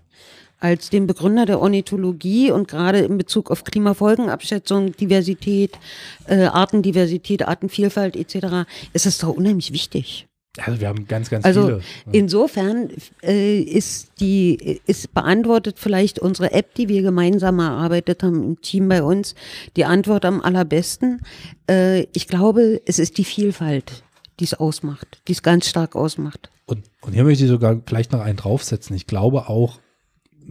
als 0.58 0.90
dem 0.90 1.06
Begründer 1.06 1.46
der 1.46 1.60
Ornithologie 1.60 2.50
und 2.50 2.68
gerade 2.68 3.00
in 3.00 3.18
Bezug 3.18 3.50
auf 3.50 3.64
Klimafolgenabschätzung, 3.64 4.92
Diversität, 4.92 5.78
äh, 6.26 6.44
Artendiversität, 6.44 7.46
Artenvielfalt 7.46 8.16
etc. 8.16 8.68
ist 8.92 9.06
es 9.06 9.18
doch 9.18 9.28
unheimlich 9.28 9.72
wichtig. 9.72 10.26
Also 10.58 10.80
wir 10.80 10.88
haben 10.88 11.06
ganz, 11.06 11.30
ganz 11.30 11.44
also 11.44 11.66
viele. 11.66 11.80
Insofern 12.12 12.90
äh, 13.22 13.60
ist 13.60 14.08
die 14.20 14.80
ist 14.86 15.12
beantwortet 15.12 15.78
vielleicht 15.78 16.18
unsere 16.18 16.52
App, 16.52 16.74
die 16.74 16.88
wir 16.88 17.02
gemeinsam 17.02 17.58
erarbeitet 17.58 18.22
haben 18.22 18.42
im 18.42 18.60
Team 18.60 18.88
bei 18.88 19.02
uns, 19.02 19.34
die 19.76 19.84
Antwort 19.84 20.24
am 20.24 20.40
allerbesten. 20.40 21.20
Äh, 21.68 22.06
ich 22.12 22.26
glaube, 22.28 22.80
es 22.86 22.98
ist 22.98 23.18
die 23.18 23.24
Vielfalt, 23.24 24.02
die 24.40 24.44
es 24.44 24.54
ausmacht, 24.54 25.20
die 25.28 25.32
es 25.32 25.42
ganz 25.42 25.68
stark 25.68 25.94
ausmacht. 25.96 26.50
Und, 26.66 26.84
und 27.00 27.12
hier 27.12 27.24
möchte 27.24 27.44
ich 27.44 27.50
sogar 27.50 27.80
vielleicht 27.86 28.12
noch 28.12 28.20
einen 28.20 28.36
draufsetzen. 28.36 28.96
Ich 28.96 29.06
glaube 29.06 29.48
auch, 29.48 29.78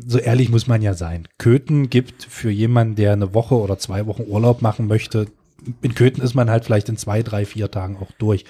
so 0.08 0.18
ehrlich 0.18 0.50
muss 0.50 0.68
man 0.68 0.82
ja 0.82 0.94
sein. 0.94 1.28
Köthen 1.38 1.90
gibt 1.90 2.24
für 2.24 2.50
jemanden, 2.50 2.96
der 2.96 3.14
eine 3.14 3.34
Woche 3.34 3.56
oder 3.56 3.78
zwei 3.78 4.06
Wochen 4.08 4.24
Urlaub 4.28 4.62
machen 4.62 4.88
möchte, 4.88 5.28
in 5.82 5.96
Köthen 5.96 6.22
ist 6.24 6.36
man 6.36 6.50
halt 6.50 6.66
vielleicht 6.66 6.90
in 6.90 6.98
zwei, 6.98 7.24
drei, 7.24 7.46
vier 7.46 7.72
Tagen 7.72 7.98
auch 7.98 8.12
durch. 8.18 8.46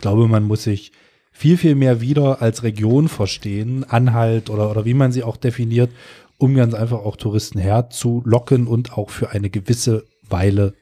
Ich 0.00 0.02
glaube, 0.02 0.28
man 0.28 0.44
muss 0.44 0.62
sich 0.62 0.92
viel, 1.30 1.58
viel 1.58 1.74
mehr 1.74 2.00
wieder 2.00 2.40
als 2.40 2.62
Region 2.62 3.06
verstehen, 3.06 3.84
Anhalt 3.84 4.48
oder, 4.48 4.70
oder 4.70 4.86
wie 4.86 4.94
man 4.94 5.12
sie 5.12 5.22
auch 5.22 5.36
definiert, 5.36 5.90
um 6.38 6.54
ganz 6.54 6.72
einfach 6.72 7.00
auch 7.00 7.16
Touristen 7.16 7.58
herzulocken 7.58 8.66
und 8.66 8.94
auch 8.94 9.10
für 9.10 9.28
eine 9.32 9.50
gewisse 9.50 10.06
Weile 10.26 10.72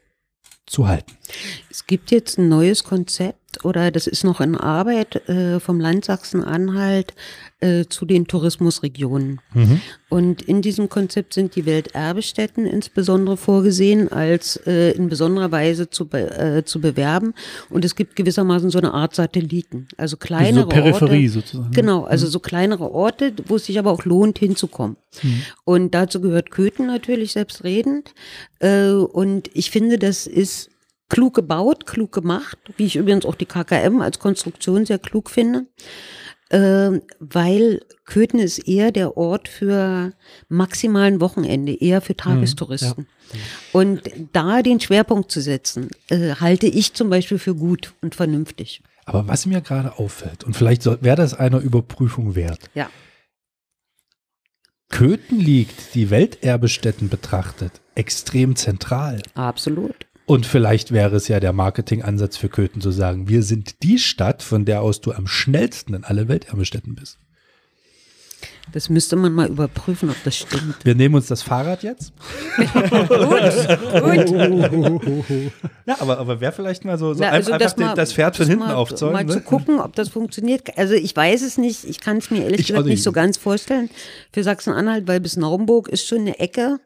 zu 0.67 0.87
halten. 0.87 1.17
Es 1.69 1.89
gibt 1.89 2.13
jetzt 2.13 2.39
ein 2.39 2.49
neues 2.49 2.85
Konzept 2.85 3.65
oder 3.65 3.91
das 3.91 4.07
ist 4.07 4.23
noch 4.23 4.41
in 4.41 4.55
Arbeit 4.55 5.29
äh, 5.29 5.59
vom 5.59 5.81
Land 5.81 6.05
Sachsen-Anhalt 6.05 7.13
äh, 7.61 7.87
zu 7.89 8.05
den 8.05 8.27
Tourismusregionen. 8.27 9.41
Mhm. 9.53 9.81
Und 10.09 10.43
in 10.43 10.63
diesem 10.63 10.89
Konzept 10.89 11.35
sind 11.35 11.57
die 11.57 11.67
Welterbestätten 11.67 12.67
insbesondere 12.67 13.37
vorgesehen, 13.37 14.11
als 14.13 14.57
äh, 14.67 14.93
in 14.93 15.09
besonderer 15.09 15.51
Weise 15.51 15.91
zu, 15.91 16.07
be 16.07 16.31
äh, 16.39 16.65
zu 16.65 16.81
bewerben. 16.81 17.35
Und 17.69 17.85
es 17.85 17.97
gibt 17.97 18.17
gewissermaßen 18.17 18.71
so 18.71 18.79
eine 18.79 18.95
Art 18.95 19.15
Satelliten, 19.15 19.89
also 19.97 20.17
kleinere 20.17 20.63
so 20.63 20.69
Peripherie 20.69 21.27
Orte. 21.27 21.41
sozusagen. 21.41 21.73
Genau, 21.73 22.05
also 22.05 22.27
mhm. 22.27 22.31
so 22.31 22.41
kleinere 22.41 22.93
Orte, 22.93 23.33
wo 23.47 23.57
es 23.57 23.67
sich 23.67 23.79
aber 23.79 23.91
auch 23.91 24.05
lohnt, 24.05 24.39
hinzukommen. 24.39 24.97
Mhm. 25.23 25.43
Und 25.65 25.95
dazu 25.95 26.21
gehört 26.21 26.51
Köthen 26.51 26.87
natürlich 26.87 27.33
selbstredend. 27.33 28.15
Äh, 28.61 28.91
und 28.91 29.51
ich 29.55 29.71
finde, 29.71 29.99
das 29.99 30.27
ist 30.27 30.71
klug 31.09 31.35
gebaut, 31.35 31.87
klug 31.87 32.13
gemacht, 32.13 32.59
wie 32.77 32.87
ich 32.87 32.97
übrigens 32.97 33.25
auch 33.25 33.35
die 33.35 33.47
KKM 33.47 34.01
als 34.01 34.19
Konstruktion 34.19 34.85
sehr 34.87 34.99
klug 34.99 35.31
finde, 35.31 35.67
weil 36.51 37.81
Köthen 38.07 38.41
ist 38.41 38.61
eher 38.61 38.91
der 38.91 39.17
Ort 39.19 39.49
für 39.49 40.13
maximalen 40.49 41.21
Wochenende, 41.21 41.75
eher 41.75 42.01
für 42.01 42.17
Tagestouristen. 42.17 43.05
Mhm, 43.05 43.39
ja. 43.39 43.41
Und 43.73 44.03
da 44.33 44.63
den 44.63 44.81
Schwerpunkt 44.81 45.31
zu 45.31 45.43
setzen, 45.43 45.91
äh, 46.09 46.37
halte 46.37 46.67
ich 46.67 46.95
zum 46.95 47.11
Beispiel 47.11 47.39
für 47.39 47.55
gut 47.55 47.93
und 48.01 48.15
vernünftig. 48.15 48.83
Aber 49.05 49.29
was 49.29 49.45
mir 49.47 49.61
gerade 49.61 49.99
auffällt, 49.99 50.45
und 50.45 50.55
vielleicht 50.55 50.87
wäre 50.87 51.17
das 51.17 51.35
einer 51.35 51.61
Überprüfung 51.61 52.35
wert. 52.35 52.71
Ja. 52.75 52.91
Köthen 54.91 55.39
liegt, 55.39 55.95
die 55.95 56.09
Welterbestätten 56.09 57.11
betrachtet, 57.11 57.73
extrem 57.95 58.57
zentral. 58.57 59.21
Absolut. 59.35 60.07
Und 60.29 60.45
vielleicht 60.45 60.93
wäre 60.93 61.17
es 61.17 61.27
ja 61.29 61.41
der 61.41 61.55
Marketingansatz 61.55 62.37
für 62.37 62.51
Köthen 62.51 62.83
zu 62.83 62.91
sagen, 62.91 63.31
wir 63.31 63.43
sind 63.43 63.83
die 63.83 63.99
Stadt, 63.99 64.43
von 64.43 64.67
der 64.67 64.83
aus 64.83 65.01
du 65.01 65.13
am 65.13 65.27
schnellsten 65.27 65.95
in 65.95 66.05
alle 66.05 66.29
Welterbestätten 66.29 66.95
bist. 66.95 67.19
Das 68.71 68.91
müsste 68.91 69.17
man 69.17 69.33
mal 69.33 69.49
überprüfen, 69.49 70.11
ob 70.11 70.23
das 70.25 70.37
stimmt. 70.37 70.85
Wir 70.85 70.95
nehmen 70.95 71.15
uns 71.15 71.29
das 71.29 71.41
Fahrrad 71.41 71.83
jetzt. 71.83 72.13
gut, 72.59 74.71
gut. 74.71 75.03
Ja, 75.87 75.97
aber, 75.99 76.19
aber 76.19 76.43
wäre 76.43 76.53
vielleicht 76.53 76.85
mal 76.85 76.99
so, 76.99 77.15
so 77.15 77.23
Na, 77.23 77.31
also 77.31 77.53
einfach 77.53 77.65
das, 77.65 77.77
mal, 77.79 77.95
das 77.95 78.13
Pferd 78.13 78.37
von 78.37 78.47
hinten 78.47 78.67
mal, 78.67 78.75
aufzäumen. 78.75 79.15
Mal 79.15 79.25
ne? 79.25 79.33
zu 79.33 79.41
gucken, 79.41 79.81
ob 79.81 79.97
das 79.97 80.11
funktioniert. 80.11 80.77
Also 80.77 80.93
ich 80.93 81.17
weiß 81.17 81.41
es 81.41 81.57
nicht. 81.57 81.85
Ich 81.85 82.01
kann 82.01 82.19
es 82.19 82.31
mir 82.31 82.43
ehrlich 82.43 82.61
ich 82.61 82.67
gesagt 82.67 82.87
nicht 82.87 83.03
so 83.03 83.13
ganz 83.13 83.39
vorstellen. 83.39 83.89
Für 84.31 84.45
Sachsen-Anhalt, 84.45 85.09
weil 85.09 85.21
bis 85.21 85.39
Naumburg 85.39 85.89
ist 85.89 86.07
schon 86.07 86.19
eine 86.19 86.39
Ecke. 86.39 86.81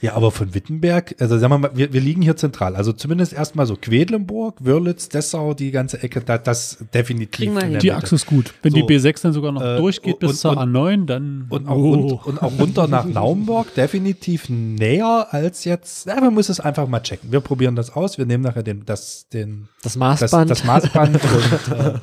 Ja, 0.00 0.14
aber 0.14 0.30
von 0.30 0.54
Wittenberg, 0.54 1.16
also 1.18 1.38
sagen 1.38 1.52
wir 1.52 1.58
mal, 1.58 1.70
wir, 1.74 1.92
wir 1.92 2.00
liegen 2.00 2.22
hier 2.22 2.36
zentral. 2.36 2.76
Also 2.76 2.92
zumindest 2.92 3.32
erstmal 3.32 3.66
so 3.66 3.74
Quedlinburg, 3.74 4.64
Wörlitz, 4.64 5.08
Dessau, 5.08 5.54
die 5.54 5.72
ganze 5.72 6.00
Ecke, 6.00 6.20
da, 6.20 6.38
das 6.38 6.78
definitiv. 6.94 7.52
Die 7.80 7.92
Achse 7.92 8.14
ist 8.14 8.26
gut. 8.26 8.54
Wenn 8.62 8.72
so, 8.72 8.76
die 8.76 8.84
B6 8.84 9.22
dann 9.22 9.32
sogar 9.32 9.50
noch 9.50 9.60
äh, 9.60 9.76
durchgeht 9.76 10.20
bis 10.20 10.30
und, 10.30 10.36
zur 10.36 10.52
A9, 10.52 11.06
dann. 11.06 11.46
Und 11.48 11.66
auch, 11.66 11.76
oh. 11.76 11.94
rund, 11.94 12.26
und 12.26 12.42
auch 12.42 12.58
runter 12.60 12.86
nach 12.86 13.06
Naumburg, 13.06 13.74
definitiv 13.74 14.48
näher 14.48 15.26
als 15.30 15.64
jetzt. 15.64 16.06
Ja, 16.06 16.20
man 16.20 16.32
muss 16.32 16.48
es 16.48 16.60
einfach 16.60 16.86
mal 16.86 17.00
checken. 17.00 17.32
Wir 17.32 17.40
probieren 17.40 17.74
das 17.74 17.90
aus. 17.90 18.18
Wir 18.18 18.26
nehmen 18.26 18.44
nachher 18.44 18.62
den, 18.62 18.84
das, 18.86 19.28
den, 19.30 19.68
das 19.82 19.96
Maßband. 19.96 20.48
Das, 20.48 20.60
das 20.60 20.64
Maßband 20.64 21.16
und, 21.16 21.76
äh, 21.76 21.94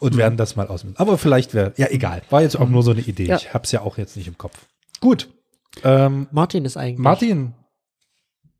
und 0.00 0.16
werden 0.16 0.36
das 0.36 0.56
mal 0.56 0.66
ausmessen. 0.66 0.96
Aber 0.98 1.18
vielleicht 1.18 1.54
wäre, 1.54 1.72
ja, 1.76 1.86
egal. 1.88 2.22
War 2.30 2.42
jetzt 2.42 2.58
auch 2.58 2.68
nur 2.68 2.82
so 2.82 2.90
eine 2.90 3.00
Idee. 3.00 3.26
Ja. 3.26 3.36
Ich 3.36 3.54
habe 3.54 3.62
es 3.62 3.70
ja 3.70 3.82
auch 3.82 3.96
jetzt 3.96 4.16
nicht 4.16 4.26
im 4.26 4.36
Kopf. 4.36 4.58
Gut. 4.98 5.28
Ähm, 5.82 6.28
Martin 6.30 6.64
ist 6.64 6.76
eigentlich. 6.76 6.98
Martin 6.98 7.54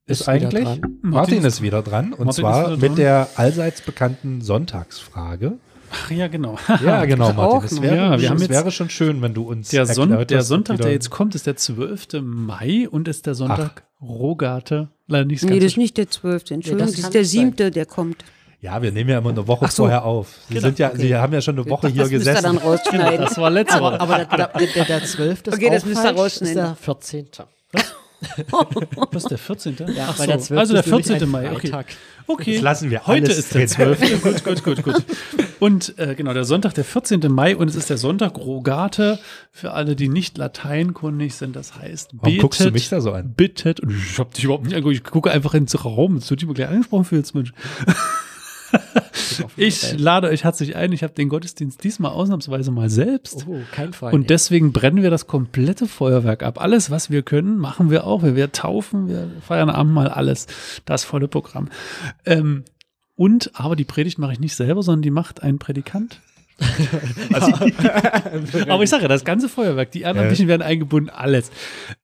ist, 0.07 0.23
ist 0.23 0.29
eigentlich. 0.29 0.65
Martin, 0.65 0.99
Martin 1.03 1.45
ist 1.45 1.63
wieder 1.63 1.83
dran. 1.83 2.13
Und 2.13 2.27
Martin 2.27 2.43
zwar 2.43 2.77
mit 2.77 2.99
der 2.99 3.29
allseits 3.37 3.81
bekannten 3.81 4.41
Sonntagsfrage. 4.41 5.59
Ach 5.91 6.11
ja, 6.11 6.27
genau. 6.29 6.59
ja, 6.85 7.05
genau, 7.07 7.33
Martin. 7.33 7.65
Es 7.65 7.81
wäre, 7.81 7.97
ja, 7.97 8.21
wir 8.21 8.31
haben 8.31 8.49
wäre 8.49 8.71
schon 8.71 8.91
schön, 8.91 9.23
wenn 9.23 9.35
du 9.35 9.43
uns. 9.45 9.69
Der, 9.69 9.87
Son 9.87 10.27
der 10.27 10.43
Sonntag, 10.43 10.79
der 10.79 10.93
jetzt 10.93 11.11
kommt, 11.11 11.35
ist 11.35 11.47
der 11.47 11.57
12. 11.57 12.21
Mai 12.23 12.89
und 12.89 13.09
ist 13.09 13.27
der 13.27 13.35
Sonntag 13.35 13.85
Ach. 13.87 14.03
Rogate. 14.03 14.89
Leider 15.07 15.27
nicht 15.27 15.45
Nee, 15.45 15.59
das 15.59 15.73
ist 15.73 15.77
nicht 15.77 15.97
der 15.97 16.09
12. 16.09 16.51
Entschuldigung, 16.51 16.79
ja, 16.79 16.87
das, 16.87 16.97
das 16.97 17.05
ist 17.05 17.15
der 17.15 17.25
7., 17.25 17.73
der 17.73 17.87
kommt. 17.87 18.25
Ja, 18.65 18.81
wir 18.81 18.93
nehmen 18.93 19.11
ja 19.11 19.19
immer 19.19 19.29
eine 19.29 19.47
Woche 19.47 19.69
so. 19.69 19.83
vorher 19.83 20.07
auf. 20.07 20.39
Sie, 20.49 20.55
genau. 20.55 20.69
sind 20.69 20.79
ja, 20.79 20.89
okay. 20.89 20.97
Sie 20.97 21.15
haben 21.15 21.35
ja 21.35 21.43
schon 21.43 21.59
eine 21.59 21.69
Woche 21.69 21.89
das 21.89 21.93
hier 21.93 22.09
gesessen. 22.09 22.45
Dann 22.45 22.57
rausschneiden. 22.57 23.21
Das 23.21 23.37
war 23.37 23.51
letzte 23.51 23.79
Woche. 23.79 24.01
Aber, 24.01 24.15
aber 24.15 24.49
der, 24.59 24.69
der, 24.69 24.85
der 24.87 25.05
12. 25.05 25.43
Okay, 25.49 25.69
das 25.69 25.85
müsst 25.85 26.03
ihr 26.03 26.11
rausschneiden. 26.13 26.63
ist 26.63 26.69
der 26.71 26.75
14. 26.77 27.27
Was? 27.73 27.95
Was 29.13 29.25
ist 29.25 29.31
der 29.31 29.39
14.? 29.39 29.77
Ja, 29.95 30.07
Ach 30.09 30.17
so. 30.17 30.25
der 30.25 30.39
12. 30.39 30.59
Also 30.59 30.73
der 30.73 30.83
14. 30.83 31.29
Mai. 31.29 31.53
Okay. 31.53 31.73
okay. 32.27 32.55
Das 32.55 32.63
lassen 32.63 32.91
wir 32.91 33.07
Heute 33.07 33.33
ist 33.33 33.55
der 33.55 33.67
12. 33.67 34.23
gut, 34.23 34.45
gut, 34.45 34.63
gut, 34.63 34.83
gut. 34.83 35.05
Und 35.61 35.99
äh, 35.99 36.15
genau, 36.15 36.33
der 36.33 36.45
Sonntag, 36.45 36.73
der 36.73 36.85
14. 36.85 37.21
Mai 37.31 37.55
und 37.57 37.69
es 37.69 37.77
ist 37.77 37.91
der 37.91 37.99
Sonntag 37.99 38.39
Rogate 38.39 39.19
für 39.53 39.73
alle, 39.73 39.95
die 39.95 40.09
nicht 40.09 40.39
lateinkundig 40.39 41.35
sind. 41.35 41.55
Das 41.55 41.77
heißt, 41.77 42.13
Warum 42.15 42.25
betet, 42.25 42.41
guckst 42.41 42.61
du 42.65 42.71
mich 42.71 42.89
da 42.89 43.03
so 43.03 43.13
an? 43.13 43.35
Bittet. 43.35 43.81
Und 43.81 43.91
ich 43.91 44.19
hab 44.19 44.33
dich 44.33 44.45
überhaupt 44.45 44.65
nicht 44.65 44.75
angeguckt. 44.75 44.97
Ich 44.97 45.05
gucke 45.05 45.31
einfach 45.31 45.53
ins 45.53 45.85
Raum. 45.85 46.19
Das 46.19 46.31
wird 46.31 46.43
mal 46.45 46.55
gleich 46.55 46.69
angesprochen 46.69 47.05
fühlst, 47.05 47.35
Mensch. 47.35 47.53
ich 49.57 49.99
lade 49.99 50.29
euch 50.29 50.45
herzlich 50.45 50.77
ein. 50.77 50.93
Ich 50.93 51.03
habe 51.03 51.15
den 51.15 51.29
Gottesdienst 51.29 51.83
diesmal 51.85 52.13
ausnahmsweise 52.13 52.71
mal 52.71 52.91
selbst. 52.91 53.47
Oh, 53.49 53.61
kein 53.73 53.93
Fall. 53.93 54.13
Und 54.13 54.31
deswegen 54.31 54.73
brennen 54.73 55.03
wir 55.03 55.11
das 55.11 55.27
komplette 55.27 55.87
Feuerwerk 55.87 56.43
ab. 56.43 56.61
Alles, 56.61 56.91
was 56.91 57.11
wir 57.11 57.23
können, 57.23 57.59
machen 57.59 57.91
wir 57.91 58.07
auch. 58.07 58.23
Wir 58.23 58.37
werden 58.37 58.53
taufen, 58.53 59.09
wir 59.09 59.31
feiern 59.41 59.71
Abendmahl, 59.71 60.09
alles. 60.09 60.47
Das 60.85 61.05
volle 61.05 61.29
Programm. 61.29 61.69
Ähm, 62.25 62.65
und, 63.17 63.53
aber 63.55 63.77
die 63.77 63.85
Predigt 63.85 64.19
mache 64.19 64.33
ich 64.33 64.41
nicht 64.41 64.57
selber, 64.57 64.83
sondern 64.83 65.03
die 65.03 65.11
macht 65.11 65.43
ein 65.43 65.59
Predikant. 65.59 66.21
also, 67.33 67.53
aber 68.69 68.83
ich 68.83 68.91
sage, 68.91 69.09
das 69.09 69.25
ganze 69.25 69.49
Feuerwerk, 69.49 69.91
die 69.91 70.03
Ehrenamtlichen 70.03 70.47
werden 70.47 70.63
eingebunden, 70.63 71.11
alles. 71.11 71.51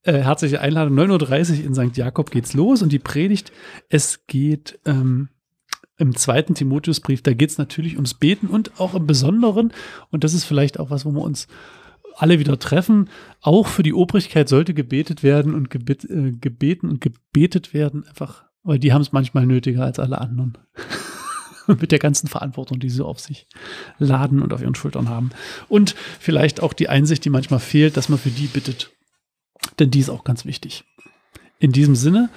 Äh, 0.03 0.15
herzliche 0.15 0.61
Einladung, 0.61 0.99
9.30 0.99 1.61
Uhr 1.61 1.65
in 1.67 1.75
St. 1.75 1.97
Jakob 1.97 2.31
geht's 2.31 2.53
los 2.55 2.83
und 2.83 2.91
die 2.91 2.99
Predigt, 2.99 3.53
es 3.89 4.27
geht 4.27 4.81
ähm, 4.87 5.29
im 6.01 6.17
zweiten 6.17 6.55
Timotheusbrief, 6.55 7.23
da 7.23 7.35
geht 7.35 7.51
es 7.51 7.59
natürlich 7.59 7.97
ums 7.97 8.15
Beten 8.15 8.47
und 8.47 8.81
auch 8.81 8.95
im 8.95 9.07
Besonderen, 9.07 9.73
und 10.11 10.25
das 10.25 10.35
ist 10.35 10.45
vielleicht 10.45 10.81
auch 10.81 10.91
was, 10.91 11.05
wo 11.05 11.13
wir 11.13 11.21
uns 11.21 11.47
alle 12.17 12.39
wieder 12.39 12.59
treffen, 12.59 13.09
auch 13.41 13.67
für 13.67 13.83
die 13.83 13.95
Obrigkeit 13.95 14.49
sollte 14.49 14.75
gebetet 14.75 15.23
werden 15.23 15.55
und 15.55 15.71
gebet, 15.71 16.05
äh, 16.05 16.33
gebeten 16.33 16.89
und 16.89 17.01
gebetet 17.01 17.75
werden, 17.75 18.07
einfach, 18.07 18.45
weil 18.63 18.79
die 18.79 18.93
haben 18.93 19.03
es 19.03 19.13
manchmal 19.13 19.47
nötiger 19.47 19.85
als 19.85 19.99
alle 19.99 20.21
anderen. 20.21 20.59
Mit 21.67 21.93
der 21.93 21.99
ganzen 22.01 22.27
Verantwortung, 22.27 22.81
die 22.81 22.91
sie 22.91 23.05
auf 23.05 23.21
sich 23.21 23.47
laden 23.99 24.43
und 24.43 24.53
auf 24.53 24.61
ihren 24.61 24.75
Schultern 24.75 25.09
haben. 25.09 25.31
Und 25.69 25.95
vielleicht 26.19 26.63
auch 26.63 26.73
die 26.73 26.89
Einsicht, 26.89 27.25
die 27.25 27.31
manchmal 27.31 27.61
fehlt, 27.61 27.97
dass 27.97 28.09
man 28.09 28.19
für 28.19 28.31
die 28.31 28.49
bittet. 28.49 28.91
Denn 29.79 29.91
die 29.91 30.01
ist 30.01 30.11
auch 30.11 30.25
ganz 30.25 30.45
wichtig. 30.45 30.85
In 31.61 31.71
diesem 31.71 31.95
Sinne, 31.95 32.29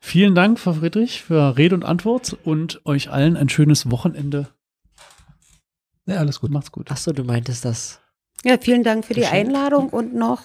Vielen 0.00 0.34
Dank, 0.34 0.58
Frau 0.58 0.74
Friedrich, 0.74 1.22
für 1.22 1.56
Rede 1.56 1.74
und 1.74 1.84
Antwort 1.84 2.36
und 2.44 2.80
euch 2.84 3.10
allen 3.10 3.36
ein 3.36 3.48
schönes 3.48 3.90
Wochenende. 3.90 4.48
Ja, 6.06 6.16
alles 6.16 6.40
gut. 6.40 6.50
Macht's 6.50 6.72
gut. 6.72 6.90
Achso, 6.90 7.12
du 7.12 7.24
meintest 7.24 7.64
das. 7.64 8.00
Ja, 8.44 8.56
vielen 8.58 8.84
Dank 8.84 9.04
für 9.04 9.14
die 9.14 9.26
Einladung 9.26 9.90
und 9.90 10.14
noch 10.14 10.42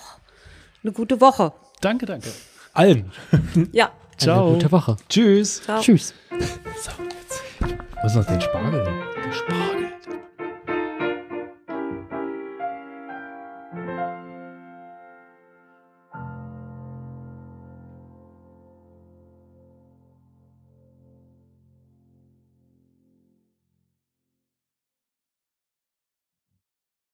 eine 0.83 0.91
gute 0.91 1.21
Woche. 1.21 1.53
Danke, 1.79 2.05
danke. 2.05 2.29
Allen. 2.73 3.11
ja. 3.71 3.91
Ciao. 4.17 4.47
Eine 4.47 4.53
gute 4.55 4.71
Woche. 4.71 4.97
Tschüss. 5.07 5.61
Ciao. 5.61 5.79
Tschüss. 5.81 6.13
So, 6.81 6.91
jetzt. 7.03 7.41
Was 8.01 8.11
ist 8.11 8.15
noch 8.15 8.25
den 8.25 8.41
Spargel? 8.41 8.83
Der 8.83 9.31
Spargel. 9.31 9.82